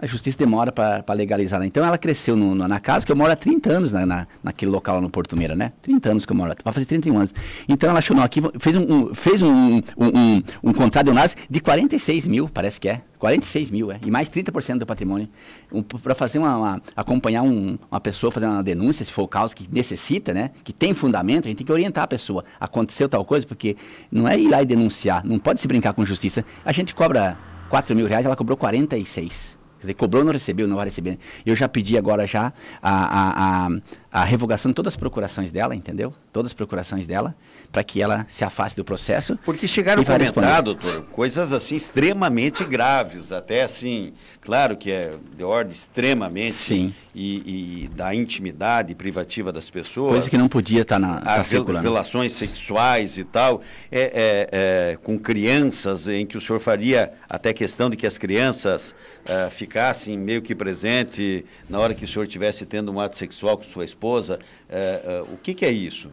a 0.00 0.06
justiça 0.06 0.38
demora 0.38 0.72
para 0.72 1.14
legalizar. 1.14 1.62
Então 1.62 1.84
ela 1.84 1.98
cresceu 1.98 2.34
no, 2.34 2.54
no, 2.54 2.66
na 2.66 2.80
casa, 2.80 3.04
que 3.04 3.12
eu 3.12 3.16
moro 3.16 3.30
há 3.30 3.36
30 3.36 3.70
anos 3.70 3.92
na, 3.92 4.06
na, 4.06 4.26
naquele 4.42 4.70
local 4.70 5.00
no 5.00 5.10
Porto 5.10 5.36
Meira, 5.36 5.54
né? 5.54 5.72
30 5.82 6.10
anos 6.10 6.26
que 6.26 6.32
eu 6.32 6.36
moro, 6.36 6.54
vai 6.64 6.72
fazer 6.72 6.86
31 6.86 7.18
anos. 7.18 7.34
Então 7.68 7.90
ela 7.90 7.98
achou, 7.98 8.16
não, 8.16 8.22
aqui 8.22 8.40
fez 8.58 8.76
um, 8.76 8.80
um 8.82 9.14
fez 9.14 9.42
um, 9.42 9.76
um, 9.76 9.82
um, 9.98 10.42
um 10.64 10.72
contrato 10.72 11.04
de 11.04 11.10
Unas 11.10 11.36
de 11.48 11.60
46 11.60 12.26
mil, 12.26 12.48
parece 12.48 12.80
que 12.80 12.88
é. 12.88 13.02
46 13.18 13.70
mil, 13.70 13.92
é. 13.92 14.00
E 14.06 14.10
mais 14.10 14.30
30% 14.30 14.78
do 14.78 14.86
patrimônio. 14.86 15.28
Um, 15.70 15.82
para 15.82 16.14
fazer 16.14 16.38
uma, 16.38 16.56
uma 16.56 16.82
acompanhar 16.96 17.42
um, 17.42 17.78
uma 17.90 18.00
pessoa 18.00 18.32
fazendo 18.32 18.52
uma 18.52 18.62
denúncia, 18.62 19.04
se 19.04 19.12
for 19.12 19.24
o 19.24 19.28
caso 19.28 19.54
que 19.54 19.68
necessita, 19.70 20.32
né? 20.32 20.52
Que 20.64 20.72
tem 20.72 20.94
fundamento, 20.94 21.44
a 21.44 21.48
gente 21.48 21.58
tem 21.58 21.66
que 21.66 21.72
orientar 21.72 22.04
a 22.04 22.08
pessoa. 22.08 22.42
Aconteceu 22.58 23.06
tal 23.06 23.22
coisa, 23.22 23.46
porque 23.46 23.76
não 24.10 24.26
é 24.26 24.38
ir 24.38 24.48
lá 24.48 24.62
e 24.62 24.64
denunciar, 24.64 25.22
não 25.26 25.38
pode 25.38 25.60
se 25.60 25.68
brincar 25.68 25.92
com 25.92 26.06
justiça. 26.06 26.42
A 26.64 26.72
gente 26.72 26.94
cobra 26.94 27.36
4 27.68 27.94
mil 27.94 28.06
reais, 28.06 28.24
ela 28.24 28.34
cobrou 28.34 28.56
46. 28.56 29.59
Quer 29.80 29.86
dizer, 29.86 29.94
cobrou, 29.94 30.22
não 30.22 30.32
recebeu, 30.32 30.68
não 30.68 30.76
vai 30.76 30.84
receber. 30.84 31.18
Eu 31.44 31.56
já 31.56 31.66
pedi 31.66 31.96
agora 31.96 32.26
já 32.26 32.52
a, 32.82 32.92
a, 32.92 33.66
a, 33.66 34.09
a 34.12 34.24
revogação 34.24 34.70
de 34.70 34.74
todas 34.74 34.94
as 34.94 34.96
procurações 34.96 35.52
dela, 35.52 35.74
entendeu? 35.74 36.12
Todas 36.32 36.50
as 36.50 36.54
procurações 36.54 37.06
dela, 37.06 37.34
para 37.70 37.84
que 37.84 38.02
ela 38.02 38.26
se 38.28 38.44
afaste 38.44 38.76
do 38.76 38.84
processo. 38.84 39.38
Porque 39.44 39.68
chegaram 39.68 40.02
a 40.02 40.04
comentar, 40.04 40.62
doutor, 40.62 41.02
coisas 41.12 41.52
assim 41.52 41.76
extremamente 41.76 42.64
graves, 42.64 43.30
até 43.30 43.62
assim, 43.62 44.12
claro 44.40 44.76
que 44.76 44.90
é 44.90 45.14
de 45.36 45.44
ordem 45.44 45.72
extremamente 45.72 46.54
Sim. 46.54 46.94
E, 47.14 47.84
e 47.84 47.88
da 47.88 48.14
intimidade 48.14 48.94
privativa 48.94 49.52
das 49.52 49.70
pessoas. 49.70 50.10
Coisa 50.12 50.30
que 50.30 50.38
não 50.38 50.48
podia 50.48 50.82
estar 50.82 50.96
tá 50.96 50.98
na 50.98 51.20
tá 51.20 51.44
circulando. 51.44 51.88
Relações 51.88 52.32
sexuais 52.32 53.16
e 53.16 53.22
tal, 53.22 53.62
é, 53.92 54.00
é, 54.00 54.48
é, 54.92 54.96
com 54.96 55.18
crianças, 55.18 56.08
em 56.08 56.26
que 56.26 56.36
o 56.36 56.40
senhor 56.40 56.58
faria 56.58 57.12
até 57.28 57.52
questão 57.52 57.88
de 57.88 57.96
que 57.96 58.06
as 58.06 58.18
crianças 58.18 58.94
uh, 59.24 59.50
ficassem 59.50 60.18
meio 60.18 60.42
que 60.42 60.54
presente 60.54 61.44
na 61.68 61.78
hora 61.78 61.94
que 61.94 62.04
o 62.04 62.08
senhor 62.08 62.24
estivesse 62.24 62.66
tendo 62.66 62.92
um 62.92 63.00
ato 63.00 63.16
sexual 63.16 63.56
com 63.56 63.64
sua 63.64 63.84
esposa. 63.84 63.99
Uh, 64.08 65.22
uh, 65.22 65.34
o 65.34 65.36
que, 65.36 65.54
que, 65.54 65.64
é 65.64 65.70
isso? 65.70 66.10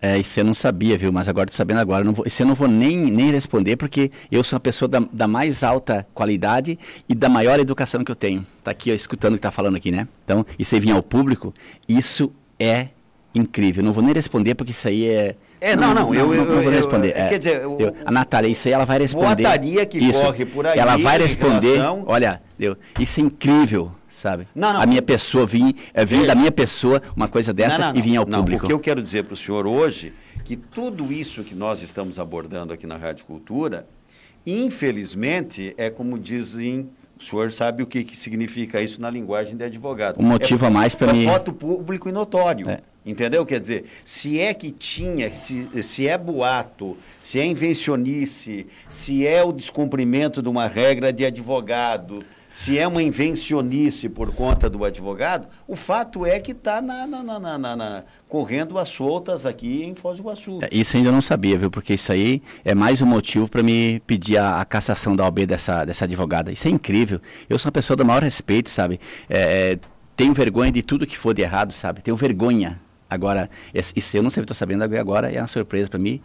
É, 0.00 0.18
isso 0.18 0.38
eu 0.38 0.44
não 0.44 0.54
sabia, 0.54 0.96
viu? 0.96 1.12
Mas 1.12 1.28
agora 1.28 1.46
tô 1.46 1.52
sabendo 1.52 1.78
agora. 1.78 2.04
Não 2.04 2.12
vou, 2.12 2.24
isso 2.26 2.42
eu 2.42 2.46
não 2.46 2.54
vou 2.54 2.68
nem, 2.68 2.96
nem 3.10 3.30
responder, 3.30 3.76
porque 3.76 4.10
eu 4.30 4.44
sou 4.44 4.56
uma 4.56 4.60
pessoa 4.60 4.88
da, 4.88 5.00
da 5.12 5.26
mais 5.26 5.62
alta 5.62 6.06
qualidade 6.14 6.78
e 7.08 7.14
da 7.14 7.28
maior 7.28 7.58
educação 7.58 8.04
que 8.04 8.10
eu 8.10 8.16
tenho. 8.16 8.46
Tá 8.62 8.70
aqui, 8.70 8.92
ó, 8.92 8.94
escutando 8.94 9.34
o 9.34 9.36
que 9.36 9.42
tá 9.42 9.50
falando 9.50 9.76
aqui, 9.76 9.90
né? 9.90 10.06
Então, 10.24 10.46
isso 10.58 10.74
aí 10.74 10.80
vinha 10.80 10.94
ao 10.94 11.02
público, 11.02 11.52
isso 11.88 12.32
é 12.58 12.88
incrível. 13.34 13.82
não 13.82 13.92
vou 13.92 14.02
nem 14.02 14.14
responder, 14.14 14.54
porque 14.54 14.72
isso 14.72 14.86
aí 14.86 15.08
é. 15.08 15.36
É, 15.60 15.74
não, 15.74 15.92
não, 15.92 16.04
não 16.04 16.14
eu, 16.14 16.34
eu, 16.34 16.44
não 16.44 16.62
vou 16.62 16.72
responder. 16.72 17.10
Eu, 17.16 17.24
é, 17.24 17.28
quer 17.28 17.38
dizer, 17.38 17.62
eu, 17.62 17.96
a 18.04 18.12
Natália, 18.12 18.48
isso 18.48 18.68
aí 18.68 18.74
ela 18.74 18.84
vai 18.84 18.98
responder. 19.00 19.42
Boataria 19.42 19.84
que 19.84 19.98
isso, 19.98 20.20
corre 20.20 20.44
por 20.46 20.66
aí. 20.66 20.78
Ela 20.78 20.96
vai 20.96 21.18
responder. 21.18 21.76
Relação... 21.76 22.04
Olha, 22.06 22.40
deu, 22.56 22.76
isso 22.98 23.18
é 23.18 23.24
incrível 23.24 23.90
sabe? 24.18 24.48
Não, 24.54 24.72
não. 24.72 24.80
A 24.80 24.86
minha 24.86 25.02
pessoa 25.02 25.46
vinha, 25.46 25.74
é, 25.94 26.04
vinha 26.04 26.26
da 26.26 26.34
minha 26.34 26.52
pessoa 26.52 27.00
uma 27.16 27.28
coisa 27.28 27.52
dessa 27.52 27.78
não, 27.78 27.92
não, 27.92 27.98
e 27.98 28.02
vinha 28.02 28.18
ao 28.18 28.26
público. 28.26 28.64
O 28.64 28.68
que 28.68 28.72
eu 28.72 28.80
quero 28.80 29.02
dizer 29.02 29.24
para 29.24 29.34
o 29.34 29.36
senhor 29.36 29.66
hoje, 29.66 30.12
que 30.44 30.56
tudo 30.56 31.12
isso 31.12 31.44
que 31.44 31.54
nós 31.54 31.82
estamos 31.82 32.18
abordando 32.18 32.72
aqui 32.72 32.86
na 32.86 32.96
Rádio 32.96 33.24
Cultura, 33.24 33.86
infelizmente, 34.46 35.74
é 35.76 35.88
como 35.88 36.18
dizem 36.18 36.90
o 37.18 37.22
senhor 37.22 37.50
sabe 37.50 37.82
o 37.82 37.86
que, 37.86 38.04
que 38.04 38.16
significa 38.16 38.80
isso 38.80 39.00
na 39.00 39.10
linguagem 39.10 39.56
de 39.56 39.64
advogado. 39.64 40.20
Um 40.20 40.24
motivo 40.24 40.64
é, 40.64 40.68
a 40.68 40.70
mais 40.70 40.94
para 40.94 41.10
é 41.10 41.12
mim. 41.12 41.26
É 41.26 41.32
foto 41.32 41.52
público 41.52 42.08
e 42.08 42.12
notório. 42.12 42.70
É. 42.70 42.78
Entendeu? 43.04 43.44
Quer 43.44 43.58
dizer, 43.58 43.86
se 44.04 44.38
é 44.38 44.54
que 44.54 44.70
tinha, 44.70 45.30
se, 45.30 45.68
se 45.82 46.06
é 46.06 46.16
boato, 46.16 46.96
se 47.20 47.40
é 47.40 47.44
invencionice, 47.44 48.66
se 48.88 49.26
é 49.26 49.42
o 49.42 49.50
descumprimento 49.50 50.40
de 50.42 50.48
uma 50.48 50.68
regra 50.68 51.12
de 51.12 51.24
advogado, 51.24 52.22
se 52.58 52.76
é 52.76 52.88
uma 52.88 53.00
invencionice 53.00 54.08
por 54.08 54.34
conta 54.34 54.68
do 54.68 54.84
advogado, 54.84 55.46
o 55.64 55.76
fato 55.76 56.26
é 56.26 56.40
que 56.40 56.50
está 56.50 56.82
na, 56.82 57.06
na, 57.06 57.22
na, 57.22 57.56
na, 57.76 58.04
correndo 58.28 58.80
as 58.80 58.88
soltas 58.88 59.46
aqui 59.46 59.84
em 59.84 59.94
Foz 59.94 60.18
do 60.18 60.22
Iguaçu. 60.22 60.58
É, 60.62 60.68
isso 60.72 60.96
ainda 60.96 61.12
não 61.12 61.22
sabia, 61.22 61.56
viu? 61.56 61.70
Porque 61.70 61.94
isso 61.94 62.10
aí 62.10 62.42
é 62.64 62.74
mais 62.74 63.00
um 63.00 63.06
motivo 63.06 63.48
para 63.48 63.62
me 63.62 64.00
pedir 64.00 64.38
a, 64.38 64.60
a, 64.60 64.64
cassação 64.64 65.14
da 65.14 65.24
OB 65.24 65.46
dessa, 65.46 65.84
dessa 65.84 66.04
advogada. 66.04 66.50
Isso 66.50 66.66
é 66.66 66.70
incrível. 66.72 67.20
Eu 67.48 67.60
sou 67.60 67.68
uma 67.68 67.72
pessoa 67.74 67.96
do 67.96 68.04
maior 68.04 68.24
respeito, 68.24 68.70
sabe? 68.70 68.98
É, 69.30 69.74
é 69.74 69.78
tenho 70.16 70.34
vergonha 70.34 70.72
de 70.72 70.82
tudo 70.82 71.06
que 71.06 71.16
for 71.16 71.32
de 71.32 71.42
errado, 71.42 71.72
sabe? 71.72 72.02
Tenho 72.02 72.16
vergonha. 72.16 72.80
Agora, 73.08 73.48
isso 73.72 74.16
eu 74.16 74.22
não 74.22 74.30
sei, 74.30 74.42
estou 74.42 74.56
sabendo 74.56 74.82
agora, 74.82 75.32
é 75.32 75.40
uma 75.40 75.46
surpresa 75.46 75.88
para 75.88 76.00
mim. 76.00 76.20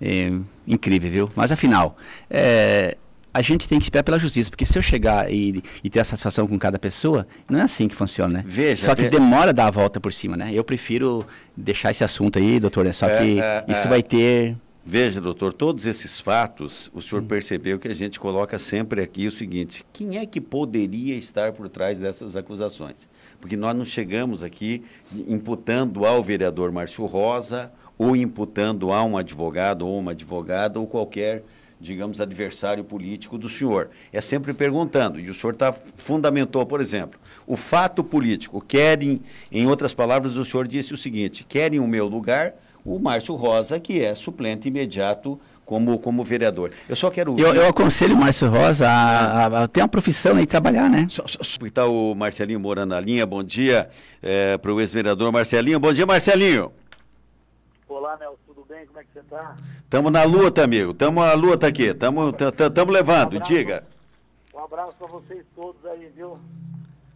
É, 0.00 0.32
incrível, 0.66 1.10
viu? 1.10 1.30
Mas 1.36 1.52
afinal, 1.52 1.98
é, 2.30 2.96
a 3.34 3.42
gente 3.42 3.66
tem 3.66 3.80
que 3.80 3.84
esperar 3.84 4.04
pela 4.04 4.18
justiça, 4.18 4.48
porque 4.48 4.64
se 4.64 4.78
eu 4.78 4.82
chegar 4.82 5.30
e, 5.30 5.60
e, 5.82 5.90
ter 5.90 5.98
a 5.98 6.04
satisfação 6.04 6.46
com 6.46 6.56
cada 6.56 6.78
pessoa, 6.78 7.26
não 7.50 7.58
é 7.58 7.62
assim 7.62 7.88
que 7.88 7.94
funciona, 7.94 8.38
né? 8.38 8.44
Veja, 8.46 8.86
só 8.86 8.94
que 8.94 9.08
demora 9.08 9.52
dar 9.52 9.66
a 9.66 9.70
volta 9.72 10.00
por 10.00 10.12
cima, 10.12 10.36
né? 10.36 10.50
Eu 10.54 10.62
prefiro 10.62 11.26
deixar 11.56 11.90
esse 11.90 12.04
assunto 12.04 12.38
aí, 12.38 12.60
doutor, 12.60 12.84
né? 12.84 12.92
Só 12.92 13.08
é, 13.08 13.18
que 13.18 13.40
é, 13.40 13.64
isso 13.66 13.86
é. 13.86 13.88
vai 13.88 14.02
ter... 14.04 14.56
Veja, 14.86 15.20
doutor, 15.20 15.52
todos 15.52 15.86
esses 15.86 16.20
fatos, 16.20 16.90
o 16.94 17.00
senhor 17.00 17.22
hum. 17.22 17.26
percebeu 17.26 17.78
que 17.78 17.88
a 17.88 17.94
gente 17.94 18.20
coloca 18.20 18.56
sempre 18.58 19.02
aqui 19.02 19.26
o 19.26 19.32
seguinte, 19.32 19.84
quem 19.92 20.18
é 20.18 20.26
que 20.26 20.40
poderia 20.40 21.16
estar 21.16 21.52
por 21.52 21.68
trás 21.68 21.98
dessas 21.98 22.36
acusações? 22.36 23.08
Porque 23.40 23.56
nós 23.56 23.74
não 23.74 23.84
chegamos 23.84 24.44
aqui 24.44 24.84
imputando 25.26 26.04
ao 26.04 26.22
vereador 26.22 26.70
Márcio 26.70 27.04
Rosa, 27.06 27.72
ou 27.98 28.14
imputando 28.14 28.92
a 28.92 29.02
um 29.02 29.16
advogado 29.16 29.88
ou 29.88 29.98
uma 29.98 30.12
advogada, 30.12 30.78
ou 30.78 30.86
qualquer 30.86 31.42
digamos, 31.84 32.20
adversário 32.20 32.82
político 32.82 33.38
do 33.38 33.48
senhor. 33.48 33.90
É 34.12 34.20
sempre 34.20 34.52
perguntando, 34.52 35.20
e 35.20 35.30
o 35.30 35.34
senhor 35.34 35.54
tá, 35.54 35.72
fundamentou, 35.72 36.64
por 36.66 36.80
exemplo, 36.80 37.20
o 37.46 37.56
fato 37.56 38.02
político. 38.02 38.60
Querem, 38.60 39.20
em 39.52 39.66
outras 39.66 39.94
palavras, 39.94 40.36
o 40.36 40.44
senhor 40.44 40.66
disse 40.66 40.94
o 40.94 40.96
seguinte: 40.96 41.44
querem 41.44 41.78
o 41.78 41.86
meu 41.86 42.08
lugar 42.08 42.54
o 42.84 42.98
Márcio 42.98 43.34
Rosa, 43.34 43.80
que 43.80 44.04
é 44.04 44.14
suplente 44.14 44.68
imediato 44.68 45.40
como, 45.64 45.98
como 45.98 46.22
vereador. 46.22 46.72
Eu 46.86 46.94
só 46.94 47.10
quero. 47.10 47.34
Eu, 47.38 47.54
eu 47.54 47.66
aconselho 47.66 48.14
o 48.14 48.18
Márcio 48.18 48.48
Rosa 48.50 48.86
a, 48.86 49.46
a, 49.46 49.62
a, 49.62 49.68
ter 49.68 49.80
uma 49.80 49.88
profissão 49.88 50.38
e 50.38 50.46
trabalhar, 50.46 50.90
né? 50.90 51.06
Está 51.08 51.86
o 51.86 52.14
Marcelinho 52.14 52.60
Moura 52.60 52.84
na 52.84 53.00
linha. 53.00 53.24
Bom 53.24 53.42
dia 53.42 53.88
é, 54.22 54.58
para 54.58 54.72
o 54.72 54.80
ex-vereador 54.80 55.32
Marcelinho. 55.32 55.80
Bom 55.80 55.92
dia, 55.92 56.04
Marcelinho. 56.04 56.70
Olá, 57.88 58.18
Nelson 58.18 58.43
bem? 58.84 58.86
Como 58.86 59.00
é 59.00 59.04
que 59.04 59.12
você 59.12 59.20
está? 59.20 59.56
Estamos 59.82 60.12
na 60.12 60.24
luta, 60.24 60.64
amigo. 60.64 60.92
Estamos 60.92 61.24
na 61.24 61.34
luta 61.34 61.66
aqui. 61.66 61.84
Estamos 61.84 62.94
levando. 62.94 63.36
Um 63.36 63.40
Diga. 63.40 63.86
Um 64.52 64.64
abraço 64.64 64.96
para 64.96 65.06
vocês 65.08 65.44
todos 65.54 65.84
aí, 65.86 66.10
viu? 66.14 66.38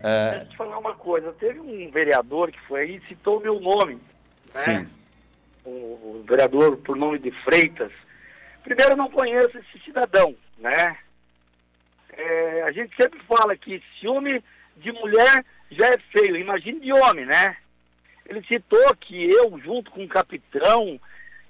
É... 0.00 0.30
Deixa 0.30 0.44
eu 0.44 0.48
te 0.48 0.56
falar 0.56 0.78
uma 0.78 0.94
coisa. 0.94 1.32
Teve 1.32 1.60
um 1.60 1.90
vereador 1.90 2.50
que 2.50 2.60
foi 2.66 2.80
aí 2.82 2.96
e 2.96 3.08
citou 3.08 3.38
o 3.38 3.42
meu 3.42 3.60
nome. 3.60 3.94
Né? 3.94 4.00
Sim. 4.50 4.88
O, 5.64 5.70
o 5.70 6.24
vereador 6.26 6.76
por 6.78 6.96
nome 6.96 7.18
de 7.18 7.30
Freitas. 7.44 7.92
Primeiro, 8.62 8.92
eu 8.92 8.96
não 8.96 9.10
conheço 9.10 9.56
esse 9.58 9.84
cidadão, 9.84 10.34
né? 10.58 10.96
É, 12.12 12.62
a 12.62 12.72
gente 12.72 12.94
sempre 12.96 13.20
fala 13.20 13.56
que 13.56 13.82
ciúme 14.00 14.42
de 14.76 14.92
mulher 14.92 15.44
já 15.70 15.86
é 15.86 15.98
feio, 16.12 16.36
imagine 16.36 16.80
de 16.80 16.92
homem, 16.92 17.24
né? 17.24 17.56
Ele 18.26 18.44
citou 18.46 18.94
que 18.96 19.30
eu, 19.30 19.58
junto 19.60 19.90
com 19.90 20.04
o 20.04 20.08
capitão, 20.08 21.00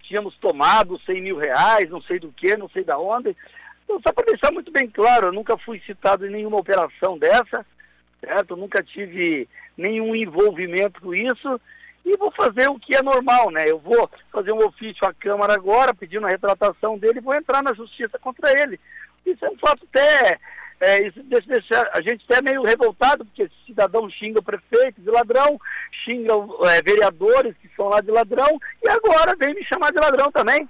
tínhamos 0.08 0.34
tomado 0.38 0.98
100 1.04 1.20
mil 1.20 1.36
reais, 1.36 1.90
não 1.90 2.00
sei 2.00 2.18
do 2.18 2.32
que, 2.32 2.56
não 2.56 2.68
sei 2.70 2.82
da 2.82 2.98
onde. 2.98 3.36
Então, 3.84 4.00
só 4.04 4.12
para 4.12 4.24
deixar 4.24 4.50
muito 4.50 4.72
bem 4.72 4.88
claro, 4.88 5.26
eu 5.28 5.32
nunca 5.32 5.56
fui 5.58 5.80
citado 5.86 6.26
em 6.26 6.30
nenhuma 6.30 6.58
operação 6.58 7.18
dessa, 7.18 7.64
certo? 8.20 8.56
Nunca 8.56 8.82
tive 8.82 9.46
nenhum 9.76 10.16
envolvimento 10.16 11.00
com 11.00 11.14
isso 11.14 11.60
e 12.04 12.16
vou 12.16 12.32
fazer 12.32 12.68
o 12.68 12.78
que 12.78 12.96
é 12.96 13.02
normal, 13.02 13.50
né? 13.50 13.64
Eu 13.68 13.78
vou 13.78 14.10
fazer 14.32 14.52
um 14.52 14.64
ofício 14.64 15.06
à 15.06 15.12
Câmara 15.12 15.54
agora, 15.54 15.94
pedindo 15.94 16.26
a 16.26 16.30
retratação 16.30 16.98
dele 16.98 17.20
vou 17.20 17.34
entrar 17.34 17.62
na 17.62 17.74
justiça 17.74 18.18
contra 18.18 18.50
ele. 18.60 18.80
Isso 19.26 19.44
é 19.44 19.50
um 19.50 19.58
fato 19.58 19.86
até 19.92 20.38
é, 20.80 21.06
isso 21.08 21.18
a 21.92 22.00
gente 22.00 22.24
até 22.28 22.40
meio 22.40 22.62
revoltado, 22.62 23.24
porque 23.24 23.42
esse 23.42 23.54
cidadão 23.66 24.08
xinga 24.10 24.38
o 24.38 24.42
prefeito 24.42 25.00
de 25.00 25.10
ladrão, 25.10 25.58
xinga 26.04 26.32
é, 26.70 26.82
vereadores 26.82 27.54
que 27.60 27.68
são 27.76 27.88
lá 27.88 28.00
de 28.00 28.10
ladrão, 28.10 28.58
e 28.82 28.88
agora 28.88 29.36
vem 29.36 29.54
me 29.54 29.64
chamar 29.64 29.90
de 29.90 29.98
ladrão 29.98 30.30
também. 30.30 30.68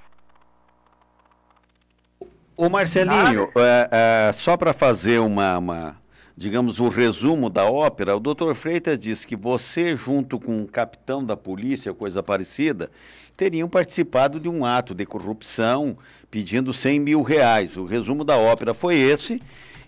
O 2.56 2.68
Marcelinho, 2.68 3.50
é, 3.56 4.28
é, 4.28 4.32
só 4.32 4.56
para 4.56 4.72
fazer 4.72 5.20
uma, 5.20 5.58
uma, 5.58 5.96
digamos, 6.36 6.80
o 6.80 6.86
um 6.86 6.88
resumo 6.88 7.50
da 7.50 7.66
ópera, 7.70 8.16
o 8.16 8.20
doutor 8.20 8.54
Freitas 8.54 8.98
disse 8.98 9.26
que 9.26 9.36
você, 9.36 9.94
junto 9.94 10.40
com 10.40 10.62
o 10.62 10.66
capitão 10.66 11.22
da 11.22 11.36
polícia, 11.36 11.94
coisa 11.94 12.22
parecida, 12.22 12.90
teriam 13.36 13.68
participado 13.68 14.40
de 14.40 14.48
um 14.48 14.64
ato 14.64 14.94
de 14.94 15.06
corrupção 15.06 15.96
pedindo 16.30 16.72
100 16.72 16.98
mil 16.98 17.22
reais. 17.22 17.76
O 17.76 17.84
resumo 17.84 18.24
da 18.24 18.36
ópera 18.36 18.74
foi 18.74 18.96
esse 18.96 19.40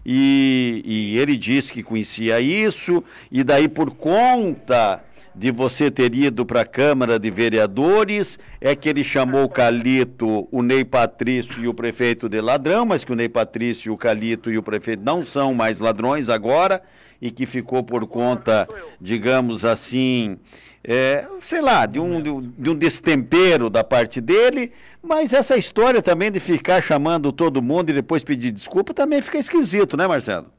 e, 0.05 0.83
e 0.85 1.19
ele 1.19 1.37
disse 1.37 1.73
que 1.73 1.83
conhecia 1.83 2.41
isso, 2.41 3.03
e 3.31 3.43
daí 3.45 3.69
por 3.69 3.91
conta 3.91 5.03
de 5.35 5.51
você 5.51 5.91
ter 5.91 6.15
ido 6.15 6.45
para 6.45 6.63
a 6.63 6.67
Câmara 6.67 7.19
de 7.19 7.31
Vereadores, 7.31 8.39
é 8.61 8.75
que 8.75 8.89
ele 8.89 9.05
chamou 9.05 9.45
o 9.45 9.49
Calito, 9.49 10.49
o 10.51 10.63
Ney 10.63 10.85
Patrício 10.85 11.63
e 11.63 11.69
o 11.69 11.75
prefeito 11.75 12.29
de 12.29 12.41
ladrão, 12.41 12.85
mas 12.85 13.05
que 13.05 13.13
o 13.13 13.17
Ney 13.17 13.29
Patrício, 13.29 13.93
o 13.93 13.97
Calito 13.97 14.51
e 14.51 14.59
o 14.59 14.63
prefeito 14.63 15.03
não 15.05 15.25
são 15.25 15.55
mais 15.55 15.81
ladrões 15.81 16.29
agora, 16.29 16.83
e 17.23 17.31
que 17.31 17.47
ficou 17.47 17.83
por 17.83 18.07
conta, 18.07 18.67
digamos 19.01 19.65
assim, 19.65 20.39
é, 20.83 21.29
sei 21.43 21.61
lá, 21.61 21.85
de 21.85 22.01
um, 22.01 22.21
de 22.23 22.71
um 22.71 22.75
destempero 22.75 23.69
da 23.69 23.85
parte 23.85 24.21
dele, 24.21 24.73
mas 25.03 25.33
essa 25.33 25.57
história 25.57 26.01
também 26.01 26.31
de 26.31 26.41
ficar 26.41 26.83
chamando 26.83 27.33
todo 27.33 27.63
mundo 27.63 27.91
e 27.91 27.95
depois 27.95 28.25
pedir 28.25 28.51
desculpa 28.51 28.95
também 28.95 29.21
fica 29.21 29.39
esquisito, 29.39 29.97
né, 29.97 30.07
Marcelo? 30.07 30.51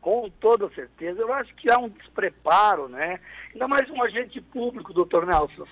Com 0.00 0.30
toda 0.40 0.70
certeza. 0.70 1.20
Eu 1.20 1.32
acho 1.32 1.54
que 1.56 1.70
há 1.70 1.78
um 1.78 1.88
despreparo, 1.88 2.88
né? 2.88 3.20
Ainda 3.52 3.68
mais 3.68 3.90
um 3.90 4.02
agente 4.02 4.40
público, 4.40 4.94
doutor 4.94 5.26
Nelson. 5.26 5.64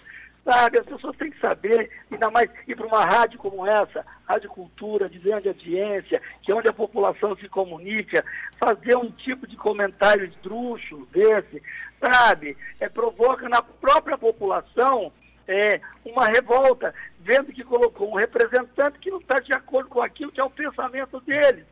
Sabe, 0.46 0.78
as 0.78 0.86
pessoas 0.86 1.16
têm 1.16 1.32
que 1.32 1.40
saber, 1.40 1.90
ainda 2.08 2.30
mais 2.30 2.48
ir 2.68 2.76
para 2.76 2.86
uma 2.86 3.04
rádio 3.04 3.36
como 3.36 3.66
essa, 3.66 4.06
Rádio 4.28 4.48
Cultura, 4.48 5.08
de 5.08 5.18
grande 5.18 5.48
audiência, 5.48 6.22
que 6.40 6.52
é 6.52 6.54
onde 6.54 6.68
a 6.68 6.72
população 6.72 7.34
se 7.34 7.48
comunica, 7.48 8.24
fazer 8.56 8.96
um 8.96 9.10
tipo 9.10 9.44
de 9.44 9.56
comentário 9.56 10.24
esdrúxulo 10.24 11.04
desse, 11.06 11.60
sabe? 12.00 12.56
É, 12.78 12.88
provoca 12.88 13.48
na 13.48 13.60
própria 13.60 14.16
população 14.16 15.12
é, 15.48 15.80
uma 16.04 16.26
revolta, 16.26 16.94
vendo 17.18 17.52
que 17.52 17.64
colocou 17.64 18.12
um 18.12 18.16
representante 18.16 19.00
que 19.00 19.10
não 19.10 19.18
está 19.18 19.40
de 19.40 19.52
acordo 19.52 19.90
com 19.90 20.00
aquilo 20.00 20.30
que 20.30 20.40
é 20.40 20.44
o 20.44 20.50
pensamento 20.50 21.20
deles, 21.22 21.66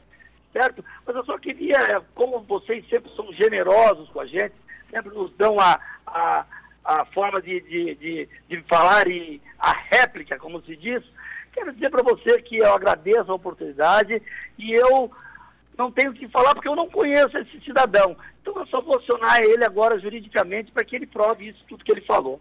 certo? 0.53 0.85
Mas 1.07 1.15
eu 1.15 1.25
só 1.25 1.39
queria, 1.39 2.03
como 2.13 2.41
vocês 2.41 2.85
sempre 2.89 3.15
são 3.15 3.33
generosos 3.35 4.09
com 4.09 4.21
a 4.21 4.27
gente, 4.27 4.55
sempre 4.91 5.15
nos 5.15 5.33
dão 5.37 5.61
a, 5.61 5.79
a, 6.05 6.45
a 6.85 7.05
forma 7.07 7.41
de, 7.41 7.61
de, 7.63 7.95
de, 7.95 8.29
de 8.49 8.63
falar 8.69 9.09
e 9.09 9.41
a 9.59 9.73
réplica, 9.91 10.39
como 10.39 10.63
se 10.63 10.77
diz, 10.77 11.03
quero 11.53 11.73
dizer 11.73 11.91
para 11.91 12.03
você 12.03 12.43
que 12.43 12.59
eu 12.59 12.75
agradeço 12.75 13.31
a 13.31 13.35
oportunidade 13.35 14.21
e 14.59 14.73
eu 14.75 15.11
não 15.79 15.91
tenho 15.91 16.11
o 16.11 16.15
que 16.15 16.29
falar 16.29 16.55
porque 16.55 16.69
eu 16.69 16.77
não 16.77 16.89
conheço 16.89 17.37
esse 17.39 17.61
cidadão. 17.65 18.17
Então 18.43 18.57
eu 18.59 18.67
só 18.67 18.81
vou 18.81 18.99
acionar 18.99 19.41
ele 19.41 19.65
agora 19.65 19.99
juridicamente 19.99 20.71
para 20.71 20.85
que 20.85 20.95
ele 20.95 21.07
prove 21.07 21.49
isso 21.49 21.65
tudo 21.69 21.85
que 21.85 21.93
ele 21.93 22.03
falou. 22.03 22.41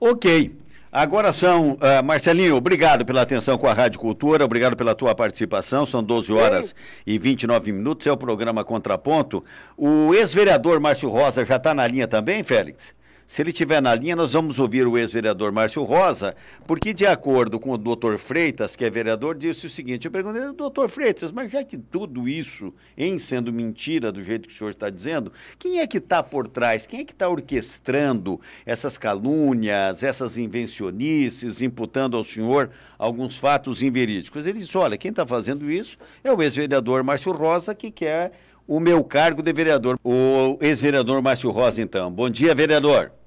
Ok. 0.00 0.54
Agora 0.90 1.34
são, 1.34 1.72
uh, 1.72 2.02
Marcelinho, 2.02 2.56
obrigado 2.56 3.04
pela 3.04 3.20
atenção 3.20 3.58
com 3.58 3.66
a 3.66 3.74
Rádio 3.74 4.00
Cultura, 4.00 4.42
obrigado 4.42 4.74
pela 4.74 4.94
tua 4.94 5.14
participação. 5.14 5.84
São 5.84 6.02
12 6.02 6.32
horas 6.32 6.74
e 7.06 7.18
29 7.18 7.72
minutos, 7.72 8.06
é 8.06 8.12
o 8.12 8.16
programa 8.16 8.64
Contraponto. 8.64 9.44
O 9.76 10.14
ex-vereador 10.14 10.80
Márcio 10.80 11.10
Rosa 11.10 11.44
já 11.44 11.56
está 11.56 11.74
na 11.74 11.86
linha 11.86 12.08
também, 12.08 12.42
Félix? 12.42 12.94
Se 13.28 13.42
ele 13.42 13.50
estiver 13.50 13.82
na 13.82 13.94
linha, 13.94 14.16
nós 14.16 14.32
vamos 14.32 14.58
ouvir 14.58 14.86
o 14.86 14.96
ex-vereador 14.96 15.52
Márcio 15.52 15.84
Rosa, 15.84 16.34
porque, 16.66 16.94
de 16.94 17.04
acordo 17.04 17.60
com 17.60 17.70
o 17.72 17.76
doutor 17.76 18.16
Freitas, 18.16 18.74
que 18.74 18.86
é 18.86 18.88
vereador, 18.88 19.36
disse 19.36 19.66
o 19.66 19.70
seguinte: 19.70 20.06
eu 20.06 20.10
perguntei, 20.10 20.40
doutor 20.52 20.88
Freitas, 20.88 21.30
mas 21.30 21.52
já 21.52 21.62
que 21.62 21.76
tudo 21.76 22.26
isso, 22.26 22.72
em 22.96 23.18
sendo 23.18 23.52
mentira 23.52 24.10
do 24.10 24.22
jeito 24.22 24.48
que 24.48 24.54
o 24.54 24.56
senhor 24.56 24.70
está 24.70 24.88
dizendo, 24.88 25.30
quem 25.58 25.78
é 25.78 25.86
que 25.86 25.98
está 25.98 26.22
por 26.22 26.48
trás? 26.48 26.86
Quem 26.86 27.00
é 27.00 27.04
que 27.04 27.12
está 27.12 27.28
orquestrando 27.28 28.40
essas 28.64 28.96
calúnias, 28.96 30.02
essas 30.02 30.38
invencionices, 30.38 31.60
imputando 31.60 32.16
ao 32.16 32.24
senhor 32.24 32.70
alguns 32.96 33.36
fatos 33.36 33.82
inverídicos? 33.82 34.46
Ele 34.46 34.60
disse: 34.60 34.78
olha, 34.78 34.96
quem 34.96 35.10
está 35.10 35.26
fazendo 35.26 35.70
isso 35.70 35.98
é 36.24 36.32
o 36.32 36.42
ex-vereador 36.42 37.04
Márcio 37.04 37.32
Rosa, 37.32 37.74
que 37.74 37.90
quer 37.90 38.32
o 38.66 38.80
meu 38.80 39.04
cargo 39.04 39.42
de 39.42 39.52
vereador. 39.52 39.98
O 40.02 40.56
ex-vereador 40.62 41.20
Márcio 41.20 41.50
Rosa, 41.50 41.82
então. 41.82 42.10
Bom 42.10 42.30
dia, 42.30 42.54
vereador. 42.54 43.17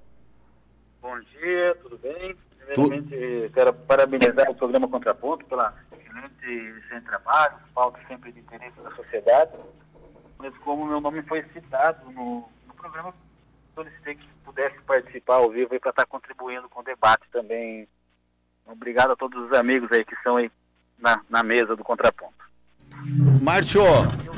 Dia, 1.41 1.75
tudo 1.81 1.97
bem? 1.97 2.37
Primeiramente, 2.67 3.47
tu... 3.47 3.53
quero 3.53 3.73
parabenizar 3.73 4.51
o 4.51 4.55
programa 4.55 4.87
Contraponto 4.87 5.43
pela 5.45 5.73
excelente 5.91 7.05
trabalho, 7.05 7.55
falta 7.73 7.99
sempre 8.07 8.31
de 8.31 8.41
interesse 8.41 8.79
da 8.79 8.91
sociedade. 8.91 9.51
Mas 10.37 10.55
como 10.59 10.85
meu 10.85 11.01
nome 11.01 11.23
foi 11.23 11.43
citado 11.51 12.11
no, 12.11 12.47
no 12.67 12.73
programa, 12.75 13.11
solicitei 13.73 14.15
que 14.15 14.27
pudesse 14.45 14.79
participar 14.83 15.37
ao 15.37 15.49
vivo 15.49 15.79
para 15.79 15.89
estar 15.89 16.05
contribuindo 16.05 16.69
com 16.69 16.81
o 16.81 16.83
debate 16.83 17.27
também. 17.31 17.87
Obrigado 18.67 19.13
a 19.13 19.15
todos 19.15 19.43
os 19.47 19.57
amigos 19.57 19.91
aí 19.91 20.05
que 20.05 20.13
estão 20.13 20.37
aí 20.37 20.51
na, 20.99 21.23
na 21.27 21.41
mesa 21.41 21.75
do 21.75 21.83
Contraponto. 21.83 22.50
Márcio, 23.41 23.81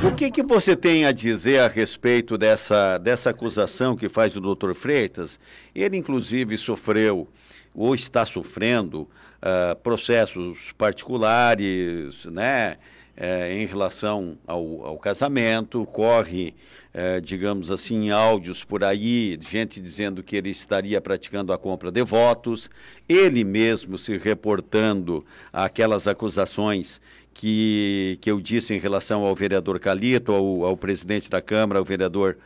o 0.03 0.15
que, 0.15 0.31
que 0.31 0.41
você 0.41 0.75
tem 0.75 1.05
a 1.05 1.11
dizer 1.11 1.59
a 1.59 1.67
respeito 1.67 2.37
dessa, 2.37 2.97
dessa 2.97 3.29
acusação 3.29 3.95
que 3.95 4.07
faz 4.07 4.35
o 4.37 4.41
doutor 4.41 4.73
Freitas? 4.73 5.39
Ele, 5.75 5.97
inclusive, 5.97 6.57
sofreu 6.57 7.27
ou 7.75 7.93
está 7.93 8.25
sofrendo 8.25 9.01
uh, 9.01 9.75
processos 9.81 10.71
particulares, 10.77 12.25
né? 12.25 12.77
Uh, 13.15 13.51
em 13.51 13.65
relação 13.67 14.39
ao, 14.47 14.87
ao 14.87 14.97
casamento, 14.97 15.85
corre, 15.85 16.55
uh, 16.95 17.21
digamos 17.21 17.69
assim, 17.69 18.09
áudios 18.09 18.63
por 18.63 18.83
aí, 18.83 19.37
gente 19.39 19.79
dizendo 19.79 20.23
que 20.23 20.35
ele 20.35 20.49
estaria 20.49 20.99
praticando 20.99 21.53
a 21.53 21.57
compra 21.57 21.91
de 21.91 22.01
votos, 22.01 22.71
ele 23.07 23.43
mesmo 23.43 23.99
se 23.99 24.17
reportando 24.17 25.23
àquelas 25.51 26.07
acusações 26.07 26.99
que, 27.33 28.17
que 28.21 28.29
eu 28.29 28.39
disse 28.39 28.73
em 28.73 28.79
relação 28.79 29.23
ao 29.23 29.35
vereador 29.35 29.79
Calito, 29.79 30.31
ao, 30.31 30.65
ao 30.65 30.77
presidente 30.77 31.29
da 31.29 31.41
Câmara, 31.41 31.79
ao 31.79 31.85
vereador 31.85 32.37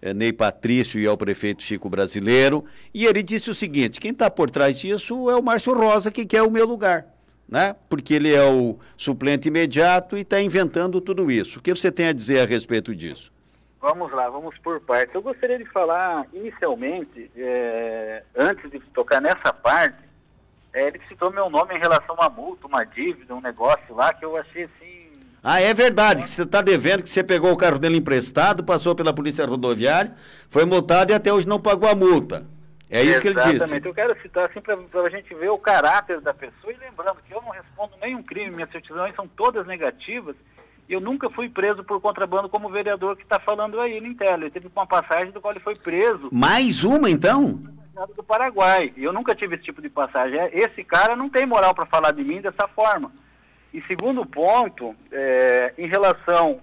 eh, 0.00 0.14
Ney 0.14 0.32
Patrício 0.32 0.98
e 0.98 1.06
ao 1.06 1.16
prefeito 1.16 1.62
Chico 1.62 1.88
Brasileiro, 1.88 2.64
e 2.92 3.04
ele 3.04 3.22
disse 3.22 3.50
o 3.50 3.54
seguinte: 3.54 4.00
quem 4.00 4.12
está 4.12 4.30
por 4.30 4.50
trás 4.50 4.78
disso 4.78 5.28
é 5.30 5.36
o 5.36 5.42
Márcio 5.42 5.74
Rosa, 5.74 6.10
que 6.10 6.24
quer 6.24 6.42
o 6.42 6.50
meu 6.50 6.66
lugar. 6.66 7.06
Né? 7.48 7.74
Porque 7.88 8.14
ele 8.14 8.32
é 8.32 8.44
o 8.44 8.78
suplente 8.96 9.48
imediato 9.48 10.16
e 10.16 10.20
está 10.20 10.40
inventando 10.40 11.00
tudo 11.00 11.30
isso. 11.32 11.58
O 11.58 11.62
que 11.62 11.74
você 11.74 11.90
tem 11.90 12.06
a 12.06 12.12
dizer 12.12 12.40
a 12.40 12.46
respeito 12.46 12.94
disso? 12.94 13.32
Vamos 13.80 14.12
lá, 14.12 14.28
vamos 14.28 14.56
por 14.58 14.78
partes. 14.80 15.14
Eu 15.14 15.22
gostaria 15.22 15.58
de 15.58 15.64
falar 15.64 16.26
inicialmente, 16.32 17.30
é, 17.36 18.22
antes 18.36 18.70
de 18.70 18.78
tocar 18.94 19.20
nessa 19.20 19.52
parte, 19.52 19.98
é, 20.72 20.88
ele 20.88 21.00
citou 21.08 21.32
meu 21.32 21.50
nome 21.50 21.74
em 21.74 21.78
relação 21.78 22.14
a 22.16 22.22
uma 22.22 22.30
multa, 22.30 22.66
uma 22.66 22.84
dívida, 22.84 23.34
um 23.34 23.40
negócio 23.40 23.94
lá 23.94 24.12
que 24.12 24.24
eu 24.24 24.36
achei 24.36 24.64
assim. 24.64 25.10
Ah, 25.42 25.60
é 25.60 25.72
verdade, 25.72 26.22
que 26.22 26.30
você 26.30 26.42
está 26.42 26.60
devendo, 26.60 27.02
que 27.02 27.08
você 27.08 27.24
pegou 27.24 27.50
o 27.50 27.56
carro 27.56 27.78
dele 27.78 27.96
emprestado, 27.96 28.62
passou 28.62 28.94
pela 28.94 29.12
polícia 29.12 29.46
rodoviária, 29.46 30.14
foi 30.50 30.64
multado 30.64 31.12
e 31.12 31.14
até 31.14 31.32
hoje 31.32 31.48
não 31.48 31.60
pagou 31.60 31.88
a 31.88 31.94
multa. 31.94 32.46
É 32.90 33.02
isso 33.02 33.10
Exatamente. 33.10 33.20
que 33.20 33.28
ele 33.28 33.34
disse. 33.34 33.56
Exatamente, 33.56 33.86
eu 33.86 33.94
quero 33.94 34.22
citar 34.22 34.50
assim 34.50 34.60
para 34.60 35.02
a 35.02 35.10
gente 35.10 35.34
ver 35.34 35.48
o 35.48 35.58
caráter 35.58 36.20
da 36.20 36.34
pessoa 36.34 36.72
e 36.72 36.76
lembrando 36.76 37.18
que 37.26 37.32
eu 37.32 37.40
não 37.40 37.50
respondo 37.50 37.92
nenhum 38.02 38.22
crime, 38.22 38.50
minhas 38.50 38.70
certidões 38.70 39.14
são 39.14 39.26
todas 39.26 39.66
negativas. 39.66 40.36
Eu 40.88 41.00
nunca 41.00 41.30
fui 41.30 41.48
preso 41.48 41.84
por 41.84 42.00
contrabando 42.00 42.48
como 42.48 42.68
vereador 42.68 43.16
que 43.16 43.22
está 43.22 43.38
falando 43.38 43.80
aí 43.80 44.00
no 44.00 44.12
tela. 44.16 44.42
Ele 44.42 44.50
teve 44.50 44.68
uma 44.74 44.86
passagem 44.86 45.30
do 45.30 45.40
qual 45.40 45.52
ele 45.52 45.62
foi 45.62 45.76
preso. 45.76 46.28
Mais 46.32 46.82
uma, 46.82 47.08
então? 47.08 47.62
Do 48.06 48.22
Paraguai. 48.22 48.92
E 48.96 49.04
eu 49.04 49.12
nunca 49.12 49.34
tive 49.34 49.54
esse 49.54 49.64
tipo 49.64 49.82
de 49.82 49.88
passagem. 49.88 50.38
É, 50.38 50.50
esse 50.58 50.82
cara 50.84 51.14
não 51.14 51.28
tem 51.28 51.46
moral 51.46 51.74
para 51.74 51.86
falar 51.86 52.12
de 52.12 52.24
mim 52.24 52.40
dessa 52.40 52.66
forma. 52.68 53.12
E 53.72 53.80
segundo 53.82 54.26
ponto, 54.26 54.94
é, 55.12 55.74
em 55.78 55.86
relação 55.86 56.60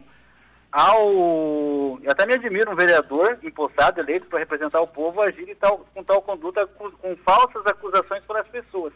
ao. 0.72 2.00
Eu 2.04 2.12
até 2.12 2.26
me 2.26 2.34
admiro 2.34 2.72
um 2.72 2.76
vereador 2.76 3.40
impostado, 3.44 4.00
eleito 4.00 4.28
para 4.28 4.40
representar 4.40 4.82
o 4.82 4.88
povo, 4.88 5.22
agir 5.22 5.56
tal, 5.60 5.86
com 5.94 6.04
tal 6.04 6.22
conduta 6.22 6.68
com, 6.68 6.92
com 6.92 7.16
falsas 7.18 7.66
acusações 7.66 8.24
para 8.26 8.42
as 8.42 8.48
pessoas. 8.48 8.94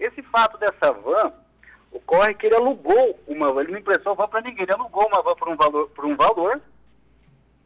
Esse 0.00 0.22
fato 0.22 0.58
dessa 0.58 0.92
van 0.92 1.32
ocorre 1.92 2.34
que 2.34 2.46
ele 2.46 2.56
alugou 2.56 3.20
uma 3.28 3.52
van, 3.52 3.60
ele 3.62 3.72
não 3.72 3.78
emprestou 3.78 4.14
van 4.14 4.26
para 4.26 4.40
ninguém, 4.40 4.62
ele 4.62 4.72
alugou 4.72 5.06
uma 5.06 5.22
van 5.22 5.34
por 5.34 5.48
um 5.48 5.56
valor, 5.56 5.88
por 5.90 6.06
um 6.06 6.16
valor 6.16 6.60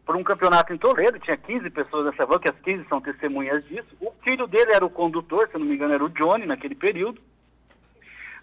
por 0.07 0.15
um 0.15 0.23
campeonato 0.23 0.73
em 0.73 0.79
Toledo, 0.79 1.19
tinha 1.19 1.37
15 1.37 1.69
pessoas 1.71 2.07
nessa 2.07 2.25
van, 2.25 2.39
que 2.39 2.49
as 2.49 2.57
15 2.61 2.87
são 2.89 3.01
testemunhas 3.01 3.65
disso. 3.67 3.89
O 4.01 4.13
filho 4.23 4.47
dele 4.47 4.73
era 4.73 4.87
o 4.87 4.91
condutor, 4.91 5.49
se 5.49 5.59
não 5.59 5.67
me 5.67 5.75
engano, 5.75 5.95
era 5.95 6.05
o 6.05 6.09
Johnny 6.09 6.47
naquele 6.47 6.77
período. 6.77 7.21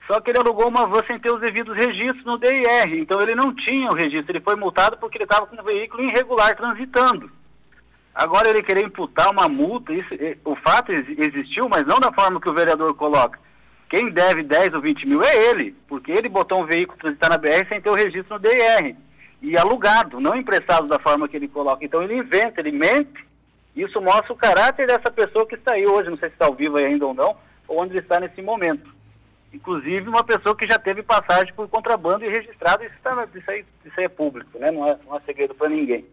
Só 0.05 0.19
que 0.19 0.31
ele 0.31 0.39
alugou 0.39 0.67
uma 0.67 0.85
van 0.85 1.01
sem 1.07 1.17
ter 1.17 1.31
os 1.31 1.39
devidos 1.39 1.73
registros 1.73 2.25
no 2.25 2.37
DIR, 2.37 2.99
então 2.99 3.21
ele 3.21 3.33
não 3.33 3.55
tinha 3.55 3.89
o 3.89 3.95
registro, 3.95 4.33
ele 4.33 4.43
foi 4.43 4.57
multado 4.57 4.97
porque 4.97 5.17
ele 5.17 5.23
estava 5.23 5.47
com 5.47 5.55
um 5.55 5.63
veículo 5.63 6.03
irregular 6.03 6.53
transitando. 6.57 7.31
Agora 8.13 8.49
ele 8.49 8.61
querer 8.61 8.83
imputar 8.83 9.31
uma 9.31 9.47
multa, 9.47 9.93
isso, 9.93 10.09
o 10.43 10.57
fato 10.57 10.91
existiu, 10.91 11.69
mas 11.69 11.87
não 11.87 11.97
da 11.97 12.11
forma 12.11 12.41
que 12.41 12.49
o 12.49 12.53
vereador 12.53 12.93
coloca. 12.95 13.39
Quem 13.89 14.09
deve 14.09 14.43
10 14.43 14.73
ou 14.73 14.81
20 14.81 15.07
mil 15.07 15.23
é 15.23 15.49
ele, 15.49 15.73
porque 15.87 16.11
ele 16.11 16.27
botou 16.27 16.61
um 16.61 16.65
veículo 16.65 16.99
transitar 16.99 17.29
na 17.29 17.37
BR 17.37 17.65
sem 17.69 17.79
ter 17.79 17.89
o 17.89 17.95
registro 17.95 18.35
no 18.35 18.39
DIR 18.39 18.97
e 19.43 19.57
alugado, 19.57 20.21
não 20.21 20.37
emprestado 20.37 20.87
da 20.87 20.97
forma 20.97 21.27
que 21.27 21.35
ele 21.35 21.49
coloca. 21.49 21.83
Então 21.83 22.01
ele 22.01 22.15
inventa, 22.15 22.61
ele 22.61 22.71
mente. 22.71 23.27
Isso 23.75 24.01
mostra 24.01 24.31
o 24.31 24.37
caráter 24.37 24.87
dessa 24.87 25.11
pessoa 25.11 25.45
que 25.45 25.55
está 25.55 25.73
aí 25.73 25.85
hoje, 25.85 26.09
não 26.09 26.17
sei 26.17 26.29
se 26.29 26.35
está 26.35 26.45
ao 26.45 26.53
vivo 26.53 26.77
ainda 26.77 27.05
ou 27.05 27.13
não, 27.13 27.35
ou 27.67 27.81
onde 27.81 27.91
ele 27.91 27.99
está 27.99 28.21
nesse 28.21 28.41
momento. 28.41 28.89
Inclusive 29.51 30.07
uma 30.07 30.23
pessoa 30.23 30.55
que 30.55 30.65
já 30.65 30.79
teve 30.79 31.03
passagem 31.03 31.53
por 31.53 31.67
contrabando 31.67 32.23
e 32.23 32.29
registrado, 32.29 32.85
isso, 32.85 32.95
tá, 33.03 33.27
isso, 33.35 33.51
aí, 33.51 33.65
isso 33.83 33.99
aí 33.99 34.05
é 34.05 34.09
público, 34.09 34.57
né? 34.57 34.71
não, 34.71 34.87
é, 34.87 34.97
não 35.05 35.17
é 35.17 35.19
segredo 35.25 35.53
para 35.53 35.69
ninguém. 35.69 36.05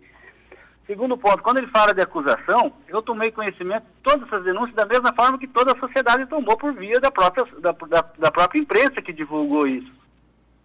Segundo 0.86 1.16
ponto, 1.16 1.40
quando 1.40 1.58
ele 1.58 1.68
fala 1.68 1.94
de 1.94 2.00
acusação, 2.00 2.72
eu 2.88 3.00
tomei 3.00 3.30
conhecimento 3.30 3.84
de 3.84 4.02
todas 4.02 4.26
essas 4.26 4.42
denúncias 4.42 4.74
da 4.74 4.84
mesma 4.84 5.12
forma 5.12 5.38
que 5.38 5.46
toda 5.46 5.72
a 5.72 5.78
sociedade 5.78 6.26
tomou 6.26 6.56
por 6.56 6.74
via 6.74 6.98
da 6.98 7.12
própria, 7.12 7.46
da, 7.60 7.70
da, 7.70 8.04
da 8.18 8.30
própria 8.32 8.60
imprensa 8.60 9.00
que 9.00 9.12
divulgou 9.12 9.68
isso. 9.68 10.00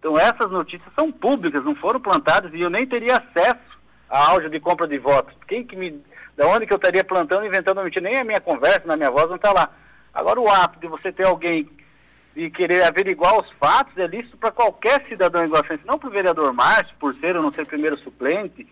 Então 0.06 0.16
essas 0.16 0.48
notícias 0.52 0.88
são 0.96 1.10
públicas, 1.10 1.64
não 1.64 1.74
foram 1.74 1.98
plantadas 1.98 2.54
e 2.54 2.60
eu 2.60 2.70
nem 2.70 2.86
teria 2.86 3.16
acesso 3.16 3.76
a 4.08 4.30
áudio 4.30 4.48
de 4.48 4.60
compra 4.60 4.86
de 4.86 4.98
votos. 4.98 5.36
Quem 5.48 5.66
que 5.66 5.74
me, 5.74 6.00
da 6.36 6.46
onde 6.46 6.64
que 6.64 6.72
eu 6.72 6.76
estaria 6.76 7.02
plantando, 7.02 7.44
inventando 7.44 7.82
mentira? 7.82 8.08
Nem 8.08 8.20
a 8.20 8.24
minha 8.24 8.40
conversa, 8.40 8.82
na 8.86 8.96
minha 8.96 9.10
voz 9.10 9.26
não 9.26 9.34
está 9.34 9.52
lá. 9.52 9.68
Agora 10.14 10.40
o 10.40 10.48
ato 10.48 10.78
de 10.78 10.86
você 10.86 11.10
ter 11.10 11.26
alguém 11.26 11.68
e 12.36 12.48
querer 12.48 12.84
averiguar 12.84 13.36
os 13.36 13.50
fatos 13.58 13.98
é 13.98 14.06
lícito 14.06 14.36
para 14.36 14.52
qualquer 14.52 15.04
cidadão 15.08 15.42
a 15.42 15.76
não 15.84 15.98
para 15.98 16.08
o 16.08 16.12
vereador 16.12 16.52
Márcio, 16.52 16.94
por 17.00 17.12
ser 17.16 17.36
ou 17.36 17.42
não 17.42 17.50
ser 17.50 17.66
primeiro 17.66 17.98
suplente, 17.98 18.64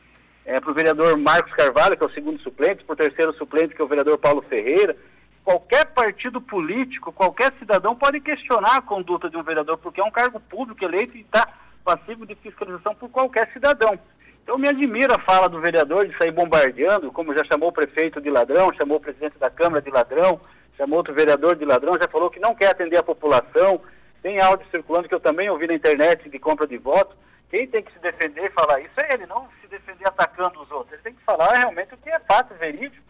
é, 0.46 0.60
para 0.60 0.70
o 0.70 0.74
vereador 0.74 1.18
Marcos 1.18 1.52
Carvalho, 1.54 1.96
que 1.96 2.04
é 2.04 2.06
o 2.06 2.14
segundo 2.14 2.40
suplente, 2.42 2.84
para 2.84 2.92
o 2.92 2.96
terceiro 2.96 3.32
suplente, 3.32 3.74
que 3.74 3.82
é 3.82 3.84
o 3.84 3.88
vereador 3.88 4.18
Paulo 4.18 4.40
Ferreira, 4.42 4.96
qualquer 5.44 5.84
partido 5.86 6.40
político, 6.40 7.12
qualquer 7.12 7.52
cidadão 7.58 7.94
pode 7.94 8.20
questionar 8.20 8.78
a 8.78 8.82
conduta 8.82 9.28
de 9.28 9.36
um 9.36 9.42
vereador, 9.42 9.76
porque 9.76 10.00
é 10.00 10.04
um 10.04 10.10
cargo 10.10 10.40
público 10.40 10.82
eleito 10.82 11.16
e 11.16 11.20
está 11.20 11.46
passivo 11.84 12.24
de 12.24 12.34
fiscalização 12.36 12.94
por 12.94 13.10
qualquer 13.10 13.52
cidadão. 13.52 13.98
Então 14.42 14.58
me 14.58 14.68
admira 14.68 15.16
a 15.16 15.20
fala 15.20 15.48
do 15.48 15.60
vereador 15.60 16.06
de 16.06 16.16
sair 16.16 16.30
bombardeando, 16.30 17.12
como 17.12 17.36
já 17.36 17.44
chamou 17.44 17.68
o 17.68 17.72
prefeito 17.72 18.20
de 18.20 18.30
ladrão, 18.30 18.72
chamou 18.74 18.96
o 18.96 19.00
presidente 19.00 19.38
da 19.38 19.50
Câmara 19.50 19.82
de 19.82 19.90
ladrão, 19.90 20.40
chamou 20.76 20.98
outro 20.98 21.14
vereador 21.14 21.56
de 21.56 21.64
ladrão, 21.64 21.98
já 22.00 22.08
falou 22.08 22.30
que 22.30 22.40
não 22.40 22.54
quer 22.54 22.70
atender 22.70 22.96
a 22.96 23.02
população. 23.02 23.80
Tem 24.22 24.40
áudio 24.40 24.66
circulando 24.70 25.08
que 25.08 25.14
eu 25.14 25.20
também 25.20 25.50
ouvi 25.50 25.66
na 25.66 25.74
internet 25.74 26.28
de 26.28 26.38
compra 26.38 26.66
de 26.66 26.78
votos. 26.78 27.16
Quem 27.50 27.66
tem 27.66 27.82
que 27.82 27.92
se 27.92 27.98
defender 27.98 28.46
e 28.46 28.50
falar 28.50 28.80
isso 28.80 28.94
é 28.98 29.14
ele, 29.14 29.26
não 29.26 29.46
se 29.60 29.68
defender 29.68 30.08
atacando 30.08 30.60
os 30.60 30.70
outros. 30.70 30.94
Ele 30.94 31.02
tem 31.02 31.14
que 31.14 31.22
falar 31.24 31.52
realmente 31.52 31.94
o 31.94 31.98
que 31.98 32.08
é 32.08 32.18
fato, 32.20 32.54
verídico 32.54 33.03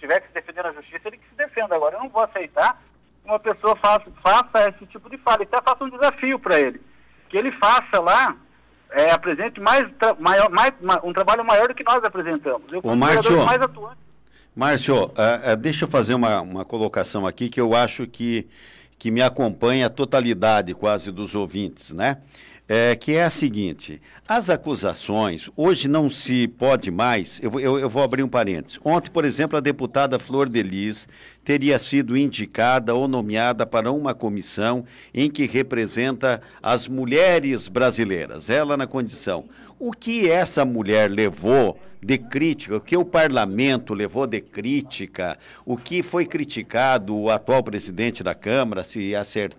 tiver 0.00 0.20
que 0.20 0.28
se 0.28 0.34
defender 0.34 0.64
na 0.64 0.72
justiça, 0.72 1.06
ele 1.06 1.18
que 1.18 1.28
se 1.28 1.36
defenda. 1.36 1.76
Agora, 1.76 1.96
eu 1.96 2.00
não 2.00 2.08
vou 2.08 2.24
aceitar 2.24 2.82
que 3.22 3.28
uma 3.28 3.38
pessoa 3.38 3.76
faça, 3.76 4.06
faça 4.22 4.70
esse 4.70 4.86
tipo 4.86 5.08
de 5.08 5.18
fala. 5.18 5.42
Até 5.42 5.60
faça 5.62 5.84
um 5.84 5.90
desafio 5.90 6.38
para 6.38 6.58
ele. 6.58 6.80
Que 7.28 7.36
ele 7.36 7.52
faça 7.52 8.00
lá, 8.00 8.36
é, 8.90 9.12
apresente 9.12 9.60
mais, 9.60 9.86
maior, 10.18 10.50
mais, 10.50 10.72
um 11.04 11.12
trabalho 11.12 11.44
maior 11.44 11.68
do 11.68 11.74
que 11.74 11.84
nós 11.84 12.02
apresentamos. 12.02 12.72
Eu 12.72 12.80
Ô, 12.82 12.96
Márcio, 12.96 13.44
mais 13.44 13.60
atuante. 13.60 13.98
Márcio, 14.56 15.04
uh, 15.04 15.52
uh, 15.52 15.56
deixa 15.56 15.84
eu 15.84 15.88
fazer 15.88 16.14
uma, 16.14 16.40
uma 16.40 16.64
colocação 16.64 17.26
aqui 17.26 17.48
que 17.48 17.60
eu 17.60 17.74
acho 17.74 18.06
que, 18.06 18.48
que 18.98 19.10
me 19.10 19.22
acompanha 19.22 19.86
a 19.86 19.90
totalidade 19.90 20.74
quase 20.74 21.12
dos 21.12 21.34
ouvintes, 21.34 21.92
né? 21.92 22.18
É, 22.72 22.94
que 22.94 23.14
é 23.14 23.24
a 23.24 23.30
seguinte: 23.30 24.00
as 24.28 24.48
acusações, 24.48 25.50
hoje 25.56 25.88
não 25.88 26.08
se 26.08 26.46
pode 26.46 26.88
mais. 26.88 27.40
Eu, 27.42 27.58
eu, 27.58 27.80
eu, 27.80 27.90
vou 27.90 28.00
abrir 28.00 28.22
um 28.22 28.28
parênteses. 28.28 28.78
Ontem, 28.84 29.10
por 29.10 29.24
exemplo, 29.24 29.58
a 29.58 29.60
deputada 29.60 30.20
Flor 30.20 30.48
Delis 30.48 31.08
teria 31.44 31.78
sido 31.78 32.16
indicada 32.16 32.94
ou 32.94 33.08
nomeada 33.08 33.66
para 33.66 33.90
uma 33.92 34.14
comissão 34.14 34.84
em 35.12 35.30
que 35.30 35.46
representa 35.46 36.40
as 36.62 36.86
mulheres 36.86 37.68
brasileiras, 37.68 38.50
ela 38.50 38.76
na 38.76 38.86
condição. 38.86 39.44
O 39.78 39.92
que 39.92 40.30
essa 40.30 40.64
mulher 40.64 41.10
levou 41.10 41.78
de 42.02 42.16
crítica, 42.16 42.76
o 42.76 42.80
que 42.80 42.96
o 42.96 43.04
parlamento 43.04 43.92
levou 43.92 44.26
de 44.26 44.40
crítica, 44.40 45.38
o 45.64 45.76
que 45.76 46.02
foi 46.02 46.24
criticado 46.24 47.16
o 47.16 47.30
atual 47.30 47.62
presidente 47.62 48.24
da 48.24 48.34
Câmara, 48.34 48.82
se, 48.82 49.12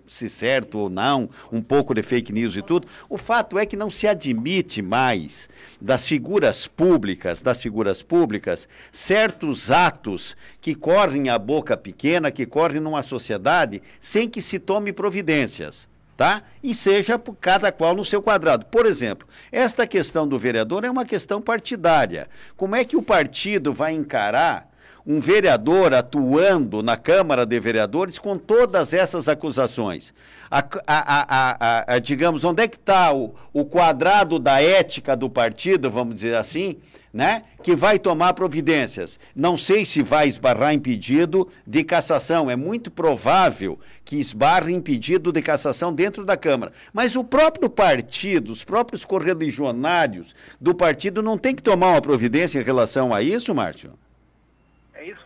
se 0.06 0.28
certo 0.28 0.78
ou 0.78 0.90
não, 0.90 1.30
um 1.52 1.62
pouco 1.62 1.94
de 1.94 2.02
fake 2.02 2.32
news 2.32 2.56
e 2.56 2.62
tudo, 2.62 2.88
o 3.08 3.16
fato 3.16 3.58
é 3.58 3.64
que 3.64 3.76
não 3.76 3.88
se 3.88 4.08
admite 4.08 4.82
mais 4.82 5.48
das 5.80 6.06
figuras 6.06 6.66
públicas, 6.66 7.42
das 7.42 7.62
figuras 7.62 8.02
públicas, 8.02 8.68
certos 8.90 9.70
atos 9.70 10.36
que 10.60 10.74
correm 10.74 11.28
a 11.28 11.38
boca 11.38 11.71
pequena, 11.76 12.30
que 12.30 12.46
correm 12.46 12.80
numa 12.80 13.02
sociedade 13.02 13.82
sem 14.00 14.28
que 14.28 14.40
se 14.40 14.58
tome 14.58 14.92
providências 14.92 15.90
tá? 16.16 16.42
E 16.62 16.74
seja 16.74 17.20
cada 17.40 17.72
qual 17.72 17.96
no 17.96 18.04
seu 18.04 18.22
quadrado. 18.22 18.66
Por 18.66 18.86
exemplo, 18.86 19.26
esta 19.50 19.86
questão 19.86 20.28
do 20.28 20.38
vereador 20.38 20.84
é 20.84 20.90
uma 20.90 21.04
questão 21.04 21.40
partidária. 21.40 22.28
Como 22.56 22.76
é 22.76 22.84
que 22.84 22.96
o 22.96 23.02
partido 23.02 23.74
vai 23.74 23.92
encarar 23.92 24.71
um 25.06 25.20
vereador 25.20 25.94
atuando 25.94 26.82
na 26.82 26.96
Câmara 26.96 27.44
de 27.44 27.58
Vereadores 27.58 28.18
com 28.18 28.38
todas 28.38 28.92
essas 28.92 29.28
acusações? 29.28 30.12
A, 30.50 30.64
a, 30.86 31.94
a, 31.94 31.98
digamos, 31.98 32.44
onde 32.44 32.62
é 32.62 32.68
que 32.68 32.76
está 32.76 33.12
o, 33.12 33.34
o 33.52 33.64
quadrado 33.64 34.38
da 34.38 34.62
ética 34.62 35.16
do 35.16 35.30
partido, 35.30 35.90
vamos 35.90 36.14
dizer 36.16 36.36
assim, 36.36 36.76
né, 37.12 37.42
que 37.62 37.76
vai 37.76 37.98
tomar 37.98 38.32
providências. 38.32 39.20
Não 39.36 39.56
sei 39.56 39.84
se 39.84 40.02
vai 40.02 40.28
esbarrar 40.28 40.72
em 40.72 40.78
pedido 40.78 41.46
de 41.66 41.84
cassação. 41.84 42.50
É 42.50 42.56
muito 42.56 42.90
provável 42.90 43.78
que 44.04 44.16
esbarre 44.16 44.72
em 44.72 44.80
pedido 44.80 45.30
de 45.30 45.42
cassação 45.42 45.92
dentro 45.92 46.24
da 46.24 46.36
Câmara. 46.36 46.72
Mas 46.92 47.14
o 47.14 47.22
próprio 47.22 47.68
partido, 47.68 48.50
os 48.50 48.64
próprios 48.64 49.04
correligionários 49.04 50.34
do 50.60 50.74
partido 50.74 51.22
não 51.22 51.36
tem 51.36 51.54
que 51.54 51.62
tomar 51.62 51.88
uma 51.88 52.02
providência 52.02 52.58
em 52.58 52.64
relação 52.64 53.12
a 53.12 53.22
isso, 53.22 53.54
Márcio? 53.54 53.92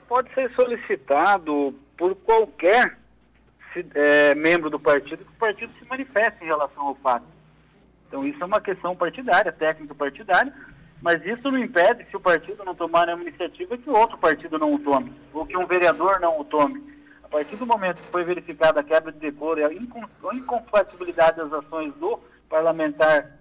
Pode 0.09 0.33
ser 0.35 0.51
solicitado 0.55 1.75
por 1.97 2.15
qualquer 2.17 2.99
é, 3.95 4.35
membro 4.35 4.71
do 4.71 4.79
partido 4.79 5.25
que 5.25 5.31
o 5.31 5.39
partido 5.39 5.73
se 5.79 5.85
manifeste 5.89 6.43
em 6.45 6.47
relação 6.47 6.87
ao 6.87 6.95
fato. 6.97 7.27
Então 8.09 8.27
isso 8.27 8.43
é 8.43 8.47
uma 8.47 8.61
questão 8.61 8.95
partidária, 8.95 9.53
técnica 9.53 9.95
partidária 9.95 10.53
mas 11.03 11.25
isso 11.25 11.51
não 11.51 11.59
impede, 11.59 12.05
se 12.11 12.17
o 12.17 12.21
partido 12.21 12.65
não 12.65 12.75
tomar 12.75 13.07
nenhuma 13.07 13.25
iniciativa, 13.25 13.77
que 13.77 13.89
outro 13.91 14.17
partido 14.19 14.59
não 14.59 14.75
o 14.75 14.79
tome, 14.79 15.13
ou 15.33 15.47
que 15.47 15.57
um 15.57 15.67
vereador 15.67 16.19
não 16.21 16.41
o 16.41 16.45
tome. 16.45 16.83
A 17.23 17.29
partir 17.29 17.57
do 17.57 17.67
momento 17.67 18.03
que 18.03 18.11
foi 18.11 18.25
verificada 18.25 18.81
a 18.81 18.85
quebra 18.85 19.13
de 19.13 19.19
decoro 19.19 19.61
e 19.61 19.65
a 19.65 19.73
incompatibilidade 19.73 21.37
das 21.37 21.53
ações 21.53 21.93
do 21.95 22.19
parlamentar 22.49 23.39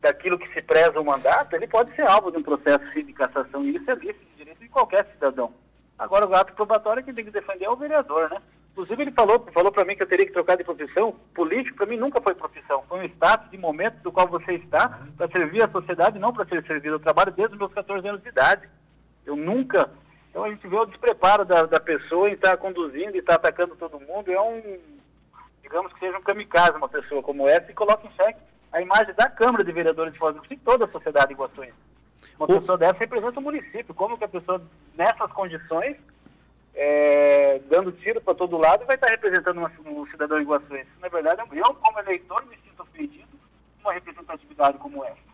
daquilo 0.00 0.38
que 0.38 0.52
se 0.54 0.62
preza 0.62 1.00
o 1.00 1.04
mandato, 1.04 1.56
ele 1.56 1.66
pode 1.66 1.94
ser 1.96 2.06
alvo 2.08 2.30
de 2.30 2.38
um 2.38 2.42
processo 2.42 2.90
de 3.02 3.12
cassação, 3.12 3.64
e 3.64 3.76
isso 3.76 3.90
é 3.90 3.96
de 3.96 4.14
direito 4.36 4.60
de 4.60 4.68
qualquer 4.68 5.04
cidadão. 5.12 5.52
Agora, 5.98 6.26
o 6.28 6.34
ato 6.34 6.52
probatório, 6.52 7.02
quem 7.02 7.12
tem 7.12 7.24
que 7.24 7.30
defender 7.30 7.64
é 7.64 7.70
o 7.70 7.76
vereador, 7.76 8.30
né? 8.30 8.40
Inclusive, 8.70 9.02
ele 9.02 9.10
falou, 9.10 9.44
falou 9.52 9.72
para 9.72 9.84
mim 9.84 9.96
que 9.96 10.04
eu 10.04 10.08
teria 10.08 10.24
que 10.24 10.32
trocar 10.32 10.56
de 10.56 10.62
profissão. 10.62 11.16
Político, 11.34 11.76
para 11.76 11.86
mim, 11.86 11.96
nunca 11.96 12.20
foi 12.20 12.32
profissão. 12.36 12.84
Foi 12.88 13.00
um 13.00 13.04
status 13.04 13.50
de 13.50 13.58
momento 13.58 13.96
do 14.02 14.12
qual 14.12 14.28
você 14.28 14.52
está 14.52 15.00
para 15.16 15.26
servir 15.28 15.64
a 15.64 15.68
sociedade, 15.68 16.20
não 16.20 16.32
para 16.32 16.46
ser 16.46 16.64
servido. 16.64 16.94
Eu 16.94 17.00
trabalho 17.00 17.32
desde 17.32 17.54
os 17.54 17.58
meus 17.58 17.72
14 17.72 18.06
anos 18.06 18.22
de 18.22 18.28
idade. 18.28 18.68
Eu 19.26 19.34
nunca. 19.34 19.90
Então, 20.30 20.44
a 20.44 20.50
gente 20.50 20.64
vê 20.68 20.76
o 20.76 20.86
despreparo 20.86 21.44
da, 21.44 21.64
da 21.64 21.80
pessoa 21.80 22.30
em 22.30 22.34
estar 22.34 22.56
conduzindo 22.58 23.16
e 23.16 23.18
estar 23.18 23.34
atacando 23.34 23.74
todo 23.74 23.98
mundo. 23.98 24.30
É 24.30 24.40
um. 24.40 24.78
Digamos 25.60 25.92
que 25.92 25.98
seja 25.98 26.16
um 26.16 26.22
kamikaze 26.22 26.76
uma 26.76 26.88
pessoa 26.88 27.20
como 27.20 27.48
essa 27.48 27.68
e 27.70 27.74
coloca 27.74 28.06
em 28.06 28.12
xeque 28.12 28.40
a 28.72 28.80
imagem 28.80 29.12
da 29.14 29.28
Câmara 29.28 29.64
de 29.64 29.72
Vereadores 29.72 30.12
de 30.12 30.18
Foz 30.20 30.36
do 30.36 30.46
Sul 30.46 30.52
e 30.52 30.56
toda 30.56 30.84
a 30.84 30.88
sociedade 30.88 31.32
iguaçuense. 31.32 31.87
Uma 32.38 32.46
o... 32.46 32.60
pessoa 32.60 32.78
dessa 32.78 32.98
representa 32.98 33.40
o 33.40 33.42
município. 33.42 33.94
Como 33.94 34.16
que 34.16 34.24
a 34.24 34.28
pessoa, 34.28 34.62
nessas 34.96 35.30
condições, 35.32 35.96
é, 36.74 37.60
dando 37.68 37.90
tiro 37.92 38.20
para 38.20 38.34
todo 38.34 38.56
lado 38.56 38.86
vai 38.86 38.94
estar 38.94 39.10
representando 39.10 39.58
uma, 39.58 39.72
um 39.84 40.06
cidadão 40.06 40.40
iguaçuense. 40.40 40.88
Na 41.00 41.08
verdade, 41.08 41.42
eu, 41.52 41.74
como 41.74 41.98
eleitor, 41.98 42.46
me 42.46 42.56
sinto 42.56 42.82
ofendido 42.82 43.26
com 43.82 43.88
uma 43.88 43.92
representatividade 43.92 44.78
como 44.78 45.04
essa. 45.04 45.28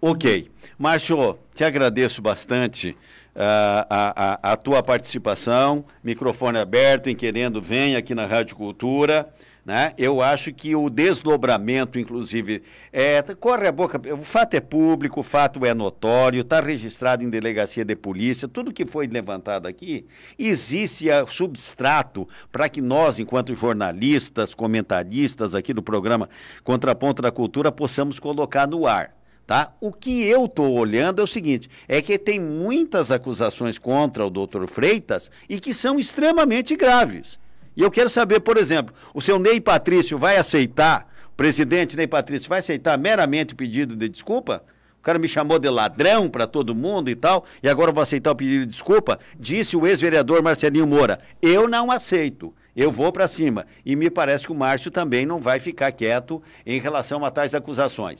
Ok. 0.00 0.48
Márcio, 0.78 1.36
te 1.52 1.64
agradeço 1.64 2.22
bastante 2.22 2.96
uh, 3.34 3.84
a, 3.90 4.50
a, 4.50 4.52
a, 4.52 4.56
tua 4.56 4.80
participação, 4.80 5.84
microfone 6.04 6.58
aberto, 6.58 7.08
em 7.10 7.16
querendo, 7.16 7.60
vem 7.60 7.96
aqui 7.96 8.14
na 8.14 8.24
Rádio 8.24 8.54
Cultura. 8.54 9.28
Né? 9.64 9.92
Eu 9.98 10.22
acho 10.22 10.52
que 10.52 10.74
o 10.74 10.88
desdobramento, 10.88 11.98
inclusive, 11.98 12.62
é, 12.92 13.22
corre 13.38 13.66
a 13.66 13.72
boca. 13.72 14.00
O 14.14 14.24
fato 14.24 14.54
é 14.54 14.60
público, 14.60 15.20
o 15.20 15.22
fato 15.22 15.64
é 15.66 15.74
notório, 15.74 16.40
está 16.40 16.60
registrado 16.60 17.22
em 17.22 17.28
delegacia 17.28 17.84
de 17.84 17.94
polícia. 17.94 18.48
Tudo 18.48 18.72
que 18.72 18.86
foi 18.86 19.06
levantado 19.06 19.66
aqui, 19.66 20.06
existe 20.38 21.06
substrato 21.28 22.26
para 22.50 22.68
que 22.68 22.80
nós, 22.80 23.18
enquanto 23.18 23.54
jornalistas, 23.54 24.54
comentaristas 24.54 25.54
aqui 25.54 25.74
do 25.74 25.82
programa 25.82 26.30
Contraponto 26.64 27.20
da 27.20 27.30
Cultura, 27.30 27.70
possamos 27.70 28.18
colocar 28.18 28.66
no 28.66 28.86
ar. 28.86 29.18
Tá? 29.48 29.72
O 29.80 29.90
que 29.90 30.24
eu 30.24 30.44
estou 30.44 30.74
olhando 30.74 31.22
é 31.22 31.24
o 31.24 31.26
seguinte: 31.26 31.70
é 31.88 32.02
que 32.02 32.18
tem 32.18 32.38
muitas 32.38 33.10
acusações 33.10 33.78
contra 33.78 34.26
o 34.26 34.28
doutor 34.28 34.68
Freitas 34.68 35.30
e 35.48 35.58
que 35.58 35.72
são 35.72 35.98
extremamente 35.98 36.76
graves. 36.76 37.38
E 37.78 37.82
eu 37.82 37.92
quero 37.92 38.10
saber, 38.10 38.40
por 38.40 38.56
exemplo, 38.56 38.92
o 39.14 39.22
seu 39.22 39.38
Ney 39.38 39.60
Patrício 39.60 40.18
vai 40.18 40.36
aceitar, 40.36 41.08
o 41.28 41.36
presidente 41.36 41.96
Ney 41.96 42.08
Patrício 42.08 42.48
vai 42.48 42.58
aceitar 42.58 42.98
meramente 42.98 43.54
o 43.54 43.56
pedido 43.56 43.94
de 43.94 44.08
desculpa? 44.08 44.64
O 44.98 45.02
cara 45.02 45.16
me 45.16 45.28
chamou 45.28 45.60
de 45.60 45.68
ladrão 45.68 46.28
para 46.28 46.44
todo 46.44 46.74
mundo 46.74 47.08
e 47.08 47.14
tal, 47.14 47.44
e 47.62 47.68
agora 47.68 47.90
eu 47.90 47.94
vou 47.94 48.02
aceitar 48.02 48.32
o 48.32 48.34
pedido 48.34 48.66
de 48.66 48.72
desculpa? 48.72 49.20
Disse 49.38 49.76
o 49.76 49.86
ex-vereador 49.86 50.42
Marcelinho 50.42 50.88
Moura. 50.88 51.20
Eu 51.40 51.68
não 51.68 51.88
aceito. 51.88 52.52
Eu 52.74 52.90
vou 52.90 53.12
para 53.12 53.28
cima. 53.28 53.64
E 53.86 53.94
me 53.94 54.10
parece 54.10 54.44
que 54.44 54.52
o 54.52 54.56
Márcio 54.56 54.90
também 54.90 55.24
não 55.24 55.38
vai 55.38 55.60
ficar 55.60 55.92
quieto 55.92 56.42
em 56.66 56.80
relação 56.80 57.24
a 57.24 57.30
tais 57.30 57.54
acusações. 57.54 58.16